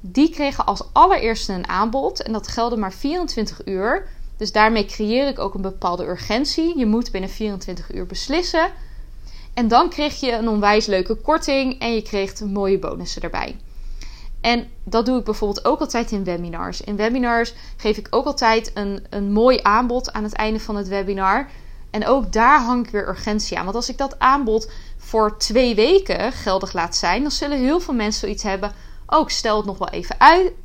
die 0.00 0.30
kregen 0.30 0.66
als 0.66 0.82
allereerste 0.92 1.52
een 1.52 1.68
aanbod. 1.68 2.22
En 2.22 2.32
dat 2.32 2.48
geldde 2.48 2.76
maar 2.76 2.92
24 2.92 3.66
uur. 3.66 4.08
Dus 4.36 4.52
daarmee 4.52 4.84
creëer 4.84 5.28
ik 5.28 5.38
ook 5.38 5.54
een 5.54 5.60
bepaalde 5.60 6.04
urgentie. 6.04 6.78
Je 6.78 6.86
moet 6.86 7.10
binnen 7.10 7.30
24 7.30 7.94
uur 7.94 8.06
beslissen. 8.06 8.70
En 9.54 9.68
dan 9.68 9.88
kreeg 9.88 10.20
je 10.20 10.32
een 10.32 10.48
onwijs 10.48 10.86
leuke 10.86 11.14
korting 11.14 11.80
en 11.80 11.94
je 11.94 12.02
kreeg 12.02 12.40
mooie 12.40 12.78
bonussen 12.78 13.22
erbij. 13.22 13.56
En 14.46 14.68
dat 14.84 15.06
doe 15.06 15.18
ik 15.18 15.24
bijvoorbeeld 15.24 15.64
ook 15.64 15.80
altijd 15.80 16.12
in 16.12 16.24
webinars. 16.24 16.80
In 16.80 16.96
webinars 16.96 17.54
geef 17.76 17.96
ik 17.96 18.06
ook 18.10 18.26
altijd 18.26 18.70
een, 18.74 19.06
een 19.10 19.32
mooi 19.32 19.58
aanbod 19.62 20.12
aan 20.12 20.22
het 20.22 20.32
einde 20.32 20.60
van 20.60 20.76
het 20.76 20.88
webinar. 20.88 21.48
En 21.90 22.06
ook 22.06 22.32
daar 22.32 22.60
hang 22.60 22.86
ik 22.86 22.92
weer 22.92 23.08
urgentie 23.08 23.58
aan. 23.58 23.64
Want 23.64 23.76
als 23.76 23.88
ik 23.88 23.98
dat 23.98 24.18
aanbod 24.18 24.70
voor 24.96 25.38
twee 25.38 25.74
weken 25.74 26.32
geldig 26.32 26.72
laat 26.72 26.96
zijn, 26.96 27.22
dan 27.22 27.30
zullen 27.30 27.58
heel 27.58 27.80
veel 27.80 27.94
mensen 27.94 28.20
zoiets 28.20 28.42
hebben. 28.42 28.72
Ook 29.06 29.24
oh, 29.24 29.28
stel 29.28 29.56
het 29.56 29.66
nog 29.66 29.78
wel 29.78 29.88
even 29.88 30.16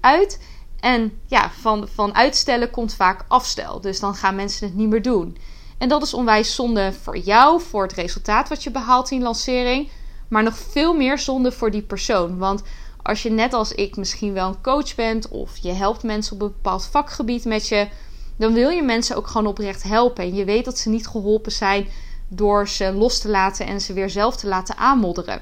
uit. 0.02 0.40
En 0.80 1.20
ja, 1.26 1.52
van, 1.62 1.88
van 1.94 2.16
uitstellen 2.16 2.70
komt 2.70 2.94
vaak 2.94 3.26
afstel. 3.28 3.82
Dus 3.82 4.00
dan 4.00 4.16
gaan 4.16 4.36
mensen 4.36 4.68
het 4.68 4.76
niet 4.76 4.90
meer 4.90 5.02
doen. 5.02 5.38
En 5.78 5.90
dat 5.90 6.04
is 6.04 6.14
onwijs 6.14 6.56
zonde 6.56 6.94
voor 6.94 7.18
jou, 7.18 7.62
voor 7.62 7.84
het 7.84 7.94
resultaat 7.94 8.50
wat 8.50 8.64
je 8.64 8.72
behaalt 8.72 9.12
in 9.12 9.22
lancering. 9.22 9.90
Maar 10.28 10.44
nog 10.44 10.58
veel 10.58 10.94
meer 10.94 11.20
zonde 11.20 11.52
voor 11.52 11.72
die 11.72 11.82
persoon. 11.82 12.38
Want 12.38 12.64
als 13.04 13.24
je 13.24 13.32
net 13.32 13.54
als 13.54 13.72
ik 13.72 13.96
misschien 13.96 14.34
wel 14.34 14.48
een 14.48 14.62
coach 14.62 14.96
bent 14.96 15.28
of 15.28 15.58
je 15.58 15.72
helpt 15.72 16.04
mensen 16.04 16.34
op 16.34 16.42
een 16.42 16.48
bepaald 16.48 16.86
vakgebied 16.86 17.46
met 17.46 17.68
je, 17.68 17.88
dan 18.36 18.54
wil 18.54 18.70
je 18.70 18.84
mensen 18.84 19.16
ook 19.16 19.28
gewoon 19.28 19.48
oprecht 19.48 19.84
helpen. 19.84 20.24
En 20.24 20.36
je 20.36 20.46
weet 20.46 20.66
dat 20.66 20.78
ze 20.78 20.90
niet 20.90 21.08
geholpen 21.08 21.52
zijn 21.52 21.88
door 22.28 22.68
ze 22.68 22.92
los 22.94 23.20
te 23.20 23.30
laten 23.30 23.66
en 23.66 23.82
ze 23.82 23.94
weer 23.94 24.10
zelf 24.10 24.36
te 24.36 24.48
laten 24.48 24.78
aanmodderen. 24.78 25.42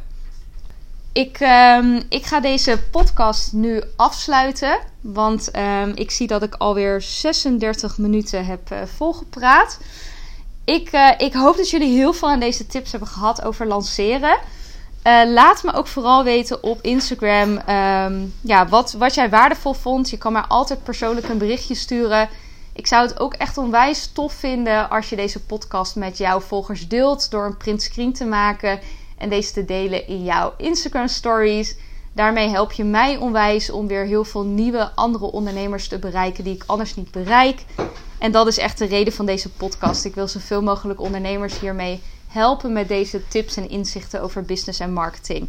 Ik, 1.13 1.39
um, 1.39 2.03
ik 2.09 2.25
ga 2.25 2.39
deze 2.39 2.79
podcast 2.91 3.53
nu 3.53 3.81
afsluiten, 3.95 4.79
want 5.01 5.55
um, 5.55 5.91
ik 5.95 6.11
zie 6.11 6.27
dat 6.27 6.43
ik 6.43 6.55
alweer 6.55 7.01
36 7.01 7.97
minuten 7.97 8.45
heb 8.45 8.71
uh, 8.71 8.79
volgepraat. 8.95 9.79
Ik, 10.63 10.93
uh, 10.93 11.11
ik 11.17 11.33
hoop 11.33 11.57
dat 11.57 11.69
jullie 11.69 11.97
heel 11.97 12.13
veel 12.13 12.29
aan 12.29 12.39
deze 12.39 12.67
tips 12.67 12.91
hebben 12.91 13.09
gehad 13.09 13.43
over 13.43 13.67
lanceren. 13.67 14.39
Uh, 15.03 15.21
laat 15.25 15.63
me 15.63 15.73
ook 15.73 15.87
vooral 15.87 16.23
weten 16.23 16.63
op 16.63 16.81
Instagram 16.81 17.49
um, 17.51 18.33
ja, 18.41 18.67
wat, 18.67 18.91
wat 18.91 19.13
jij 19.13 19.29
waardevol 19.29 19.73
vond. 19.73 20.09
Je 20.09 20.17
kan 20.17 20.33
mij 20.33 20.41
altijd 20.41 20.83
persoonlijk 20.83 21.29
een 21.29 21.37
berichtje 21.37 21.75
sturen. 21.75 22.29
Ik 22.73 22.87
zou 22.87 23.07
het 23.07 23.19
ook 23.19 23.33
echt 23.33 23.57
onwijs 23.57 24.11
tof 24.13 24.33
vinden 24.33 24.89
als 24.89 25.09
je 25.09 25.15
deze 25.15 25.43
podcast 25.43 25.95
met 25.95 26.17
jouw 26.17 26.39
volgers 26.39 26.87
deelt 26.87 27.31
door 27.31 27.45
een 27.45 27.57
print 27.57 27.81
screen 27.81 28.13
te 28.13 28.25
maken 28.25 28.79
en 29.17 29.29
deze 29.29 29.53
te 29.53 29.65
delen 29.65 30.07
in 30.07 30.23
jouw 30.23 30.53
Instagram 30.57 31.07
stories. 31.07 31.75
Daarmee 32.13 32.49
help 32.49 32.71
je 32.71 32.83
mij 32.83 33.17
onwijs 33.17 33.71
om 33.71 33.87
weer 33.87 34.05
heel 34.05 34.23
veel 34.23 34.43
nieuwe 34.43 34.91
andere 34.95 35.25
ondernemers 35.25 35.87
te 35.87 35.99
bereiken 35.99 36.43
die 36.43 36.55
ik 36.55 36.63
anders 36.65 36.95
niet 36.95 37.11
bereik. 37.11 37.63
En 38.17 38.31
dat 38.31 38.47
is 38.47 38.57
echt 38.57 38.77
de 38.77 38.85
reden 38.85 39.13
van 39.13 39.25
deze 39.25 39.49
podcast. 39.49 40.05
Ik 40.05 40.15
wil 40.15 40.27
zoveel 40.27 40.61
mogelijk 40.61 41.01
ondernemers 41.01 41.59
hiermee 41.59 42.01
helpen 42.29 42.73
met 42.73 42.87
deze 42.87 43.27
tips 43.27 43.57
en 43.57 43.69
inzichten 43.69 44.21
over 44.21 44.43
business 44.43 44.79
en 44.79 44.93
marketing. 44.93 45.47